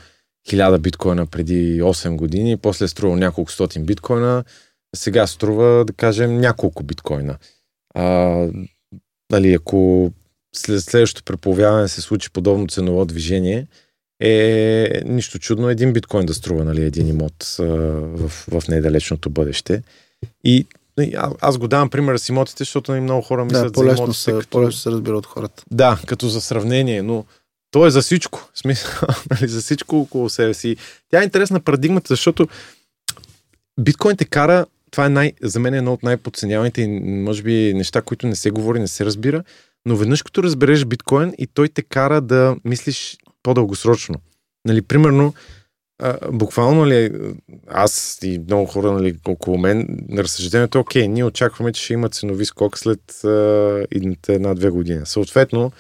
1000 0.48 0.78
биткоина 0.78 1.26
преди 1.26 1.82
8 1.82 2.16
години, 2.16 2.56
после 2.56 2.84
е 2.84 2.88
струвал 2.88 3.16
няколко 3.16 3.52
стотин 3.52 3.84
биткоина, 3.84 4.44
сега 4.96 5.26
струва, 5.26 5.84
да 5.84 5.92
кажем, 5.92 6.40
няколко 6.40 6.82
биткоина. 6.82 7.38
А, 7.94 8.48
нали, 9.30 9.52
ако 9.52 10.12
след 10.56 10.84
следващото 10.84 11.24
преповяване 11.24 11.88
се 11.88 12.00
случи 12.00 12.30
подобно 12.30 12.68
ценово 12.68 13.04
движение, 13.04 13.66
е 14.20 15.02
нищо 15.04 15.38
чудно 15.38 15.68
един 15.68 15.92
биткоин 15.92 16.26
да 16.26 16.34
струва 16.34 16.64
нали, 16.64 16.84
един 16.84 17.08
имот 17.08 17.56
а, 17.58 17.64
в, 17.64 18.28
в 18.28 18.68
недалечното 18.68 19.30
бъдеще. 19.30 19.82
И 20.44 20.66
аз, 21.16 21.32
аз 21.40 21.58
го 21.58 21.68
давам 21.68 21.90
пример 21.90 22.16
с 22.16 22.28
имотите, 22.28 22.64
защото 22.64 22.92
нали, 22.92 23.00
много 23.00 23.22
хора 23.22 23.44
мислят 23.44 23.66
да, 23.66 23.72
по-лесно 23.72 23.96
за 23.96 24.02
имотите. 24.02 24.20
Са, 24.20 24.32
като... 24.32 24.48
По-лесно 24.48 24.80
се 24.80 24.90
разбира 24.90 25.16
от 25.16 25.26
хората. 25.26 25.64
Да, 25.70 26.00
като 26.06 26.28
за 26.28 26.40
сравнение, 26.40 27.02
но 27.02 27.24
то 27.70 27.86
е 27.86 27.90
за 27.90 28.02
всичко. 28.02 28.48
В 28.54 28.58
смисъл, 28.58 29.08
нали, 29.30 29.48
за 29.48 29.60
всичко 29.60 30.00
около 30.00 30.30
себе 30.30 30.54
си. 30.54 30.76
Тя 31.10 31.20
е 31.20 31.24
интересна 31.24 31.60
парадигмата, 31.60 32.06
защото 32.08 32.48
биткоин 33.80 34.16
те 34.16 34.24
кара, 34.24 34.66
това 34.90 35.06
е 35.06 35.08
най, 35.08 35.32
за 35.42 35.60
мен 35.60 35.74
е 35.74 35.78
едно 35.78 35.92
от 35.92 36.02
най-подценяваните 36.02 36.82
и 36.82 36.86
може 37.00 37.42
би 37.42 37.74
неща, 37.74 38.02
които 38.02 38.26
не 38.26 38.36
се 38.36 38.50
говори, 38.50 38.80
не 38.80 38.88
се 38.88 39.04
разбира, 39.04 39.44
но 39.86 39.96
веднъж 39.96 40.22
като 40.22 40.42
разбереш 40.42 40.84
биткоин 40.84 41.32
и 41.38 41.46
той 41.46 41.68
те 41.68 41.82
кара 41.82 42.20
да 42.20 42.56
мислиш 42.64 43.16
по-дългосрочно. 43.42 44.14
Нали, 44.64 44.82
примерно, 44.82 45.34
а, 46.02 46.18
буквално 46.32 46.86
ли, 46.86 47.10
аз 47.68 48.18
и 48.22 48.38
много 48.38 48.66
хора 48.66 48.92
нали, 48.92 49.14
около 49.28 49.58
мен, 49.58 49.86
на 50.08 50.22
разсъждението, 50.22 50.80
окей, 50.80 51.08
ние 51.08 51.24
очакваме, 51.24 51.72
че 51.72 51.82
ще 51.82 51.92
има 51.92 52.08
ценови 52.08 52.44
скок 52.44 52.78
след 52.78 53.24
а, 53.24 53.86
една-две 54.28 54.70
години. 54.70 55.00
Съответно, 55.04 55.72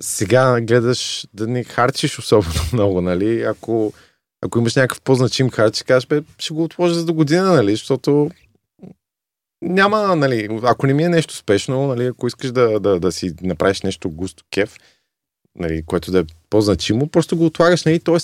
сега 0.00 0.60
гледаш 0.60 1.26
да 1.34 1.46
не 1.46 1.64
харчиш 1.64 2.18
особено 2.18 2.60
много, 2.72 3.00
нали? 3.00 3.42
Ако, 3.42 3.92
ако 4.42 4.58
имаш 4.58 4.76
някакъв 4.76 5.00
по-значим 5.00 5.50
харч, 5.50 5.82
кажеш, 5.82 6.06
бе, 6.06 6.22
ще 6.38 6.54
го 6.54 6.64
отложа 6.64 6.94
за 6.94 7.04
до 7.04 7.14
година, 7.14 7.52
нали? 7.52 7.70
Защото 7.70 8.30
няма, 9.62 10.16
нали, 10.16 10.60
ако 10.62 10.86
не 10.86 10.94
ми 10.94 11.02
е 11.02 11.08
нещо 11.08 11.36
спешно, 11.36 11.86
нали, 11.86 12.06
ако 12.06 12.26
искаш 12.26 12.52
да, 12.52 12.80
да, 12.80 13.00
да 13.00 13.12
си 13.12 13.34
направиш 13.42 13.82
нещо 13.82 14.10
густо 14.10 14.44
кеф, 14.50 14.76
нали, 15.58 15.82
което 15.86 16.10
да 16.10 16.20
е 16.20 16.24
по-значимо, 16.50 17.08
просто 17.08 17.36
го 17.36 17.46
отлагаш, 17.46 17.84
нали, 17.84 18.00
т.е. 18.00 18.18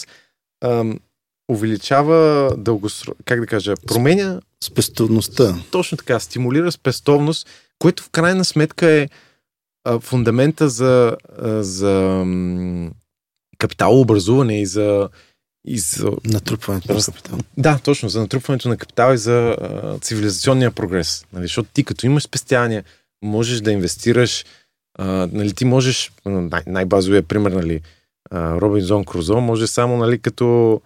увеличава 1.52 2.50
дългосрочно, 2.58 3.14
как 3.24 3.40
да 3.40 3.46
кажа, 3.46 3.74
променя 3.86 4.40
спестовността. 4.64 5.56
Точно 5.70 5.98
така, 5.98 6.20
стимулира 6.20 6.72
спестовност, 6.72 7.48
което 7.78 8.02
в 8.02 8.10
крайна 8.10 8.44
сметка 8.44 8.90
е 8.90 9.08
а, 9.84 10.00
фундамента 10.00 10.68
за, 10.68 11.16
а, 11.42 11.62
за 11.62 12.22
м, 12.26 12.90
капиталообразуване 13.58 14.60
и 14.60 14.66
за 14.66 15.08
и 15.66 15.78
за... 15.78 16.10
Натрупването 16.24 16.94
на 16.94 17.00
капитал. 17.00 17.38
Да, 17.58 17.78
точно, 17.84 18.08
за 18.08 18.20
натрупването 18.20 18.68
на 18.68 18.76
капитал 18.76 19.14
и 19.14 19.18
за 19.18 19.56
а, 19.60 19.98
цивилизационния 19.98 20.70
прогрес. 20.70 21.26
Нали? 21.32 21.44
Защото 21.44 21.68
ти 21.72 21.84
като 21.84 22.06
имаш 22.06 22.22
спестявания, 22.22 22.84
можеш 23.22 23.60
да 23.60 23.72
инвестираш, 23.72 24.44
а, 24.98 25.28
нали, 25.32 25.52
ти 25.52 25.64
можеш, 25.64 26.12
най- 26.26 26.62
най-базовия 26.66 27.22
пример, 27.22 27.50
нали, 27.50 27.80
Робинзон 28.32 29.04
Крузо, 29.04 29.40
може 29.40 29.66
само, 29.66 29.96
нали, 29.96 30.18
като 30.18 30.80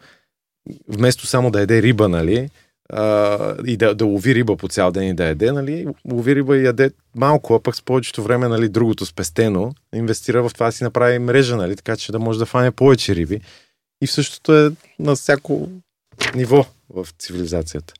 вместо 0.89 1.27
само 1.27 1.51
да 1.51 1.61
яде 1.61 1.83
риба, 1.83 2.09
нали, 2.09 2.51
а, 2.93 3.55
и 3.67 3.77
да, 3.77 3.95
да 3.95 4.05
лови 4.05 4.35
риба 4.35 4.57
по 4.57 4.69
цял 4.69 4.91
ден 4.91 5.09
и 5.09 5.15
да 5.15 5.25
яде, 5.25 5.53
нали, 5.53 5.87
лови 6.13 6.35
риба 6.35 6.57
и 6.57 6.65
яде 6.65 6.91
малко, 7.17 7.55
а 7.55 7.61
пък 7.61 7.77
с 7.77 7.83
повечето 7.83 8.23
време, 8.23 8.49
нали, 8.49 8.69
другото 8.69 9.07
спестено, 9.07 9.73
инвестира 9.95 10.49
в 10.49 10.55
това 10.55 10.67
да 10.67 10.73
си 10.73 10.85
направи 10.85 11.19
мрежа, 11.19 11.57
нали, 11.57 11.77
така 11.77 11.97
че 11.97 12.13
да 12.13 12.19
може 12.19 12.39
да 12.39 12.47
фане 12.47 12.71
повече 12.71 13.15
риби. 13.15 13.41
И 14.01 14.07
в 14.07 14.13
същото 14.13 14.55
е 14.55 14.73
на 14.99 15.17
всяко 15.17 15.69
ниво 16.35 16.67
в 16.91 17.09
цивилизацията. 17.19 17.95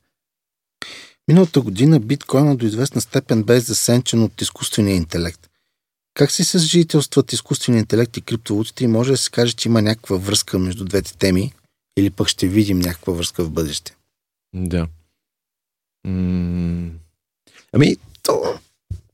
Миналата 1.27 1.61
година 1.61 1.99
биткоина 1.99 2.55
до 2.55 2.65
известна 2.65 3.01
степен 3.01 3.43
бе 3.43 3.59
засенчен 3.59 4.23
от 4.23 4.41
изкуствения 4.41 4.95
интелект. 4.95 5.49
Как 6.13 6.31
се 6.31 6.43
съжителстват 6.43 7.33
изкуствения 7.33 7.79
интелект 7.79 8.17
и 8.17 8.21
криптовалутите 8.21 8.83
и 8.83 8.87
може 8.87 9.11
да 9.11 9.17
се 9.17 9.31
каже, 9.31 9.53
че 9.53 9.69
има 9.69 9.81
някаква 9.81 10.17
връзка 10.17 10.59
между 10.59 10.85
двете 10.85 11.17
теми 11.17 11.53
или 11.97 12.09
пък 12.09 12.27
ще 12.27 12.47
видим 12.47 12.79
някаква 12.79 13.13
връзка 13.13 13.43
в 13.43 13.51
бъдеще? 13.51 13.95
Да. 14.53 14.87
М- 16.07 16.91
ами, 17.73 17.97
то, 18.23 18.59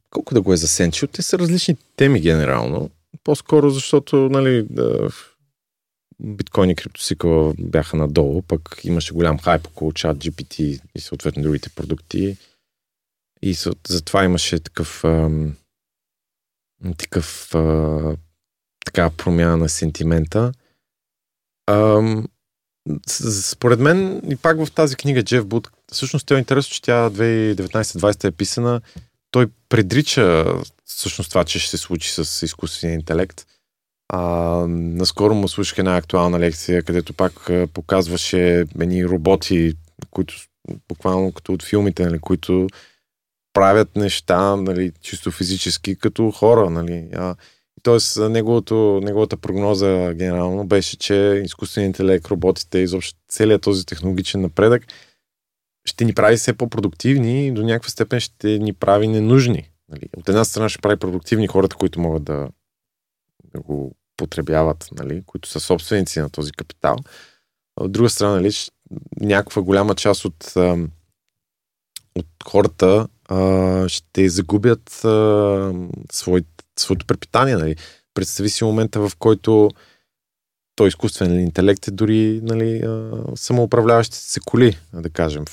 колко 0.10 0.34
да 0.34 0.42
го 0.42 0.54
е 0.54 0.58
засенчил, 0.58 1.08
те 1.08 1.22
са 1.22 1.40
различни 1.40 1.78
теми 1.96 2.22
генерално. 2.22 2.90
По-скоро, 3.24 3.70
защото, 3.70 4.16
нали, 4.16 4.68
да, 4.70 5.10
биткоин 6.20 6.70
и 6.70 6.76
криптосикъл 6.76 7.54
бяха 7.60 7.98
надолу, 7.98 8.42
пък 8.42 8.80
имаше 8.84 9.14
голям 9.14 9.40
хайп 9.40 9.68
около 9.68 9.94
чат 9.94 10.18
GPT 10.18 10.82
и 10.96 11.00
съответно 11.00 11.44
другите 11.44 11.70
продукти. 11.70 12.38
И 13.42 13.54
затова 13.88 14.24
имаше 14.24 14.60
такъв 14.60 15.04
такъв 16.98 17.50
така 18.86 19.10
промяна 19.10 19.58
на 19.58 19.70
сентимента. 19.70 20.52
Според 23.42 23.80
мен, 23.80 24.22
и 24.30 24.36
пак 24.36 24.66
в 24.66 24.72
тази 24.72 24.96
книга 24.96 25.24
Джеф 25.24 25.46
Буд, 25.46 25.72
всъщност 25.92 26.32
е 26.32 26.36
интересно, 26.36 26.74
че 26.74 26.82
тя 26.82 27.10
2019-2020 27.10 28.24
е 28.24 28.32
писана, 28.32 28.82
той 29.32 29.48
предрича 29.70 30.46
всъщност 30.86 31.30
това, 31.30 31.46
че 31.46 31.60
ще 31.60 31.70
се 31.70 31.78
случи 31.78 32.14
с 32.14 32.46
изкуствения 32.46 32.96
интелект. 32.96 33.46
А, 34.10 34.20
наскоро 34.70 35.34
му 35.34 35.48
слушах 35.48 35.78
една 35.78 35.98
актуална 35.98 36.40
лекция, 36.40 36.84
където 36.84 37.14
пак 37.14 37.50
а, 37.50 37.68
показваше 37.74 38.66
едни 38.80 39.06
роботи, 39.06 39.74
които 40.12 40.34
буквално 40.88 41.32
като 41.32 41.54
от 41.54 41.64
филмите, 41.64 42.06
нали, 42.06 42.20
които 42.20 42.68
правят 43.54 43.96
неща, 43.96 44.56
нали, 44.56 44.92
чисто 45.02 45.32
физически, 45.32 45.96
като 45.96 46.32
хора. 46.32 46.70
Нали. 46.70 47.10
А, 47.16 47.36
Тоест, 47.84 48.18
неговото, 48.18 49.02
неговата 49.04 49.38
прогноза 49.38 50.14
генерално 50.16 50.66
беше, 50.68 50.98
че 50.98 51.42
изкуственият 51.46 51.90
интелект, 51.90 52.28
роботите, 52.28 52.80
изобщо 52.80 53.20
целият 53.30 53.62
този 53.62 53.86
технологичен 53.86 54.42
напредък 54.42 54.84
ще 55.86 56.06
ни 56.06 56.14
прави 56.14 56.38
все 56.38 56.54
по-продуктивни 56.54 57.48
и 57.48 57.52
до 57.52 57.64
някаква 57.64 57.90
степен 57.90 58.20
ще 58.20 58.60
ни 58.60 58.74
прави 58.74 59.08
ненужни. 59.08 59.70
Нали. 59.90 60.10
От 60.18 60.30
една 60.30 60.46
страна 60.46 60.70
ще 60.70 60.82
прави 60.82 60.96
продуктивни 60.96 61.48
хората, 61.48 61.76
които 61.76 62.00
могат 62.00 62.24
да, 62.24 62.50
го 63.62 63.96
потребяват, 64.18 64.90
нали, 64.92 65.24
които 65.26 65.50
са 65.50 65.60
собственици 65.60 66.20
на 66.20 66.30
този 66.30 66.52
капитал. 66.52 66.96
От 67.76 67.92
друга 67.92 68.10
страна, 68.10 68.36
нали, 68.36 68.52
някаква 69.22 69.62
голяма 69.62 69.96
част 69.96 70.26
от, 70.26 70.54
от 72.16 72.28
хората 72.48 73.08
ще 73.88 74.30
загубят 74.30 74.90
свой, 76.12 76.44
своето 76.80 77.06
препитание. 77.06 77.56
Нали. 77.56 77.76
Представи 78.14 78.50
си 78.50 78.64
момента, 78.64 79.10
в 79.10 79.12
който 79.20 79.70
той 80.76 80.88
изкуствен 80.88 81.40
интелект 81.40 81.88
е 81.88 81.92
дори 81.92 82.40
нали, 82.44 82.84
самоуправляващите 83.36 84.18
се 84.18 84.40
коли, 84.40 84.78
да 84.94 85.10
кажем. 85.10 85.46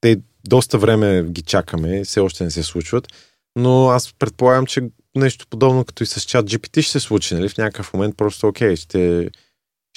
Те 0.00 0.20
доста 0.48 0.78
време 0.78 1.24
ги 1.30 1.42
чакаме, 1.42 2.04
все 2.04 2.20
още 2.20 2.44
не 2.44 2.50
се 2.50 2.62
случват, 2.62 3.08
но 3.56 3.88
аз 3.88 4.14
предполагам, 4.18 4.66
че 4.66 4.90
нещо 5.18 5.46
подобно 5.50 5.84
като 5.84 6.02
и 6.02 6.06
с 6.06 6.20
чат 6.20 6.50
GPT 6.50 6.82
ще 6.82 6.92
се 6.92 7.00
случи, 7.00 7.34
нали? 7.34 7.48
В 7.48 7.58
някакъв 7.58 7.94
момент 7.94 8.16
просто 8.16 8.48
окей, 8.48 8.76
ще, 8.76 9.30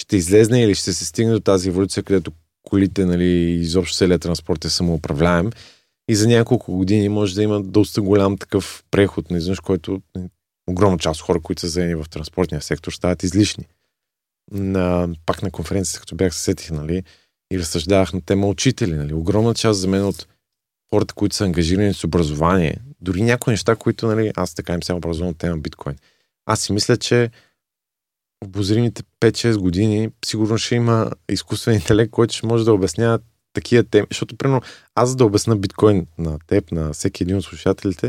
ще 0.02 0.16
излезне 0.16 0.62
или 0.62 0.74
ще 0.74 0.92
се 0.92 1.04
стигне 1.04 1.32
до 1.32 1.40
тази 1.40 1.68
еволюция, 1.68 2.02
където 2.02 2.32
колите, 2.62 3.04
нали, 3.04 3.50
изобщо 3.50 3.96
целият 3.96 4.22
транспорт 4.22 4.64
е 4.64 4.70
самоуправляем 4.70 5.50
и 6.08 6.14
за 6.14 6.28
няколко 6.28 6.76
години 6.76 7.08
може 7.08 7.34
да 7.34 7.42
има 7.42 7.62
доста 7.62 8.02
голям 8.02 8.38
такъв 8.38 8.84
преход, 8.90 9.30
не 9.30 9.40
знаеш, 9.40 9.60
който 9.60 10.02
огромна 10.70 10.98
част 10.98 11.20
от 11.20 11.26
хора, 11.26 11.40
които 11.40 11.60
са 11.60 11.68
заедни 11.68 11.94
в 11.94 12.04
транспортния 12.10 12.62
сектор, 12.62 12.92
стават 12.92 13.22
излишни. 13.22 13.64
На, 14.50 15.08
пак 15.26 15.42
на 15.42 15.50
конференцията, 15.50 16.00
като 16.00 16.14
бях 16.14 16.34
се 16.34 16.42
сетих, 16.42 16.70
нали, 16.70 17.02
и 17.52 17.58
разсъждавах 17.58 18.12
на 18.12 18.20
тема 18.20 18.46
учители. 18.46 18.94
Нали. 18.94 19.14
Огромна 19.14 19.54
част 19.54 19.80
за 19.80 19.88
мен 19.88 20.04
от 20.04 20.26
хората, 20.90 21.14
които 21.14 21.36
са 21.36 21.44
ангажирани 21.44 21.94
с 21.94 22.04
образование, 22.04 22.76
дори 23.02 23.22
някои 23.22 23.52
неща, 23.52 23.76
които 23.76 24.06
нали, 24.06 24.32
аз 24.36 24.54
така 24.54 24.74
им 24.74 24.82
съм 24.82 24.96
образован 24.96 25.34
тема 25.34 25.56
биткоин. 25.56 25.96
Аз 26.46 26.60
си 26.60 26.72
мисля, 26.72 26.96
че 26.96 27.30
обозримите 28.44 29.02
5-6 29.20 29.58
години 29.58 30.10
сигурно 30.24 30.58
ще 30.58 30.74
има 30.74 31.10
изкуствен 31.30 31.74
интелект, 31.74 32.10
който 32.10 32.34
ще 32.34 32.46
може 32.46 32.64
да 32.64 32.72
обяснява 32.72 33.18
такива 33.52 33.84
теми. 33.84 34.06
Защото, 34.10 34.36
примерно, 34.36 34.62
аз 34.94 35.16
да 35.16 35.24
обясна 35.24 35.56
биткоин 35.56 36.06
на 36.18 36.38
теб, 36.46 36.72
на 36.72 36.92
всеки 36.92 37.22
един 37.22 37.36
от 37.36 37.44
слушателите, 37.44 38.08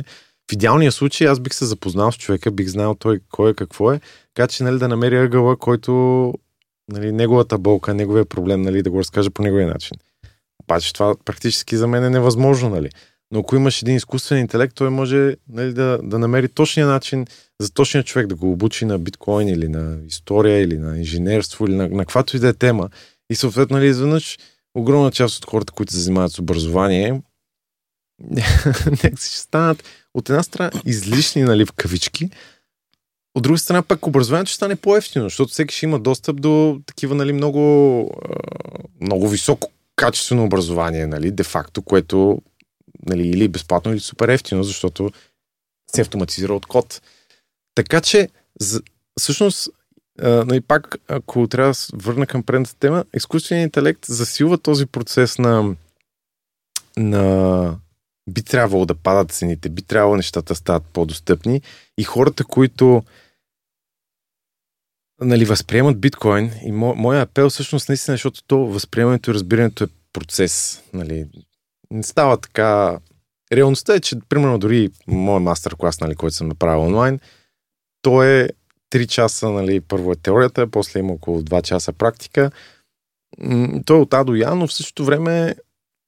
в 0.50 0.54
идеалния 0.54 0.92
случай 0.92 1.28
аз 1.28 1.40
бих 1.40 1.54
се 1.54 1.66
запознал 1.66 2.12
с 2.12 2.18
човека, 2.18 2.52
бих 2.52 2.68
знал 2.68 2.96
той 2.96 3.20
кой 3.32 3.52
е, 3.52 3.54
какво 3.54 3.92
е, 3.92 4.00
така 4.34 4.48
че 4.48 4.64
нали, 4.64 4.80
да 4.80 4.88
намери 4.88 5.18
ъгъла, 5.18 5.58
който 5.58 6.34
нали, 6.92 7.12
неговата 7.12 7.58
болка, 7.58 7.94
неговия 7.94 8.26
проблем, 8.26 8.62
нали, 8.62 8.84
да 8.84 8.92
го 8.92 9.00
разкаже 9.00 9.30
по 9.30 9.42
неговия 9.42 9.68
начин. 9.68 9.98
Обаче 10.64 10.94
това 10.94 11.16
практически 11.26 11.78
за 11.78 11.88
мен 11.88 12.04
е 12.04 12.10
невъзможно, 12.10 12.70
нали. 12.70 12.90
Но 13.34 13.40
ако 13.40 13.56
имаш 13.56 13.82
един 13.82 13.96
изкуствен 13.96 14.40
интелект, 14.40 14.76
той 14.76 14.90
може 14.90 15.36
нали, 15.50 15.74
да, 15.74 16.00
да 16.04 16.20
намери 16.20 16.48
точния 16.48 16.88
начин 16.88 17.26
за 17.60 17.74
точния 17.74 18.04
човек 18.04 18.28
да 18.28 18.36
го 18.36 18.52
обучи 18.52 18.86
на 18.86 19.00
биткоин 19.00 19.48
или 19.48 19.68
на 19.68 19.98
история 20.08 20.62
или 20.62 20.78
на 20.78 20.98
инженерство 20.98 21.66
или 21.66 21.76
на, 21.76 21.88
на 21.88 22.06
каквато 22.06 22.38
и 22.38 22.40
да 22.40 22.48
е 22.48 22.54
тема. 22.54 22.90
И 23.30 23.36
съответно, 23.36 23.78
нали, 23.78 23.88
изведнъж 23.88 24.38
огромна 24.76 25.12
част 25.12 25.38
от 25.38 25.46
хората, 25.46 25.74
които 25.74 25.94
се 25.94 26.00
занимават 26.00 26.32
с 26.32 26.40
образование, 26.40 27.22
нека 29.04 29.18
ще 29.18 29.40
станат 29.40 29.84
от 30.14 30.30
една 30.30 30.44
страна 30.44 30.72
излишни, 30.86 31.44
нали, 31.44 31.66
в 31.66 31.72
кавички, 31.72 32.30
от 33.36 33.44
друга 33.44 33.58
страна 33.58 33.82
пък 33.82 34.08
образованието 34.08 34.50
ще 34.50 34.56
стане 34.56 34.76
по-ефтино, 34.76 35.26
защото 35.26 35.52
всеки 35.52 35.76
ще 35.76 35.86
има 35.86 36.00
достъп 36.00 36.42
до 36.42 36.82
такива, 36.86 37.16
нали, 37.16 37.34
много, 37.34 38.12
много 39.02 39.28
високо 39.28 39.72
качествено 39.96 40.44
образование, 40.44 41.08
нали, 41.08 41.32
де-факто, 41.32 41.82
което 41.82 42.42
нали, 43.06 43.28
или 43.28 43.48
безплатно, 43.48 43.92
или 43.92 44.00
супер 44.00 44.30
ефтино, 44.30 44.64
защото 44.64 45.12
се 45.96 46.02
автоматизира 46.02 46.54
от 46.54 46.66
код. 46.66 47.02
Така 47.76 48.02
че, 48.02 48.30
за, 48.60 48.82
всъщност, 49.20 49.70
а, 50.22 50.30
нали, 50.30 50.62
пак, 50.62 50.96
ако 51.08 51.48
трябва 51.48 51.72
да 51.72 51.78
върна 51.94 52.28
към 52.28 52.44
предната 52.44 52.76
тема, 52.76 53.06
изкуственият 53.16 53.68
интелект 53.68 54.06
засилва 54.06 54.58
този 54.58 54.86
процес 54.86 55.38
на, 55.38 55.76
на 56.98 57.78
би 58.30 58.44
трябвало 58.44 58.86
да 58.86 58.96
падат 58.96 59.32
цените, 59.32 59.70
би 59.70 59.82
трябвало 59.82 60.16
нещата 60.16 60.56
стават 60.56 60.84
по-достъпни 60.84 61.62
и 61.98 62.04
хората, 62.04 62.44
които 62.44 63.04
нали, 65.22 65.46
възприемат 65.46 66.00
биткоин 66.00 66.52
и 66.66 66.72
мо, 66.72 66.96
моя 66.96 67.22
апел 67.22 67.50
всъщност 67.50 67.90
наистина, 67.90 68.14
защото 68.14 68.44
то 68.44 68.58
възприемането 68.58 69.32
и 69.32 69.34
разбирането 69.34 69.84
е 69.84 69.88
процес. 70.14 70.84
Нали. 70.94 71.28
Не 71.94 72.04
става 72.04 72.38
така... 72.38 73.00
Реалността 73.54 73.96
е, 73.96 74.00
че 74.00 74.20
примерно 74.30 74.60
дори 74.60 74.90
моят 75.08 75.44
мастер-клас, 75.44 76.02
нали, 76.02 76.16
който 76.16 76.36
съм 76.36 76.48
направил 76.48 76.82
онлайн, 76.82 77.20
то 78.02 78.24
е 78.24 78.50
3 78.92 79.08
часа, 79.08 79.52
нали, 79.52 79.82
първо 79.82 80.12
е 80.12 80.16
теорията, 80.16 80.68
после 80.68 81.00
има 81.00 81.14
около 81.14 81.42
2 81.42 81.62
часа 81.62 81.94
практика. 81.94 82.52
Той 83.86 83.98
е 83.98 84.02
от 84.02 84.14
А 84.14 84.24
до 84.24 84.36
Я, 84.36 84.56
но 84.56 84.68
в 84.68 84.74
същото 84.74 85.06
време 85.06 85.56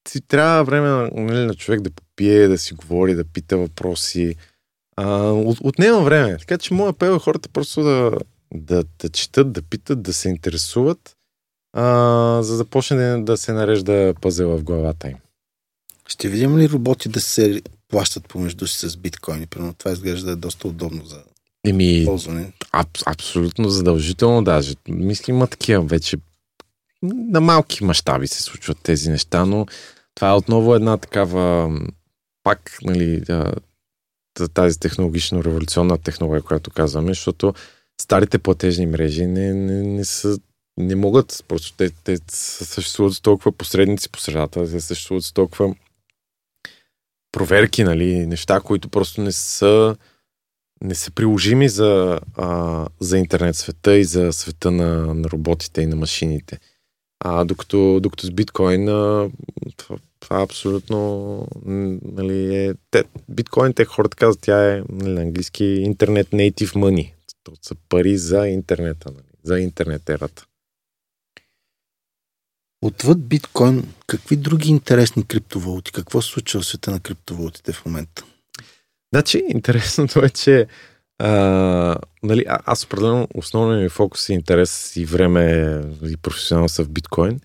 си 0.07 0.21
трябва 0.21 0.63
време 0.63 1.09
нали, 1.13 1.45
на 1.45 1.55
човек 1.55 1.81
да 1.81 1.91
попие, 1.91 2.47
да 2.47 2.57
си 2.57 2.73
говори, 2.73 3.15
да 3.15 3.23
пита 3.23 3.57
въпроси. 3.57 4.35
А, 4.95 5.31
от, 5.31 5.57
отнема 5.61 6.01
време. 6.01 6.37
Така 6.37 6.57
че 6.57 6.73
моят 6.73 6.95
апел 6.95 7.15
е 7.15 7.19
хората 7.19 7.49
просто 7.49 7.83
да, 7.83 8.17
да, 8.53 8.83
да 8.99 9.09
четат, 9.09 9.51
да 9.51 9.61
питат, 9.61 10.01
да 10.01 10.13
се 10.13 10.29
интересуват, 10.29 11.15
а, 11.73 12.43
за 12.43 12.57
да 12.57 12.65
почне 12.65 13.23
да 13.23 13.37
се 13.37 13.53
нарежда 13.53 14.13
пъзел 14.21 14.57
в 14.57 14.63
главата 14.63 15.09
им. 15.09 15.17
Ще 16.07 16.29
видим 16.29 16.57
ли 16.57 16.69
роботи 16.69 17.09
да 17.09 17.21
се 17.21 17.61
плащат 17.87 18.27
помежду 18.27 18.67
си 18.67 18.89
с 18.89 18.97
биткоини? 18.97 19.47
Примерно 19.47 19.73
това 19.73 19.91
изглежда 19.91 20.31
е 20.31 20.35
доста 20.35 20.67
удобно 20.67 21.05
за 21.05 21.23
Еми, 21.67 22.05
ползване. 22.05 22.51
Аб, 22.71 22.87
абсолютно 23.05 23.69
задължително 23.69 24.43
даже. 24.43 24.75
Мисля, 24.87 25.31
има 25.31 25.47
такива 25.47 25.83
вече 25.83 26.17
на 27.03 27.41
малки 27.41 27.83
мащаби 27.83 28.27
се 28.27 28.43
случват 28.43 28.77
тези 28.83 29.09
неща, 29.09 29.45
но 29.45 29.65
това 30.15 30.29
е 30.29 30.33
отново 30.33 30.75
една 30.75 30.97
такава 30.97 31.71
пак, 32.43 32.77
нали, 32.83 33.23
тази 34.53 34.79
технологично 34.79 35.43
революционна 35.43 35.97
технология, 35.97 36.41
която 36.41 36.71
казваме, 36.71 37.07
защото 37.07 37.53
старите 38.01 38.39
платежни 38.39 38.85
мрежи 38.85 39.25
не, 39.25 39.53
не, 39.53 39.81
не 39.81 40.05
са 40.05 40.39
не 40.77 40.95
могат, 40.95 41.45
просто 41.47 41.73
те, 41.77 41.89
те 41.89 42.17
съществуват 42.27 43.13
с 43.13 43.21
толкова 43.21 43.51
посредници 43.51 44.09
по 44.09 44.19
средата, 44.19 44.71
те 44.71 44.81
съществуват 44.81 45.23
с 45.23 45.33
толкова 45.33 45.75
проверки, 47.35 47.83
нали, 47.83 48.25
неща, 48.25 48.59
които 48.59 48.89
просто 48.89 49.21
не 49.21 49.31
са 49.31 49.95
не 50.83 50.95
са 50.95 51.11
приложими 51.11 51.69
за, 51.69 52.19
а, 52.37 52.87
за 52.99 53.17
интернет 53.17 53.55
света 53.55 53.97
и 53.97 54.03
за 54.03 54.33
света 54.33 54.71
на, 54.71 55.13
на 55.13 55.29
роботите 55.29 55.81
и 55.81 55.85
на 55.85 55.95
машините. 55.95 56.59
А 57.19 57.45
докато, 57.45 57.99
докато 57.99 58.25
с 58.25 58.31
биткоин 58.31 58.85
това, 59.77 59.97
това 60.19 60.41
абсолютно 60.41 61.47
нали, 61.65 62.55
е... 62.55 62.73
Те, 62.91 63.03
биткоин, 63.29 63.73
те 63.73 63.85
хората 63.85 64.17
казват, 64.17 64.41
тя 64.41 64.75
е 64.75 64.83
нали, 64.89 65.11
на 65.11 65.21
английски 65.21 65.63
интернет 65.65 66.27
native 66.27 66.75
money. 66.75 67.13
Това 67.43 67.57
са 67.61 67.75
пари 67.89 68.17
за 68.17 68.47
интернета, 68.47 69.11
нали, 69.11 69.27
за 69.43 69.59
интернет 69.59 70.09
ерата. 70.09 70.45
Отвъд 72.81 73.27
биткоин, 73.27 73.93
какви 74.07 74.35
други 74.35 74.69
интересни 74.69 75.25
криптовалути? 75.25 75.91
Какво 75.91 76.21
се 76.21 76.29
случва 76.29 76.61
в 76.61 76.65
света 76.65 76.91
на 76.91 76.99
криптовалутите 76.99 77.73
в 77.73 77.85
момента? 77.85 78.23
Значи, 79.13 79.43
интересното 79.49 80.25
е, 80.25 80.29
че 80.29 80.67
а, 81.19 81.95
нали, 82.23 82.45
аз 82.47 82.83
определено 82.83 83.27
основният 83.33 83.83
ми 83.83 83.89
фокус 83.89 84.29
и 84.29 84.33
интерес 84.33 84.95
и 84.95 85.05
време 85.05 85.81
и 86.03 86.17
професионално 86.17 86.69
са 86.69 86.83
в 86.83 86.89
биткоин, 86.89 87.39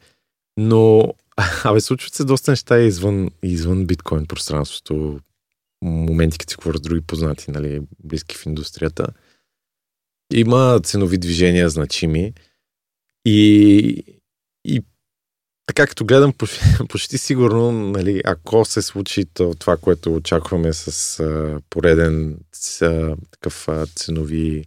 но 0.57 1.15
абе, 1.65 1.81
случват 1.81 2.15
се 2.15 2.25
доста 2.25 2.51
неща 2.51 2.79
извън, 2.79 3.31
извън 3.43 3.87
биткоин 3.87 4.27
пространството, 4.27 5.21
моменти, 5.83 6.39
като 6.39 6.51
си 6.51 6.57
говоря 6.57 6.79
с 6.79 6.81
други 6.81 7.01
познати, 7.01 7.51
нали, 7.51 7.81
близки 8.05 8.37
в 8.37 8.47
индустрията. 8.47 9.07
Има 10.33 10.81
ценови 10.85 11.19
движения 11.19 11.69
значими 11.69 12.33
и 13.25 14.05
така 15.71 15.87
като 15.87 16.05
гледам, 16.05 16.33
почти, 16.89 17.19
сигурно, 17.19 17.73
нали, 17.73 18.23
ако 18.25 18.65
се 18.65 18.83
случи 18.83 19.25
това, 19.59 19.77
което 19.77 20.15
очакваме 20.15 20.73
с 20.73 21.21
а, 21.21 21.61
пореден 21.71 22.39
а, 22.83 23.17
такъв 23.31 23.69
а, 23.69 23.87
ценови 23.87 24.65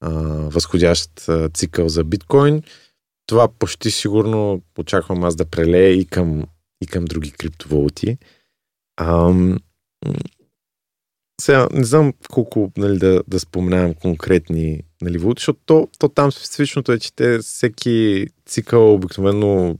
а, 0.00 0.10
възходящ 0.48 1.28
а, 1.28 1.48
цикъл 1.48 1.88
за 1.88 2.04
биткоин, 2.04 2.62
това 3.26 3.48
почти 3.48 3.90
сигурно 3.90 4.62
очаквам 4.78 5.24
аз 5.24 5.36
да 5.36 5.44
прелее 5.44 5.90
и 5.90 6.04
към, 6.04 6.44
и 6.82 6.86
към 6.86 7.04
други 7.04 7.30
криптовалути. 7.30 8.18
Ам, 9.00 9.58
сега 11.40 11.68
не 11.72 11.84
знам 11.84 12.12
колко 12.30 12.72
нали, 12.76 12.98
да, 12.98 13.22
да 13.28 13.40
споменавам 13.40 13.94
конкретни 13.94 14.82
нали, 15.02 15.18
валути, 15.18 15.40
защото 15.40 15.60
то, 15.66 15.88
то 15.98 16.08
там 16.08 16.32
специфичното 16.32 16.92
е, 16.92 16.98
че 16.98 17.16
те 17.16 17.38
всеки 17.38 18.26
цикъл 18.46 18.94
обикновено 18.94 19.78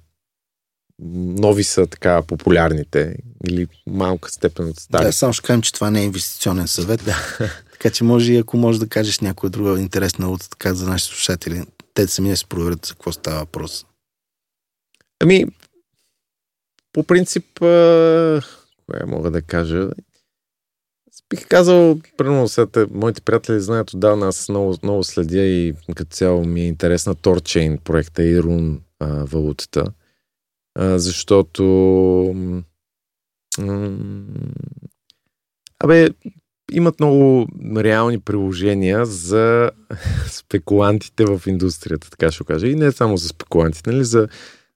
нови 0.99 1.65
са 1.65 1.87
така 1.87 2.23
популярните 2.23 3.17
или 3.49 3.67
малка 3.87 4.31
степен 4.31 4.69
от 4.69 4.81
стари. 4.81 5.05
Да, 5.05 5.13
само 5.13 5.33
ще 5.33 5.47
кажем, 5.47 5.63
че 5.63 5.73
това 5.73 5.91
не 5.91 6.01
е 6.01 6.05
инвестиционен 6.05 6.69
съвет. 6.69 7.05
Да. 7.05 7.17
така 7.73 7.91
че 7.91 8.05
може 8.05 8.33
и 8.33 8.39
ако 8.39 8.57
можеш 8.57 8.79
да 8.79 8.89
кажеш 8.89 9.21
някоя 9.21 9.51
друга 9.51 9.81
интересна 9.81 10.27
лута 10.27 10.51
така 10.51 10.75
за 10.75 10.89
нашите 10.89 11.15
слушатели, 11.15 11.65
те 11.95 12.07
сами 12.07 12.29
да 12.29 12.37
се 12.37 12.47
проверят 12.47 12.87
за 12.87 12.93
какво 12.93 13.13
става 13.13 13.39
въпрос. 13.39 13.87
Ами, 15.21 15.45
по 16.93 17.05
принцип, 17.05 17.45
кое 17.59 19.05
мога 19.07 19.31
да 19.31 19.43
кажа, 19.43 19.89
бих 21.31 21.49
казал, 21.49 21.99
примерно, 22.17 22.49
сега, 22.49 22.87
моите 22.91 23.21
приятели 23.21 23.61
знаят 23.61 23.95
отдавна, 23.95 24.29
аз 24.29 24.49
много, 24.49 24.77
много 24.83 25.05
следя 25.05 25.43
и 25.43 25.75
като 25.95 26.11
цяло 26.11 26.45
ми 26.45 26.61
е 26.61 26.67
интересна 26.67 27.15
Торчейн 27.15 27.79
проекта 27.79 28.25
и 28.25 28.43
Рун 28.43 28.81
а, 29.01 29.07
валутата, 29.07 29.85
защото 30.77 31.65
абе, 35.85 36.09
имат 36.73 37.01
много 37.01 37.49
реални 37.77 38.21
приложения 38.21 39.07
за 39.07 39.71
спекулантите 40.27 41.25
в 41.25 41.43
индустрията, 41.47 42.11
така 42.11 42.31
ще 42.31 42.45
кажа. 42.45 42.69
И 42.69 42.75
не 42.75 42.93
само 42.93 43.17
за 43.17 43.29
спекулантите, 43.29 43.91
нали, 43.91 44.05
за, 44.05 44.29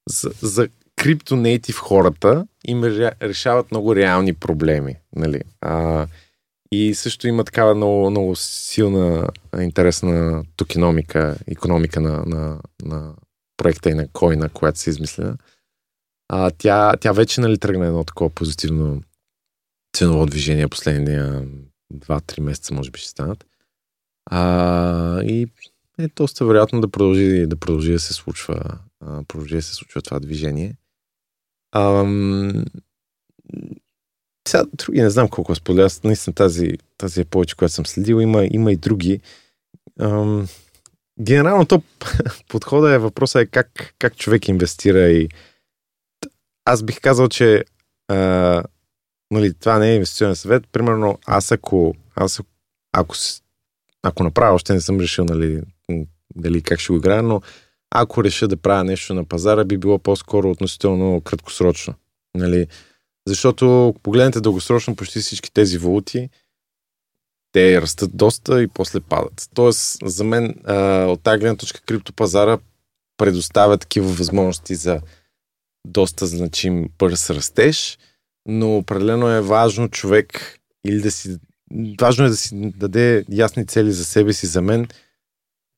за, 0.08 0.30
за 0.42 0.68
криптонейтив 0.96 1.76
хората 1.76 2.46
им 2.64 2.84
решават 3.22 3.70
много 3.70 3.96
реални 3.96 4.32
проблеми. 4.32 4.94
Нали. 5.16 5.40
А, 5.60 6.06
и 6.72 6.94
също 6.94 7.28
има 7.28 7.44
такава 7.44 7.74
много, 7.74 8.10
много 8.10 8.36
силна, 8.36 9.28
интересна 9.60 10.44
токеномика, 10.56 11.36
економика 11.46 12.00
на, 12.00 12.24
на, 12.26 12.60
на 12.82 13.14
проекта 13.56 13.90
и 13.90 13.94
на 13.94 14.08
койна, 14.08 14.48
която 14.48 14.78
се 14.78 14.90
измисля. 14.90 15.36
А, 16.32 16.50
тя, 16.50 16.96
тя 17.00 17.12
вече 17.12 17.40
нали, 17.40 17.58
тръгна 17.58 17.86
едно 17.86 18.04
такова 18.04 18.30
позитивно 18.30 19.02
ценово 19.96 20.26
движение 20.26 20.68
последния 20.68 21.46
2-3 21.94 22.40
месеца, 22.40 22.74
може 22.74 22.90
би 22.90 22.98
ще 22.98 23.08
станат. 23.08 23.46
А, 24.26 25.22
и 25.22 25.46
е 25.98 26.08
доста 26.16 26.44
вероятно 26.44 26.80
да 26.80 26.88
продължи 26.88 27.46
да, 27.46 27.56
продължи 27.56 27.92
да 27.92 27.98
се 27.98 28.12
случва, 28.12 28.78
а, 29.00 29.22
продължи 29.28 29.56
да 29.56 29.62
се 29.62 29.74
случва 29.74 30.02
това 30.02 30.20
движение. 30.20 30.76
Ам, 31.74 32.64
сега, 34.48 34.64
други 34.72 35.02
не 35.02 35.10
знам 35.10 35.28
колко 35.28 35.54
споделя. 35.54 35.86
Аз 35.86 36.02
наистина 36.02 36.34
тази, 36.34 36.78
тази 36.98 37.20
е 37.20 37.24
повече, 37.24 37.56
която 37.56 37.74
съм 37.74 37.86
следил. 37.86 38.20
Има, 38.20 38.48
има 38.50 38.72
и 38.72 38.76
други. 38.76 39.20
Ам, 40.00 40.48
генерално 41.20 41.66
то 41.66 41.82
подхода 42.48 42.94
е 42.94 42.98
въпроса 42.98 43.40
е 43.40 43.46
как, 43.46 43.94
как 43.98 44.16
човек 44.16 44.48
инвестира 44.48 45.10
и 45.10 45.28
аз 46.64 46.82
бих 46.82 47.00
казал, 47.00 47.28
че 47.28 47.64
а, 48.08 48.62
нали, 49.30 49.54
това 49.54 49.78
не 49.78 49.90
е 49.90 49.94
инвестиционен 49.94 50.36
съвет. 50.36 50.64
Примерно, 50.72 51.18
аз 51.26 51.52
ако, 51.52 51.94
аз 52.14 52.40
ако, 52.92 53.14
ако 54.02 54.22
направя, 54.22 54.54
още 54.54 54.72
не 54.72 54.80
съм 54.80 55.00
решил 55.00 55.24
нали, 55.24 55.62
дали 56.36 56.62
как 56.62 56.80
ще 56.80 56.92
го 56.92 56.96
играя, 56.96 57.22
но 57.22 57.42
ако 57.90 58.24
реша 58.24 58.48
да 58.48 58.56
правя 58.56 58.84
нещо 58.84 59.14
на 59.14 59.24
пазара, 59.24 59.64
би 59.64 59.78
било 59.78 59.98
по-скоро 59.98 60.50
относително 60.50 61.20
краткосрочно. 61.20 61.94
Нали? 62.34 62.66
Защото 63.26 63.94
погледнете 64.02 64.40
дългосрочно 64.40 64.96
почти 64.96 65.18
всички 65.18 65.52
тези 65.52 65.78
валути, 65.78 66.28
те 67.52 67.80
растат 67.80 68.16
доста 68.16 68.62
и 68.62 68.68
после 68.68 69.00
падат. 69.00 69.48
Тоест, 69.54 69.98
за 70.04 70.24
мен 70.24 70.54
от 71.08 71.22
тази 71.22 71.38
гледна 71.40 71.56
точка 71.56 71.80
криптопазара 71.80 72.58
предоставя 73.16 73.78
такива 73.78 74.08
възможности 74.08 74.74
за 74.74 75.00
доста 75.86 76.26
значим 76.26 76.88
бърз 76.98 77.30
растеж, 77.30 77.98
но 78.46 78.76
определено 78.76 79.28
е 79.28 79.40
важно 79.40 79.88
човек 79.88 80.58
или 80.86 81.00
да 81.00 81.10
си... 81.10 81.36
Важно 82.00 82.24
е 82.24 82.28
да 82.28 82.36
си 82.36 82.72
даде 82.76 83.24
ясни 83.30 83.66
цели 83.66 83.92
за 83.92 84.04
себе 84.04 84.32
си, 84.32 84.46
за 84.46 84.62
мен, 84.62 84.88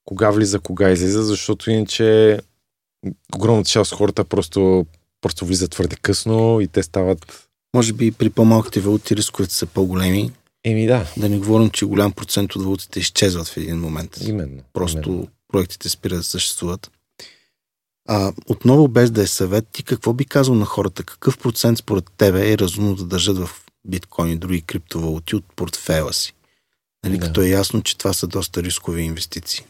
кога 0.04 0.30
влиза, 0.30 0.60
кога 0.60 0.90
излиза, 0.90 1.24
защото 1.24 1.70
иначе 1.70 2.38
огромната 3.36 3.70
част 3.70 3.92
от 3.92 3.98
хората 3.98 4.24
просто, 4.24 4.86
просто 5.20 5.46
влизат 5.46 5.70
твърде 5.70 5.96
късно 5.96 6.60
и 6.60 6.68
те 6.68 6.82
стават... 6.82 7.48
Може 7.74 7.92
би 7.92 8.12
при 8.12 8.30
по-малките 8.30 8.80
валути 8.80 9.16
рисковете 9.16 9.54
са 9.54 9.66
по-големи. 9.66 10.32
Еми 10.64 10.86
да. 10.86 11.06
Да 11.16 11.28
не 11.28 11.38
говорим, 11.38 11.70
че 11.70 11.84
голям 11.84 12.12
процент 12.12 12.56
от 12.56 12.62
валутите 12.62 13.00
изчезват 13.00 13.48
в 13.48 13.56
един 13.56 13.80
момент. 13.80 14.18
Именно. 14.26 14.62
Просто 14.72 15.08
именно. 15.08 15.28
проектите 15.48 15.88
спират 15.88 16.18
да 16.18 16.24
съществуват. 16.24 16.90
А, 18.08 18.32
отново 18.46 18.88
без 18.88 19.10
да 19.10 19.22
е 19.22 19.26
съвет, 19.26 19.68
ти 19.72 19.82
какво 19.82 20.12
би 20.12 20.24
казал 20.24 20.54
на 20.54 20.64
хората? 20.64 21.04
Какъв 21.04 21.38
процент 21.38 21.78
според 21.78 22.04
тебе 22.16 22.52
е 22.52 22.58
разумно 22.58 22.94
да 22.94 23.04
държат 23.04 23.38
в 23.38 23.50
биткоин 23.84 24.32
и 24.32 24.36
други 24.36 24.62
криптовалути 24.62 25.36
от 25.36 25.44
портфела 25.56 26.12
си? 26.12 26.34
Нали, 27.04 27.18
да. 27.18 27.26
Като 27.26 27.40
е 27.42 27.48
ясно, 27.48 27.82
че 27.82 27.98
това 27.98 28.12
са 28.12 28.26
доста 28.26 28.62
рискови 28.62 29.02
инвестиции. 29.02 29.64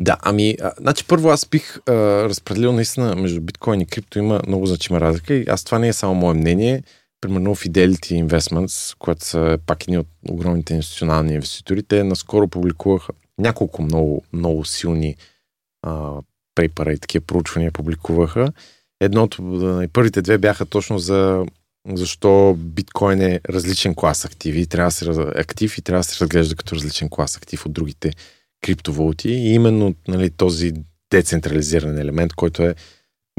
Да, 0.00 0.18
ами, 0.22 0.56
а, 0.62 0.72
значи 0.78 1.04
първо 1.06 1.28
аз 1.28 1.46
бих 1.46 1.76
а, 1.76 1.92
разпределил 2.28 2.72
наистина 2.72 3.16
между 3.16 3.40
биткоин 3.40 3.80
и 3.80 3.86
крипто 3.86 4.18
има 4.18 4.40
много 4.46 4.66
значима 4.66 5.00
разлика 5.00 5.34
и 5.34 5.44
аз 5.48 5.64
това 5.64 5.78
не 5.78 5.88
е 5.88 5.92
само 5.92 6.14
мое 6.14 6.34
мнение. 6.34 6.82
Примерно 7.20 7.56
Fidelity 7.56 8.26
Investments, 8.26 8.96
което 8.98 9.24
са 9.24 9.58
пак 9.66 9.82
едни 9.82 9.98
от 9.98 10.06
огромните 10.28 10.74
институционални 10.74 11.34
инвеститори, 11.34 11.82
те 11.82 12.04
наскоро 12.04 12.48
публикуваха 12.48 13.12
няколко 13.38 13.82
много, 13.82 14.24
много 14.32 14.64
силни 14.64 15.16
а, 15.82 16.12
пейпера 16.54 16.92
и 16.92 16.98
такива 16.98 17.24
проучвания 17.26 17.72
публикуваха. 17.72 18.52
Едното, 19.00 19.42
първите 19.92 20.22
две 20.22 20.38
бяха 20.38 20.66
точно 20.66 20.98
за 20.98 21.46
защо 21.88 22.54
биткоин 22.58 23.20
е 23.20 23.40
различен 23.50 23.94
клас 23.94 24.24
активи 24.24 24.60
и 24.60 24.66
трябва 24.66 24.88
да 24.88 24.90
се, 24.90 25.10
актив 25.36 25.78
и 25.78 25.82
трябва 25.82 26.00
да 26.00 26.04
се 26.04 26.24
разглежда 26.24 26.56
като 26.56 26.76
различен 26.76 27.08
клас 27.10 27.36
актив 27.36 27.66
от 27.66 27.72
другите 27.72 28.10
криптовалути 28.64 29.28
и 29.28 29.54
именно 29.54 29.94
нали, 30.08 30.30
този 30.30 30.72
децентрализиран 31.10 31.98
елемент, 31.98 32.34
който 32.34 32.62
е 32.62 32.74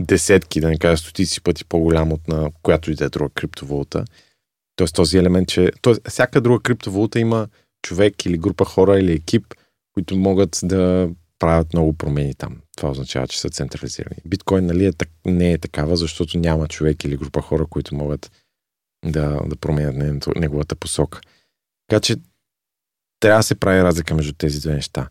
десетки, 0.02 0.62
да 0.62 0.70
не 0.70 0.78
кажа 0.78 0.98
стотици 0.98 1.42
пъти 1.42 1.66
по-голям 1.66 2.12
от 2.12 2.28
на 2.28 2.52
която 2.64 2.92
и 2.92 2.96
да 2.96 3.06
е 3.06 3.10
друга 3.10 3.30
криптовалута. 3.30 4.06
Тоест 4.76 4.96
този 4.96 5.18
елемент, 5.18 5.48
че 5.48 5.72
тоест, 5.82 6.10
всяка 6.10 6.42
друга 6.42 6.64
криптовалута 6.64 7.20
има 7.20 7.48
човек 7.82 8.26
или 8.26 8.38
група 8.38 8.66
хора 8.66 9.00
или 9.00 9.14
екип, 9.14 9.54
които 9.94 10.18
могат 10.18 10.60
да 10.64 11.10
правят 11.40 11.74
много 11.74 11.94
промени 11.94 12.34
там. 12.34 12.63
Това 12.78 12.90
означава, 12.90 13.28
че 13.28 13.40
са 13.40 13.50
централизирани. 13.50 14.18
Биткоин 14.26 14.66
нали, 14.66 14.86
е, 14.86 14.92
не 15.26 15.52
е 15.52 15.58
такава, 15.58 15.96
защото 15.96 16.38
няма 16.38 16.68
човек 16.68 17.04
или 17.04 17.18
група 17.18 17.42
хора, 17.42 17.66
които 17.66 17.96
могат 17.96 18.32
да, 19.06 19.40
да 19.46 19.56
променят 19.56 20.28
неговата 20.36 20.76
посока. 20.76 21.22
Така 21.88 22.00
че 22.00 22.16
трябва 23.20 23.40
да 23.40 23.44
се 23.44 23.56
прави 23.56 23.84
разлика 23.84 24.16
между 24.16 24.34
тези 24.34 24.62
две 24.62 24.74
неща. 24.74 25.10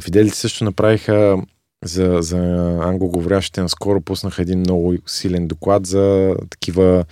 Фиделите 0.00 0.36
също 0.36 0.64
направиха 0.64 1.42
за, 1.84 2.18
за 2.20 2.38
англоговорящите 2.82 3.60
наскоро 3.60 4.00
пуснаха 4.00 4.42
един 4.42 4.58
много 4.58 4.96
силен 5.06 5.48
доклад 5.48 5.86
за 5.86 6.36
такива 6.50 7.04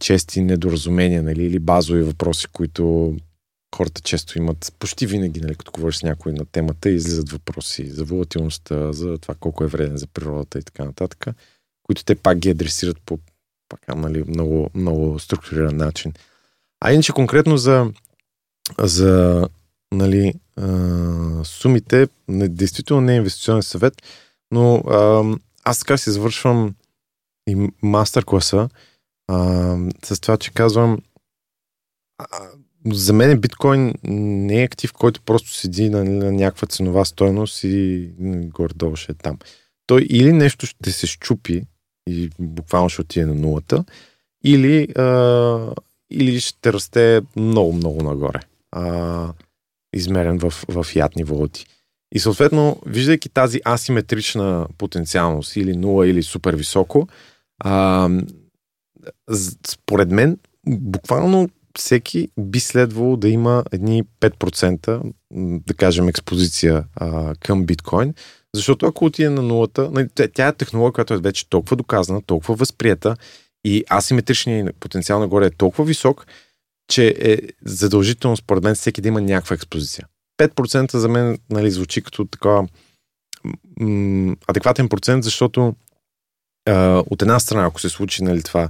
чести 0.00 0.42
недоразумения 0.42 1.22
нали, 1.22 1.44
или 1.44 1.58
базови 1.58 2.02
въпроси, 2.02 2.46
които 2.52 3.16
хората 3.76 4.00
често 4.00 4.38
имат 4.38 4.74
почти 4.78 5.06
винаги, 5.06 5.40
нали, 5.40 5.54
като 5.54 5.72
говориш 5.72 5.96
с 5.96 6.02
някой 6.02 6.32
на 6.32 6.44
темата, 6.44 6.90
излизат 6.90 7.30
въпроси 7.30 7.90
за 7.90 8.04
волатилността, 8.04 8.92
за 8.92 9.18
това 9.18 9.34
колко 9.34 9.64
е 9.64 9.66
вреден 9.66 9.96
за 9.96 10.06
природата 10.06 10.58
и 10.58 10.62
така 10.62 10.84
нататък, 10.84 11.26
които 11.82 12.04
те 12.04 12.14
пак 12.14 12.38
ги 12.38 12.50
адресират 12.50 12.96
по 13.06 13.18
пак, 13.68 13.96
нали, 13.96 14.24
много, 14.28 14.70
много 14.74 15.18
структуриран 15.18 15.76
начин. 15.76 16.12
А 16.80 16.92
иначе 16.92 17.12
конкретно 17.12 17.56
за, 17.56 17.92
за 18.78 19.48
нали, 19.92 20.34
а, 20.56 21.44
сумите, 21.44 22.08
не, 22.28 22.48
действително 22.48 23.02
не 23.02 23.12
е 23.12 23.16
инвестиционен 23.16 23.62
съвет, 23.62 24.02
но 24.50 24.74
а, 24.76 25.24
аз 25.64 25.78
така 25.78 25.96
си 25.96 26.10
завършвам 26.10 26.74
и 27.48 27.70
мастер-класа 27.82 28.68
а, 29.28 29.76
с 30.04 30.20
това, 30.20 30.36
че 30.36 30.52
казвам 30.52 30.98
за 32.86 33.12
мен 33.12 33.40
биткоин 33.40 33.94
не 34.04 34.60
е 34.60 34.64
актив, 34.64 34.92
който 34.92 35.20
просто 35.20 35.54
седи 35.54 35.90
на, 35.90 36.04
на 36.04 36.32
някаква 36.32 36.68
ценова 36.68 37.04
стоеност 37.04 37.64
и 37.64 38.10
горе-долу 38.54 38.96
ще 38.96 39.12
е 39.12 39.14
там. 39.14 39.38
Той 39.86 40.02
или 40.10 40.32
нещо 40.32 40.66
ще 40.66 40.92
се 40.92 41.06
щупи 41.06 41.62
и 42.08 42.30
буквално 42.38 42.88
ще 42.88 43.00
отиде 43.00 43.26
на 43.26 43.34
нулата, 43.34 43.84
или, 44.44 44.88
а, 44.96 45.74
или 46.10 46.40
ще 46.40 46.72
расте 46.72 47.20
много-много 47.36 48.02
нагоре. 48.02 48.40
А, 48.72 49.32
измерен 49.94 50.38
в, 50.38 50.50
в 50.68 50.86
ядни 50.96 51.24
валути. 51.24 51.66
И 52.14 52.18
съответно, 52.18 52.80
виждайки 52.86 53.28
тази 53.28 53.60
асиметрична 53.64 54.66
потенциалност 54.78 55.56
или 55.56 55.76
нула 55.76 56.08
или 56.08 56.22
супер 56.22 56.54
високо, 56.54 57.08
а, 57.58 58.08
според 59.66 60.10
мен, 60.10 60.38
буквално 60.66 61.48
всеки 61.78 62.28
би 62.38 62.60
следвало 62.60 63.16
да 63.16 63.28
има 63.28 63.64
едни 63.72 64.04
5%, 64.20 65.12
да 65.66 65.74
кажем, 65.74 66.08
експозиция 66.08 66.84
а, 66.96 67.34
към 67.34 67.66
биткоин, 67.66 68.14
защото 68.54 68.86
ако 68.86 69.04
отиде 69.04 69.30
на 69.30 69.42
нулата, 69.42 69.90
нали, 69.90 70.08
тя 70.34 70.48
е 70.48 70.52
технология, 70.52 70.92
която 70.92 71.14
е 71.14 71.18
вече 71.18 71.48
толкова 71.48 71.76
доказана, 71.76 72.22
толкова 72.22 72.54
възприята 72.54 73.16
и 73.64 73.84
асиметричният 73.90 74.76
потенциал 74.76 75.20
нагоре 75.20 75.46
е 75.46 75.50
толкова 75.50 75.84
висок, 75.84 76.26
че 76.88 77.14
е 77.20 77.38
задължително 77.64 78.36
според 78.36 78.64
мен 78.64 78.74
всеки 78.74 79.00
да 79.00 79.08
има 79.08 79.20
някаква 79.20 79.54
експозиция. 79.54 80.06
5% 80.40 80.96
за 80.96 81.08
мен 81.08 81.38
нали, 81.50 81.70
звучи 81.70 82.02
като 82.02 82.24
така 82.24 82.62
м- 83.80 84.36
адекватен 84.46 84.88
процент, 84.88 85.24
защото 85.24 85.74
а, 86.68 87.02
от 87.10 87.22
една 87.22 87.40
страна, 87.40 87.66
ако 87.66 87.80
се 87.80 87.88
случи 87.88 88.24
нали, 88.24 88.42
това, 88.42 88.68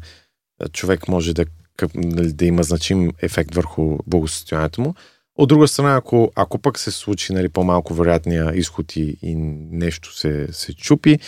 човек 0.72 1.08
може 1.08 1.34
да 1.34 1.46
нали, 1.94 2.32
да 2.32 2.44
има 2.44 2.62
значим 2.62 3.12
ефект 3.22 3.54
върху 3.54 3.98
благосостоянието 4.06 4.80
му. 4.80 4.94
От 5.36 5.48
друга 5.48 5.68
страна, 5.68 5.96
ако, 5.96 6.32
ако 6.36 6.58
пък 6.58 6.78
се 6.78 6.90
случи 6.90 7.32
нали, 7.32 7.48
по-малко 7.48 7.94
вероятния 7.94 8.56
изход 8.56 8.96
и, 8.96 9.16
и 9.22 9.34
нещо 9.70 10.16
се, 10.16 10.48
се 10.52 10.74
чупи, 10.74 11.18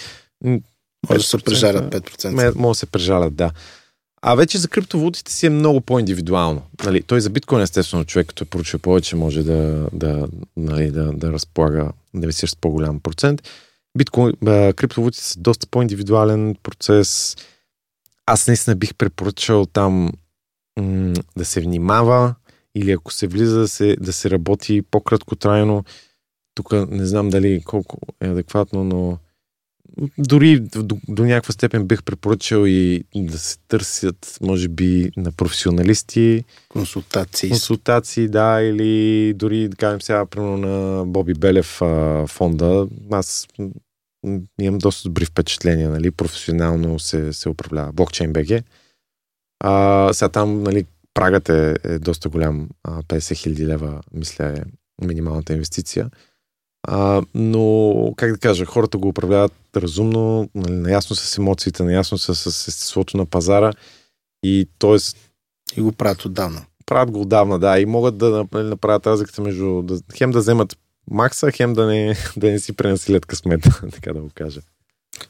може 1.08 1.18
да 1.18 1.22
се 1.22 1.38
прежалят 1.38 1.94
5%. 1.94 2.54
Може 2.56 2.76
да 2.76 2.78
се 2.78 2.86
прежалят, 2.86 3.34
да. 3.34 3.50
А 4.22 4.34
вече 4.34 4.58
за 4.58 4.68
криптовалутите 4.68 5.32
си 5.32 5.46
е 5.46 5.50
много 5.50 5.80
по-индивидуално. 5.80 6.62
Нали, 6.84 7.02
той 7.02 7.20
за 7.20 7.30
биткоин, 7.30 7.62
естествено, 7.62 8.04
човек, 8.04 8.26
като 8.26 8.44
е 8.44 8.46
поручил 8.46 8.78
повече, 8.78 9.16
може 9.16 9.42
да, 9.42 9.88
да, 9.92 10.28
нали, 10.56 10.90
да, 10.90 11.12
да 11.12 11.32
разполага, 11.32 11.90
да 12.14 12.20
инвестира 12.22 12.48
с 12.48 12.56
по-голям 12.56 13.00
процент. 13.00 13.42
Биткоин, 13.98 14.32
криптовалутите 14.76 15.24
са 15.24 15.40
доста 15.40 15.66
по-индивидуален 15.66 16.56
процес. 16.62 17.36
Аз 18.26 18.46
наистина 18.46 18.76
бих 18.76 18.94
препоръчал 18.94 19.66
там 19.66 20.12
м- 20.80 21.12
да 21.36 21.44
се 21.44 21.60
внимава 21.60 22.34
или 22.74 22.92
ако 22.92 23.12
се 23.12 23.26
влиза 23.26 23.58
да 23.58 23.68
се, 23.68 23.96
да 24.00 24.12
се 24.12 24.30
работи 24.30 24.82
по-краткотрайно. 24.82 25.84
Тук 26.54 26.72
не 26.90 27.06
знам 27.06 27.30
дали 27.30 27.62
колко 27.64 27.98
е 28.20 28.28
адекватно, 28.28 28.84
но 28.84 29.18
дори 30.18 30.60
до, 30.60 30.98
до 31.08 31.24
някаква 31.24 31.52
степен 31.52 31.86
бих 31.86 32.02
препоръчал 32.02 32.66
и 32.66 33.04
да 33.16 33.38
се 33.38 33.58
търсят, 33.68 34.38
може 34.40 34.68
би, 34.68 35.10
на 35.16 35.32
професионалисти. 35.32 36.44
Консултации. 36.68 37.50
Консултации, 37.50 38.28
да, 38.28 38.62
или 38.62 39.34
дори, 39.34 39.68
да 39.68 39.76
кажем 39.76 40.02
сега, 40.02 40.26
примерно 40.26 40.56
на 40.56 41.06
Боби 41.06 41.34
Белев 41.34 41.82
а, 41.82 42.26
фонда. 42.26 42.88
Аз 43.10 43.46
имам 44.60 44.78
доста 44.78 45.08
добри 45.08 45.24
впечатления, 45.24 45.90
нали, 45.90 46.10
професионално 46.10 46.98
се, 46.98 47.32
се 47.32 47.48
управлява. 47.48 47.92
Блокчейн 47.92 48.32
БГ. 48.32 48.64
А, 49.60 50.12
сега 50.12 50.28
там, 50.28 50.62
нали, 50.62 50.84
прагът 51.14 51.48
е, 51.48 51.76
е 51.84 51.98
доста 51.98 52.28
голям. 52.28 52.68
50 52.86 53.36
хиляди 53.36 53.66
лева, 53.66 54.00
мисля, 54.12 54.46
е 54.46 54.62
минималната 55.04 55.52
инвестиция. 55.52 56.10
А, 56.88 57.22
но, 57.34 58.14
как 58.16 58.32
да 58.32 58.38
кажа, 58.38 58.64
хората 58.64 58.98
го 58.98 59.08
управляват 59.08 59.52
разумно, 59.76 60.48
нали, 60.54 60.74
наясно 60.74 61.16
с 61.16 61.38
емоциите, 61.38 61.82
наясно 61.82 62.18
с, 62.18 62.34
с 62.34 62.68
естеството 62.68 63.16
на 63.16 63.26
пазара 63.26 63.72
и 64.42 64.68
т.е. 64.78 64.96
И 65.76 65.82
го 65.82 65.92
правят 65.92 66.24
отдавна. 66.24 66.66
Правят 66.86 67.10
го 67.10 67.20
отдавна, 67.20 67.58
да, 67.58 67.80
и 67.80 67.86
могат 67.86 68.18
да 68.18 68.46
нали, 68.52 68.68
направят 68.68 69.06
разликата 69.06 69.42
между 69.42 69.82
да, 69.82 69.98
хем 70.16 70.30
да 70.30 70.38
вземат 70.38 70.76
макса, 71.10 71.52
хем 71.52 71.72
да 71.72 71.86
не, 71.86 72.16
да 72.36 72.50
не 72.50 72.58
си 72.58 72.72
пренасилят 72.72 73.26
късмета, 73.26 73.80
така 73.92 74.12
да 74.12 74.20
го 74.20 74.30
кажа. 74.34 74.60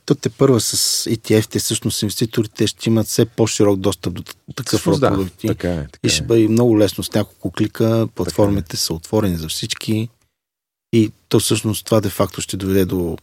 То 0.05 0.14
те 0.14 0.30
първа 0.30 0.61
с 0.61 1.05
ETF-те, 1.11 1.59
всъщност 1.59 2.03
инвеститорите 2.03 2.66
ще 2.66 2.89
имат 2.89 3.07
все 3.07 3.24
по-широк 3.24 3.78
достъп 3.78 4.14
до 4.14 4.22
такъв 4.57 4.87
род 4.87 5.01
да, 5.01 5.11
продукти. 5.11 5.47
Така 5.47 5.72
е, 5.72 5.76
така 5.76 5.99
и 6.05 6.09
ще 6.09 6.24
е. 6.24 6.26
бъде 6.26 6.49
много 6.49 6.78
лесно 6.78 7.05
с 7.05 7.12
няколко 7.12 7.51
клика. 7.51 8.09
Платформите 8.14 8.74
е. 8.74 8.76
са 8.76 8.95
отворени 8.95 9.37
за 9.37 9.49
всички. 9.49 10.09
И 10.93 11.12
то 11.28 11.41
всъщност 11.41 11.85
това 11.85 12.01
де-факто 12.01 12.41
ще 12.41 12.57
доведе 12.57 12.85
до 12.85 13.16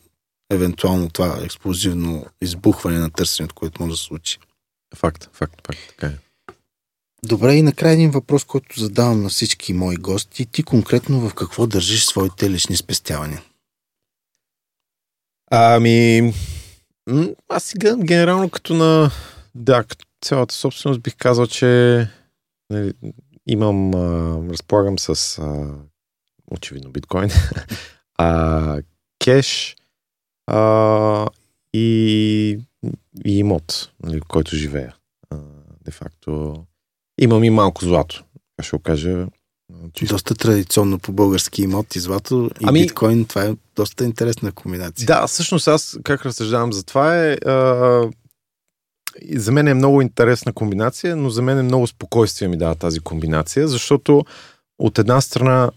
евентуално 0.51 1.09
това 1.09 1.39
експлозивно 1.43 2.25
избухване 2.41 2.99
на 2.99 3.11
търсенето, 3.11 3.55
което 3.55 3.81
може 3.81 3.91
да 3.91 3.97
се 3.97 4.03
случи. 4.03 4.37
Факт, 4.95 5.29
факт, 5.33 5.61
факт, 5.67 5.79
така 5.89 6.07
е. 6.07 6.17
Добре, 7.23 7.55
и 7.55 7.61
накрая 7.61 7.93
един 7.93 8.11
въпрос, 8.11 8.43
който 8.43 8.79
задавам 8.79 9.23
на 9.23 9.29
всички 9.29 9.73
мои 9.73 9.95
гости. 9.95 10.45
Ти 10.45 10.63
конкретно 10.63 11.29
в 11.29 11.33
какво 11.33 11.67
държиш 11.67 12.05
своите 12.05 12.49
лични 12.49 12.77
спестявания? 12.77 13.41
Ами, 15.53 16.33
аз 17.49 17.63
сега 17.63 17.95
генерално 17.97 18.49
като 18.49 18.73
на 18.73 19.11
да, 19.55 19.83
като 19.83 20.05
цялата 20.21 20.55
собственост 20.55 21.01
бих 21.01 21.15
казал, 21.17 21.47
че 21.47 22.07
нали, 22.69 22.93
имам, 23.47 23.93
а, 23.95 24.37
разполагам 24.51 24.99
с 24.99 25.39
а, 25.39 25.75
очевидно 26.51 26.91
биткоин, 26.91 27.29
а, 28.17 28.81
кеш 29.19 29.75
а, 30.47 31.27
и, 31.73 32.59
и 33.25 33.37
имот, 33.37 33.91
нали, 34.03 34.21
който 34.21 34.55
живея. 34.55 34.95
Де 35.85 35.91
факто 35.91 36.63
имам 37.21 37.43
и 37.43 37.49
малко 37.49 37.85
злато. 37.85 38.23
Ще 38.61 38.77
го 38.77 38.83
кажа. 38.83 39.27
Чисто. 39.93 40.15
Доста 40.15 40.35
традиционно 40.35 40.99
по 40.99 41.11
български 41.11 41.61
имот 41.61 41.95
и 41.95 41.99
злато 41.99 42.49
и 42.59 42.65
ами, 42.67 42.81
биткоин. 42.81 43.25
Това 43.25 43.43
е 43.45 43.55
доста 43.75 44.05
интересна 44.05 44.51
комбинация. 44.51 45.05
Да, 45.05 45.27
всъщност 45.27 45.67
аз 45.67 45.97
как 46.03 46.25
разсъждавам 46.25 46.73
за 46.73 46.83
това 46.83 47.25
е 47.25 47.33
а, 47.33 48.09
за 49.35 49.51
мен 49.51 49.67
е 49.67 49.73
много 49.73 50.01
интересна 50.01 50.53
комбинация, 50.53 51.15
но 51.15 51.29
за 51.29 51.41
мен 51.41 51.59
е 51.59 51.63
много 51.63 51.87
спокойствие 51.87 52.47
ми 52.47 52.57
дава 52.57 52.75
тази 52.75 52.99
комбинация, 52.99 53.67
защото 53.67 54.25
от 54.79 54.99
една 54.99 55.21
страна 55.21 55.71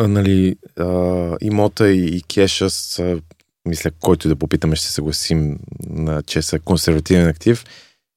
нали, 0.00 0.56
а, 0.78 1.36
имота 1.40 1.88
и, 1.88 2.16
и 2.16 2.22
кеша 2.22 2.70
са, 2.70 3.20
мисля, 3.68 3.90
който 4.00 4.28
да 4.28 4.36
попитаме, 4.36 4.76
ще 4.76 4.86
се 4.86 4.92
съгласим, 4.92 5.58
на, 5.86 6.22
че 6.22 6.42
са 6.42 6.60
консервативен 6.60 7.28
актив 7.28 7.64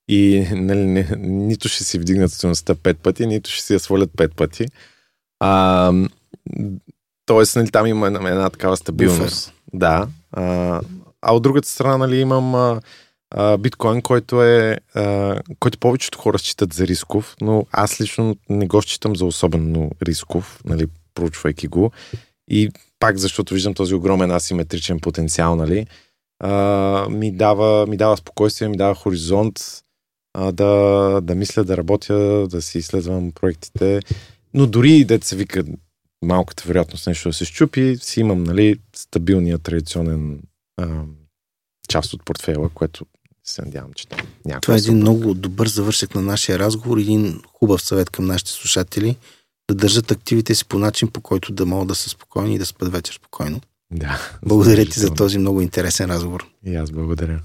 и 0.08 0.48
нали, 0.52 0.86
не, 0.86 1.08
нито 1.20 1.70
ще 1.70 1.84
си 1.84 2.00
вдигнат 2.00 2.32
стоеността 2.32 2.76
пет 2.76 3.00
пъти, 3.00 3.26
нито 3.26 3.50
ще 3.50 3.64
си 3.64 3.74
я 3.74 3.80
свалят 3.80 4.10
пет 4.18 4.36
пъти. 4.36 4.66
А, 5.40 5.94
тоест, 7.26 7.56
нали, 7.56 7.72
там 7.72 7.86
има 7.86 8.08
една, 8.08 8.30
една 8.30 8.50
такава 8.50 8.78
стабилност. 8.78 9.48
Буфер. 9.48 9.54
Да. 9.74 10.08
А, 10.32 10.82
а 11.22 11.36
от 11.36 11.44
другата 11.44 11.68
страна, 11.68 11.98
нали, 11.98 12.20
имам 12.20 12.56
а, 12.56 12.82
а, 13.32 13.58
биткоин, 13.58 14.02
който 14.02 14.44
е, 14.44 14.78
а, 14.96 15.36
който 15.60 15.78
повечето 15.78 16.18
хора 16.20 16.40
считат 16.40 16.74
за 16.74 16.88
рисков, 16.88 17.36
но 17.42 17.66
аз 17.72 18.02
лично 18.02 18.36
не 18.50 18.68
го 18.68 18.82
считам 18.82 19.16
за 19.16 19.26
особено 19.26 19.92
рисков, 20.04 20.62
нали, 20.66 20.88
проучвайки 21.14 21.68
го. 21.68 21.92
И 22.50 22.72
пак, 23.00 23.18
защото 23.18 23.54
виждам 23.54 23.74
този 23.74 23.96
огромен 23.96 24.32
асиметричен 24.32 25.00
потенциал, 25.00 25.56
нали, 25.56 25.86
а, 26.40 27.08
ми, 27.10 27.32
дава, 27.32 27.88
ми 27.88 27.98
дава 27.98 28.18
спокойствие, 28.18 28.68
ми 28.68 28.78
дава 28.78 28.96
хоризонт 28.96 29.60
а, 30.40 30.52
да, 30.52 31.22
да 31.22 31.36
мисля, 31.36 31.64
да 31.64 31.78
работя, 31.78 32.48
да 32.48 32.62
си 32.62 32.78
изследвам 32.78 33.32
проектите. 33.32 34.00
Но 34.54 34.68
дори 34.68 35.06
да 35.06 35.20
се 35.22 35.36
вика 35.36 35.64
малката 36.22 36.64
вероятност 36.68 37.08
нещо 37.08 37.30
да 37.30 37.34
се 37.34 37.46
щупи, 37.46 37.98
си 38.02 38.20
имам 38.20 38.44
нали, 38.44 38.76
стабилния 38.96 39.58
традиционен 39.58 40.40
а, 40.78 41.04
част 41.90 42.14
от 42.14 42.26
портфела, 42.26 42.70
което 42.70 43.06
се 43.44 43.62
надявам, 43.62 43.94
че 43.94 44.08
там 44.08 44.20
някакво. 44.46 44.62
Това 44.62 44.76
е 44.76 44.78
един 44.78 44.96
много 44.96 45.34
добър 45.34 45.68
завършек 45.68 46.16
на 46.16 46.22
нашия 46.22 46.60
разговор. 46.60 46.98
Един 46.98 47.42
хубав 47.54 47.82
съвет 47.82 48.10
към 48.10 48.26
нашите 48.26 48.52
слушатели 48.52 49.18
да 49.70 49.76
държат 49.76 50.12
активите 50.12 50.56
си 50.56 50.66
по 50.66 50.80
начин, 50.80 51.08
по 51.08 51.22
който 51.22 51.54
да 51.54 51.66
могат 51.66 51.88
да 51.88 51.96
са 51.96 52.10
спокойни 52.10 52.56
и 52.56 52.60
да 52.60 52.66
спят 52.66 52.92
вечер 52.92 53.14
спокойно. 53.14 53.62
Да. 53.92 54.20
Благодаря 54.46 54.86
ти 54.86 55.00
за 55.00 55.14
този 55.14 55.38
много 55.38 55.62
интересен 55.62 56.10
разговор. 56.10 56.48
И 56.66 56.76
аз 56.76 56.92
благодаря. 56.92 57.42